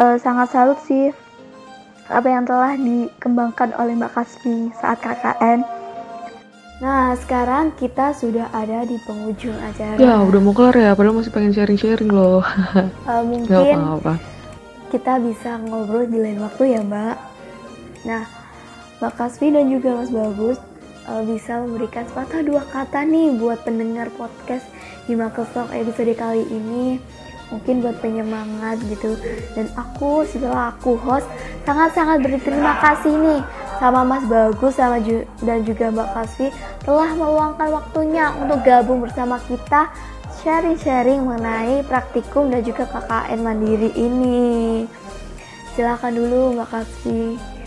uh, 0.00 0.16
sangat 0.16 0.48
salut 0.48 0.80
sih 0.88 1.12
apa 2.08 2.24
yang 2.24 2.48
telah 2.48 2.72
dikembangkan 2.80 3.76
oleh 3.76 3.92
Mbak 3.92 4.16
Kaspi 4.16 4.72
saat 4.80 5.04
KKN 5.04 5.76
Nah, 6.78 7.10
sekarang 7.18 7.74
kita 7.74 8.14
sudah 8.14 8.54
ada 8.54 8.86
di 8.86 9.02
penghujung 9.02 9.58
acara. 9.58 9.98
Ya, 9.98 10.22
udah 10.22 10.38
mau 10.38 10.54
kelar 10.54 10.78
ya, 10.78 10.94
padahal 10.94 11.18
masih 11.18 11.34
pengen 11.34 11.50
sharing-sharing 11.50 12.06
loh. 12.06 12.38
uh, 13.10 13.22
mungkin 13.26 13.50
apa 13.82 13.98
-apa. 13.98 14.14
kita 14.94 15.18
bisa 15.18 15.58
ngobrol 15.58 16.06
di 16.06 16.22
lain 16.22 16.38
waktu 16.38 16.78
ya, 16.78 16.80
Mbak. 16.86 17.16
Nah, 18.06 18.37
Mbak 18.98 19.14
Kasvi 19.14 19.54
dan 19.54 19.70
juga 19.70 19.94
Mas 19.94 20.10
Bagus 20.10 20.58
uh, 21.06 21.22
bisa 21.22 21.62
memberikan 21.62 22.02
sepatah 22.06 22.42
dua 22.42 22.62
kata 22.66 23.06
nih 23.06 23.38
buat 23.38 23.62
pendengar 23.62 24.10
podcast 24.18 24.66
Himakesok 25.06 25.70
episode 25.72 26.12
kali 26.18 26.44
ini 26.50 26.98
mungkin 27.48 27.80
buat 27.80 27.96
penyemangat 28.04 28.76
gitu 28.92 29.16
dan 29.56 29.72
aku 29.72 30.26
setelah 30.28 30.76
aku 30.76 31.00
host 31.00 31.24
sangat-sangat 31.64 32.20
berterima 32.20 32.76
kasih 32.82 33.14
nih 33.16 33.40
sama 33.80 34.04
Mas 34.04 34.26
Bagus 34.28 34.76
sama 34.76 35.00
ju 35.00 35.24
dan 35.40 35.64
juga 35.64 35.88
Mbak 35.88 36.08
Kasvi 36.12 36.46
telah 36.84 37.10
meluangkan 37.14 37.68
waktunya 37.72 38.34
untuk 38.36 38.60
gabung 38.66 39.00
bersama 39.00 39.40
kita 39.48 39.88
sharing-sharing 40.42 41.24
mengenai 41.24 41.82
praktikum 41.86 42.50
dan 42.50 42.62
juga 42.62 42.86
KKN 42.86 43.38
Mandiri 43.42 43.90
ini. 43.94 44.86
Silahkan 45.74 46.14
dulu 46.14 46.58
Mbak 46.58 46.68
Kasvi. 46.68 47.57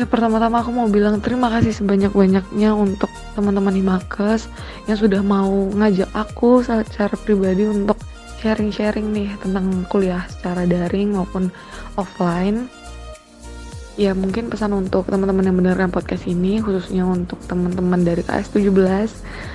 Ya 0.00 0.08
pertama-tama 0.08 0.64
aku 0.64 0.72
mau 0.72 0.88
bilang 0.88 1.20
terima 1.20 1.52
kasih 1.52 1.76
sebanyak-banyaknya 1.76 2.72
untuk 2.72 3.12
teman-teman 3.36 3.76
Himakes 3.76 4.48
yang 4.88 4.96
sudah 4.96 5.20
mau 5.20 5.68
ngajak 5.68 6.08
aku 6.16 6.64
secara 6.64 7.12
pribadi 7.20 7.68
untuk 7.68 8.00
sharing-sharing 8.40 9.12
nih 9.12 9.28
tentang 9.44 9.84
kuliah 9.92 10.24
secara 10.32 10.64
daring 10.64 11.12
maupun 11.12 11.52
offline. 12.00 12.72
Ya 14.00 14.16
mungkin 14.16 14.48
pesan 14.48 14.72
untuk 14.72 15.12
teman-teman 15.12 15.44
yang 15.44 15.56
mendengarkan 15.60 15.92
podcast 15.92 16.24
ini 16.24 16.64
khususnya 16.64 17.04
untuk 17.04 17.36
teman-teman 17.44 18.00
dari 18.00 18.24
KS 18.24 18.56
17 18.56 19.52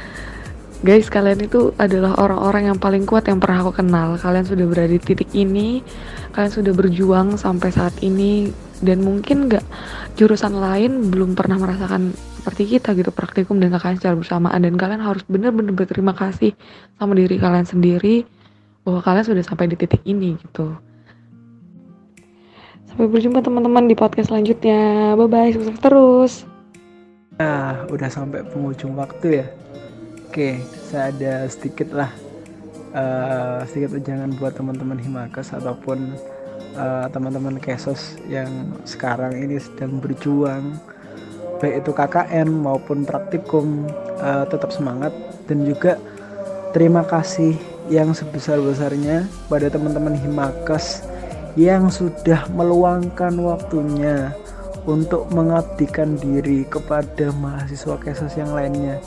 Guys, 0.86 1.10
kalian 1.10 1.42
itu 1.42 1.74
adalah 1.82 2.14
orang-orang 2.22 2.70
yang 2.70 2.78
paling 2.78 3.10
kuat 3.10 3.26
yang 3.26 3.42
pernah 3.42 3.66
aku 3.66 3.82
kenal. 3.82 4.14
Kalian 4.14 4.46
sudah 4.46 4.62
berada 4.70 4.94
di 4.94 5.02
titik 5.02 5.34
ini, 5.34 5.82
kalian 6.38 6.54
sudah 6.54 6.70
berjuang 6.70 7.34
sampai 7.34 7.74
saat 7.74 7.98
ini 8.06 8.54
dan 8.82 9.02
mungkin 9.02 9.50
nggak 9.50 9.66
jurusan 10.18 10.58
lain 10.58 11.10
belum 11.14 11.34
pernah 11.34 11.58
merasakan 11.58 12.14
seperti 12.14 12.78
kita 12.78 12.94
gitu 12.94 13.10
praktikum 13.10 13.58
dan 13.58 13.74
kalian 13.74 13.98
secara 13.98 14.16
bersamaan. 14.18 14.60
Dan 14.62 14.78
kalian 14.78 15.02
harus 15.02 15.26
benar-benar 15.26 15.74
berterima 15.74 16.14
kasih 16.14 16.54
sama 16.98 17.18
diri 17.18 17.38
kalian 17.42 17.66
sendiri 17.66 18.24
bahwa 18.86 19.04
kalian 19.04 19.26
sudah 19.28 19.44
sampai 19.44 19.68
di 19.68 19.76
titik 19.76 20.02
ini 20.06 20.38
gitu. 20.40 20.74
Sampai 22.88 23.12
berjumpa 23.12 23.44
teman-teman 23.44 23.90
di 23.90 23.96
podcast 23.98 24.32
selanjutnya. 24.32 25.14
Bye 25.20 25.28
bye 25.28 25.52
sukses 25.52 25.78
terus. 25.84 26.34
Nah 27.38 27.86
udah 27.92 28.10
sampai 28.10 28.48
penghujung 28.48 28.96
waktu 28.96 29.44
ya. 29.44 29.48
Oke 30.30 30.62
saya 30.88 31.12
ada 31.12 31.34
sedikit 31.50 31.92
lah 31.92 32.10
uh, 32.94 33.60
sedikit 33.68 33.98
ujangan 33.98 34.36
buat 34.38 34.56
teman-teman 34.56 35.00
Himakas 35.00 35.52
ataupun 35.54 36.16
uh, 36.78 37.10
teman-teman 37.10 37.58
kesos 37.58 38.16
yang 38.30 38.72
sekarang 38.86 39.34
ini 39.34 39.58
sedang 39.58 39.98
berjuang 39.98 40.78
baik 41.58 41.82
itu 41.84 41.92
KKN 41.92 42.48
maupun 42.54 43.04
praktikum 43.04 43.90
uh, 44.22 44.46
tetap 44.46 44.70
semangat. 44.70 45.12
Dan 45.50 45.66
juga 45.66 45.98
terima 46.72 47.02
kasih 47.04 47.58
yang 47.90 48.14
sebesar-besarnya 48.14 49.26
pada 49.50 49.68
teman-teman 49.72 50.14
Himakes 50.14 51.04
yang 51.58 51.90
sudah 51.90 52.46
meluangkan 52.54 53.34
waktunya 53.42 54.30
untuk 54.88 55.28
mengabdikan 55.34 56.16
diri 56.16 56.64
kepada 56.64 57.34
mahasiswa 57.36 57.98
kesos 58.00 58.38
yang 58.40 58.54
lainnya 58.56 59.02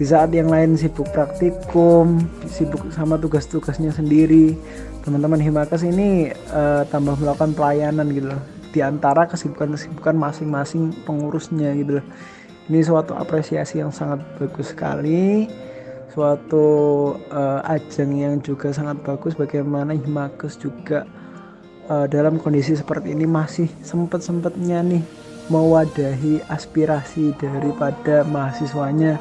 di 0.00 0.08
saat 0.08 0.32
yang 0.32 0.48
lain 0.48 0.80
sibuk 0.80 1.12
praktikum 1.12 2.24
sibuk 2.48 2.88
sama 2.96 3.20
tugas-tugasnya 3.20 3.92
sendiri. 3.92 4.56
Teman-teman 5.04 5.36
Himakas 5.36 5.84
ini 5.84 6.32
uh, 6.56 6.88
tambah 6.88 7.20
melakukan 7.20 7.52
pelayanan 7.52 8.08
gitu 8.08 8.32
loh. 8.32 8.40
Di 8.72 8.80
antara 8.80 9.28
kesibukan-kesibukan 9.28 10.16
masing-masing 10.16 11.04
pengurusnya 11.04 11.76
gitu 11.76 12.00
loh. 12.00 12.06
Ini 12.72 12.80
suatu 12.80 13.12
apresiasi 13.12 13.84
yang 13.84 13.92
sangat 13.92 14.24
bagus 14.40 14.72
sekali. 14.72 15.52
Suatu 16.16 16.64
uh, 17.28 17.60
ajang 17.68 18.16
yang 18.16 18.34
juga 18.40 18.72
sangat 18.72 19.04
bagus 19.04 19.36
bagaimana 19.36 19.92
Himakas 19.92 20.56
juga 20.56 21.04
uh, 21.92 22.08
dalam 22.08 22.40
kondisi 22.40 22.72
seperti 22.72 23.12
ini 23.12 23.28
masih 23.28 23.68
sempet-sempetnya 23.84 24.80
nih 24.80 25.04
mewadahi 25.52 26.40
aspirasi 26.48 27.36
daripada 27.36 28.24
mahasiswanya 28.24 29.20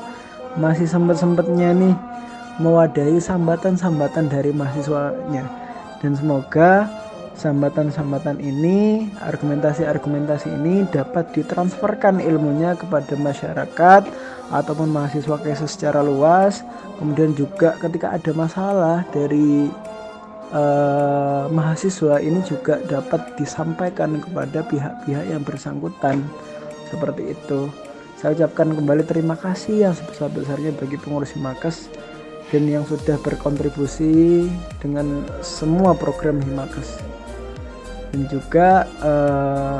masih 0.58 0.89
sempet-sempetnya 0.89 1.76
nih 1.76 1.93
mewadahi 2.60 3.18
sambatan-sambatan 3.22 4.32
dari 4.32 4.52
mahasiswanya. 4.52 5.45
Dan 6.00 6.16
semoga 6.16 6.88
sambatan-sambatan 7.39 8.43
ini 8.43 9.08
argumentasi-argumentasi 9.24 10.52
ini 10.60 10.84
dapat 10.91 11.32
ditransferkan 11.32 12.20
ilmunya 12.20 12.76
kepada 12.76 13.16
masyarakat 13.16 14.04
ataupun 14.52 14.91
mahasiswa 14.91 15.39
kesus 15.39 15.76
secara 15.76 16.04
luas. 16.04 16.62
Kemudian 17.00 17.32
juga 17.32 17.80
ketika 17.80 18.12
ada 18.12 18.32
masalah 18.36 19.08
dari 19.16 19.72
uh, 20.52 21.47
mahasiswa 21.47 22.20
ini 22.20 22.43
juga 22.43 22.84
dapat 22.84 23.39
disampaikan 23.39 24.20
kepada 24.20 24.60
pihak-pihak 24.68 25.26
yang 25.32 25.43
bersangkutan. 25.47 26.28
Seperti 26.91 27.38
itu 27.38 27.72
saya 28.20 28.36
ucapkan 28.36 28.76
kembali 28.76 29.08
terima 29.08 29.40
kasih 29.40 29.88
yang 29.88 29.96
sebesar-besarnya 29.96 30.76
bagi 30.76 31.00
pengurus 31.00 31.32
Himakes 31.40 31.88
dan 32.52 32.68
yang 32.68 32.84
sudah 32.84 33.16
berkontribusi 33.24 34.44
dengan 34.84 35.24
semua 35.40 35.96
program 35.96 36.44
Himakes. 36.44 37.00
Dan 38.12 38.28
juga 38.28 38.84
uh, 39.00 39.80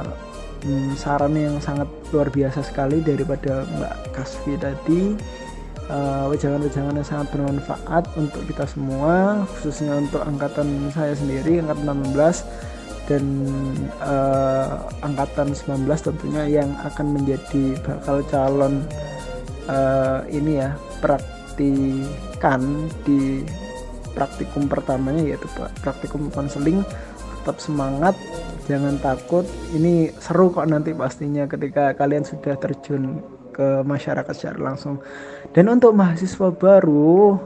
saran 0.96 1.36
yang 1.36 1.60
sangat 1.60 1.92
luar 2.16 2.32
biasa 2.32 2.64
sekali 2.64 3.04
daripada 3.04 3.68
Mbak 3.76 3.96
Kasvi 4.16 4.56
tadi 4.56 5.20
uh, 5.92 6.32
wejangan-wejangan 6.32 6.96
yang 6.96 7.08
sangat 7.08 7.28
bermanfaat 7.36 8.08
untuk 8.16 8.48
kita 8.48 8.64
semua 8.72 9.44
khususnya 9.52 10.00
untuk 10.00 10.24
angkatan 10.24 10.88
saya 10.96 11.12
sendiri 11.12 11.60
angkatan 11.60 12.08
16 12.16 12.79
dan 13.10 13.26
uh, 14.06 14.86
angkatan 15.02 15.52
19 15.58 15.90
tentunya 15.90 16.62
yang 16.62 16.70
akan 16.86 17.18
menjadi 17.18 17.74
bakal 17.82 18.22
calon 18.30 18.86
uh, 19.66 20.22
ini 20.30 20.62
ya 20.62 20.78
praktikan 21.02 22.86
di 23.02 23.42
praktikum 24.14 24.70
pertamanya 24.70 25.26
yaitu 25.26 25.50
praktikum 25.82 26.30
konseling. 26.30 26.86
Tetap 27.42 27.58
semangat 27.58 28.14
jangan 28.70 29.02
takut. 29.02 29.48
Ini 29.74 30.14
seru 30.22 30.54
kok 30.54 30.70
nanti 30.70 30.94
pastinya 30.94 31.50
ketika 31.50 31.98
kalian 31.98 32.22
sudah 32.22 32.54
terjun 32.62 33.26
ke 33.50 33.82
masyarakat 33.82 34.34
secara 34.38 34.72
langsung. 34.72 35.02
Dan 35.50 35.66
untuk 35.74 35.98
mahasiswa 35.98 36.54
baru 36.54 37.42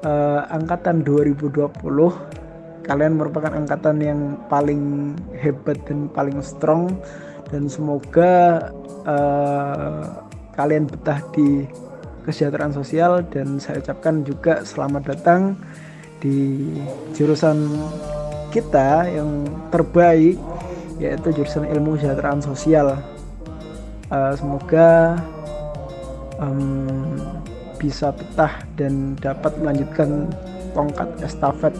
uh, 0.00 0.40
angkatan 0.48 1.04
2020 1.04 2.41
kalian 2.82 3.18
merupakan 3.18 3.54
angkatan 3.54 4.02
yang 4.02 4.20
paling 4.46 5.14
hebat 5.38 5.78
dan 5.86 6.10
paling 6.10 6.38
strong. 6.42 6.98
Dan 7.52 7.68
semoga 7.68 8.68
uh, 9.04 10.26
kalian 10.56 10.88
betah 10.88 11.20
di 11.34 11.66
kesejahteraan 12.26 12.74
sosial. 12.74 13.22
Dan 13.30 13.62
saya 13.62 13.78
ucapkan 13.82 14.26
juga 14.26 14.66
selamat 14.66 15.02
datang 15.14 15.54
di 16.22 16.70
jurusan 17.14 17.66
kita 18.54 19.10
yang 19.10 19.48
terbaik 19.72 20.38
yaitu 21.00 21.34
jurusan 21.34 21.66
ilmu 21.66 21.98
kesejahteraan 21.98 22.42
sosial. 22.44 22.94
Uh, 24.12 24.36
semoga 24.36 25.18
um, 26.38 27.18
bisa 27.80 28.14
betah 28.14 28.62
dan 28.78 29.18
dapat 29.18 29.50
melanjutkan 29.58 30.30
tongkat 30.76 31.10
estafet 31.24 31.74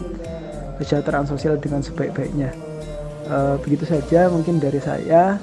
kesejahteraan 0.77 1.27
sosial 1.27 1.57
dengan 1.59 1.81
sebaik-baiknya. 1.83 2.53
Uh, 3.27 3.55
begitu 3.63 3.87
saja 3.87 4.27
mungkin 4.27 4.59
dari 4.59 4.79
saya. 4.83 5.39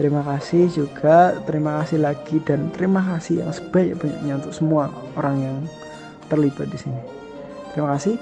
Terima 0.00 0.24
kasih 0.24 0.72
juga, 0.72 1.36
terima 1.44 1.84
kasih 1.84 2.00
lagi 2.00 2.40
dan 2.40 2.72
terima 2.72 3.04
kasih 3.04 3.44
yang 3.44 3.52
sebaik-baiknya 3.52 4.40
untuk 4.40 4.56
semua 4.56 4.88
orang 5.12 5.36
yang 5.36 5.56
terlibat 6.32 6.72
di 6.72 6.78
sini. 6.80 7.00
Terima 7.76 7.92
kasih. 7.92 8.16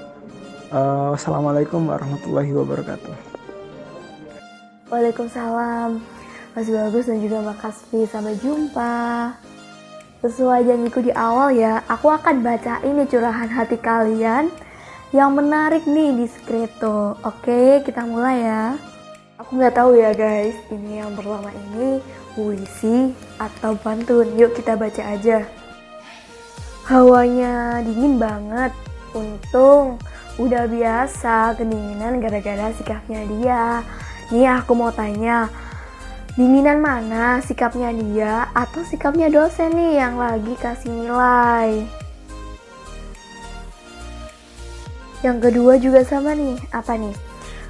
Uh, 0.75 1.15
Wassalamualaikum 1.15 1.87
warahmatullahi 1.87 2.51
wabarakatuh. 2.51 3.15
Waalaikumsalam. 4.91 6.03
Mas 6.57 6.67
Bagus 6.67 7.07
dan 7.07 7.23
juga 7.23 7.45
Mbak 7.45 7.57
Kaspi. 7.63 8.01
Sampai 8.09 8.35
jumpa. 8.43 9.31
Sesuai 10.19 10.67
janjiku 10.67 10.99
di 10.99 11.15
awal 11.15 11.55
ya, 11.55 11.79
aku 11.87 12.11
akan 12.11 12.43
baca 12.43 12.83
ini 12.83 13.07
curahan 13.07 13.47
hati 13.47 13.79
kalian 13.79 14.51
yang 15.09 15.33
menarik 15.33 15.89
nih 15.89 16.13
di 16.13 16.25
Skreto. 16.29 17.17
Oke, 17.25 17.81
kita 17.81 18.05
mulai 18.05 18.45
ya. 18.45 18.65
Aku 19.41 19.57
nggak 19.57 19.73
tahu 19.73 19.97
ya 19.97 20.13
guys, 20.13 20.53
ini 20.69 21.01
yang 21.01 21.15
pertama 21.17 21.49
ini 21.49 22.03
puisi 22.37 23.15
atau 23.41 23.73
pantun. 23.79 24.35
Yuk 24.37 24.53
kita 24.53 24.77
baca 24.77 25.01
aja. 25.15 25.47
Hawanya 26.85 27.81
dingin 27.81 28.21
banget. 28.21 28.69
Untung 29.17 29.97
udah 30.37 30.69
biasa 30.69 31.57
kedinginan 31.57 32.21
gara-gara 32.21 32.69
sikapnya 32.77 33.25
dia. 33.25 33.81
Nih 34.29 34.45
aku 34.45 34.77
mau 34.77 34.93
tanya, 34.93 35.49
dinginan 36.37 36.77
mana 36.77 37.41
sikapnya 37.41 37.89
dia 37.89 38.45
atau 38.53 38.85
sikapnya 38.85 39.33
dosen 39.33 39.73
nih 39.73 40.05
yang 40.05 40.21
lagi 40.21 40.53
kasih 40.61 40.93
nilai? 40.93 41.98
Yang 45.19 45.37
kedua 45.51 45.73
juga 45.75 46.01
sama 46.07 46.31
nih, 46.31 46.55
apa 46.71 46.95
nih? 46.95 47.15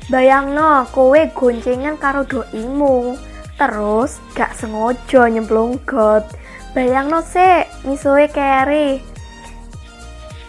Bayang 0.10 0.58
no, 0.58 0.86
kowe 0.90 1.18
goncengan 1.34 1.98
karo 1.98 2.26
doimu, 2.26 3.14
terus 3.58 4.18
gak 4.34 4.58
sengojo 4.58 5.26
nyemplung 5.30 5.78
got. 5.86 6.26
Bayang 6.74 7.14
no 7.14 7.22
se, 7.22 7.66
misoe 7.86 8.30
keri. 8.30 9.02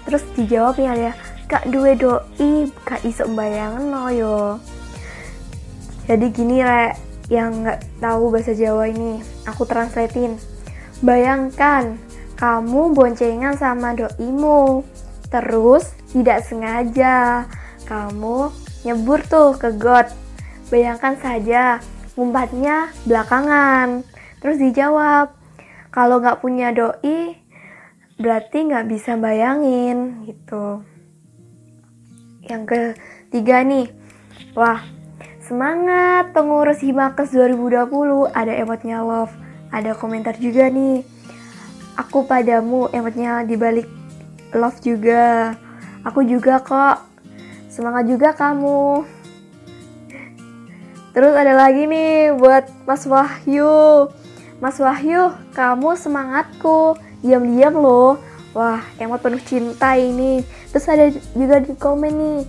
Terus 0.08 0.24
dijawab 0.36 0.80
ya 0.80 0.92
dia, 0.96 1.12
gak 1.48 1.68
duwe 1.68 1.92
doi, 1.92 2.72
gak 2.88 3.04
iso 3.04 3.28
bayang 3.32 3.92
no 3.92 4.08
yo. 4.08 4.56
Jadi 6.08 6.26
gini 6.32 6.64
rek, 6.64 6.96
yang 7.28 7.64
gak 7.64 7.84
tahu 8.00 8.32
bahasa 8.32 8.56
Jawa 8.56 8.88
ini, 8.88 9.20
aku 9.44 9.68
translatein. 9.68 10.40
Bayangkan, 11.04 12.00
kamu 12.40 12.96
boncengan 12.96 13.60
sama 13.60 13.92
doimu, 13.92 14.84
terus 15.28 15.99
tidak 16.10 16.42
sengaja 16.46 17.46
kamu 17.86 18.50
nyebur 18.86 19.20
tuh 19.26 19.58
ke 19.58 19.74
got. 19.74 20.10
Bayangkan 20.70 21.18
saja, 21.18 21.82
ngumpatnya 22.14 22.94
belakangan. 23.02 24.06
Terus 24.38 24.56
dijawab, 24.62 25.34
kalau 25.90 26.22
nggak 26.22 26.38
punya 26.38 26.70
doi, 26.70 27.34
berarti 28.20 28.70
nggak 28.70 28.86
bisa 28.86 29.18
bayangin 29.18 30.30
gitu. 30.30 30.86
Yang 32.46 32.62
ketiga 32.70 33.66
nih, 33.66 33.90
wah 34.54 34.78
semangat 35.42 36.30
pengurus 36.30 36.78
Himakes 36.78 37.34
2020 37.34 38.30
ada 38.30 38.52
emotnya 38.54 39.02
love, 39.02 39.34
ada 39.74 39.98
komentar 39.98 40.38
juga 40.38 40.70
nih. 40.70 41.02
Aku 41.98 42.22
padamu 42.24 42.86
emotnya 42.94 43.42
dibalik 43.42 43.90
love 44.54 44.78
juga. 44.78 45.58
Aku 46.06 46.24
juga 46.24 46.60
kok. 46.62 47.04
Semangat 47.70 48.08
juga 48.08 48.32
kamu. 48.34 49.06
Terus 51.10 51.34
ada 51.34 51.54
lagi 51.54 51.86
nih 51.90 52.34
buat 52.38 52.70
Mas 52.86 53.04
Wahyu. 53.04 54.08
Mas 54.62 54.78
Wahyu, 54.78 55.34
kamu 55.52 55.96
semangatku. 55.98 56.96
Diam-diam 57.20 57.76
loh. 57.76 58.16
Wah, 58.56 58.82
emot 58.98 59.22
penuh 59.22 59.42
cinta 59.42 59.94
ini. 59.94 60.42
Terus 60.74 60.86
ada 60.90 61.06
juga 61.36 61.62
di 61.62 61.74
komen 61.76 62.12
nih. 62.14 62.40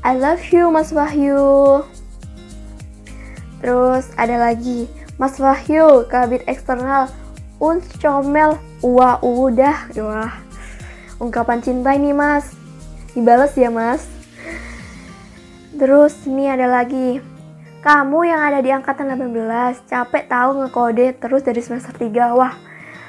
I 0.00 0.16
love 0.16 0.40
you 0.52 0.72
Mas 0.72 0.92
Wahyu. 0.92 1.84
Terus 3.60 4.08
ada 4.16 4.40
lagi 4.40 4.88
Mas 5.20 5.36
Wahyu, 5.36 6.08
kabit 6.08 6.40
eksternal, 6.48 7.12
uns 7.60 7.84
comel, 8.00 8.56
wah 8.80 9.20
udah, 9.20 9.92
wah. 10.00 10.32
Ungkapan 11.20 11.60
cinta 11.60 11.92
ini 11.92 12.16
mas, 12.16 12.56
dibalas 13.14 13.54
ya 13.58 13.70
mas. 13.72 14.06
Terus 15.74 16.12
ini 16.28 16.50
ada 16.50 16.68
lagi, 16.68 17.22
kamu 17.80 18.28
yang 18.28 18.40
ada 18.44 18.60
di 18.60 18.68
angkatan 18.68 19.16
18, 19.16 19.88
capek 19.88 20.28
tahu 20.28 20.50
ngekode 20.60 21.16
terus 21.16 21.40
dari 21.40 21.64
semester 21.64 21.96
3, 21.96 22.36
wah 22.36 22.52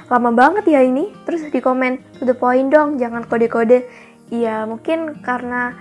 lama 0.07 0.31
banget 0.31 0.71
ya 0.71 0.79
ini. 0.79 1.11
Terus 1.27 1.47
di 1.51 1.59
komen, 1.59 1.99
to 2.19 2.23
the 2.23 2.37
point 2.37 2.71
dong, 2.71 2.95
jangan 2.95 3.27
kode-kode. 3.27 3.83
Iya 4.31 4.63
mungkin 4.63 5.19
karena 5.19 5.75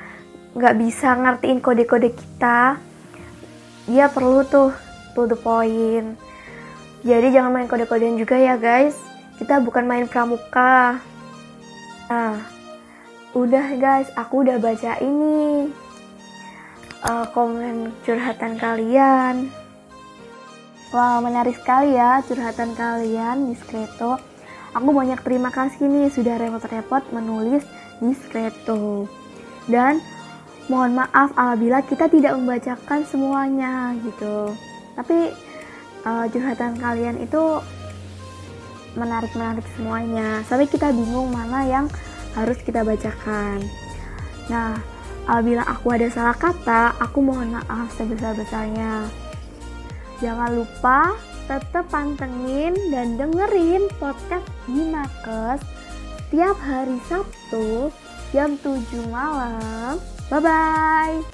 nggak 0.59 0.75
bisa 0.83 1.14
ngertiin 1.14 1.62
kode-kode 1.62 2.11
kita, 2.11 2.75
dia 3.87 4.11
perlu 4.11 4.43
tuh 4.43 4.75
to 5.14 5.31
the 5.31 5.39
point. 5.39 6.18
Jadi 7.07 7.33
jangan 7.33 7.55
main 7.55 7.71
kode-kodean 7.71 8.18
juga 8.18 8.37
ya 8.37 8.59
guys. 8.59 8.99
Kita 9.39 9.62
bukan 9.62 9.87
main 9.89 10.05
pramuka. 10.05 11.01
Nah, 12.11 12.60
udah 13.37 13.66
guys, 13.78 14.09
aku 14.18 14.43
udah 14.47 14.59
baca 14.59 14.99
ini 15.03 15.70
uh, 17.07 17.26
komen 17.31 17.95
curhatan 18.03 18.59
kalian. 18.59 19.51
Wah, 20.91 21.22
menarik 21.22 21.55
sekali 21.55 21.95
ya 21.95 22.18
curhatan 22.26 22.74
kalian 22.74 23.51
di 23.51 23.55
Skreto. 23.55 24.18
Aku 24.74 24.91
banyak 24.91 25.22
terima 25.22 25.51
kasih 25.55 25.87
nih 25.87 26.11
sudah 26.11 26.39
repot-repot 26.39 27.07
menulis 27.14 27.62
di 28.03 28.11
Skreto. 28.14 29.07
Dan 29.70 30.03
mohon 30.70 30.95
maaf 30.95 31.35
apabila 31.35 31.83
kita 31.83 32.07
tidak 32.07 32.39
membacakan 32.39 33.03
semuanya 33.03 33.91
gitu 34.07 34.55
tapi 34.95 35.35
uh, 36.07 36.31
curhatan 36.31 36.78
kalian 36.78 37.18
itu 37.18 37.59
menarik-menarik 38.95 39.66
semuanya 39.74 40.47
sampai 40.47 40.70
kita 40.70 40.95
bingung 40.95 41.35
mana 41.35 41.66
yang 41.66 41.87
harus 42.35 42.59
kita 42.62 42.83
bacakan. 42.87 43.62
Nah, 44.51 44.78
apabila 45.26 45.62
aku 45.66 45.95
ada 45.95 46.11
salah 46.11 46.37
kata, 46.37 46.99
aku 46.99 47.22
mohon 47.22 47.55
maaf 47.55 47.91
sebesar-besarnya. 47.95 49.07
Jangan 50.20 50.53
lupa 50.53 51.16
tetap 51.51 51.89
pantengin 51.91 52.76
dan 52.95 53.18
dengerin 53.18 53.91
podcast 53.99 54.47
Gimakes 54.70 55.64
setiap 56.31 56.55
hari 56.62 56.95
Sabtu 57.11 57.91
jam 58.31 58.55
7 58.62 59.11
malam. 59.11 59.99
Bye-bye! 60.31 61.26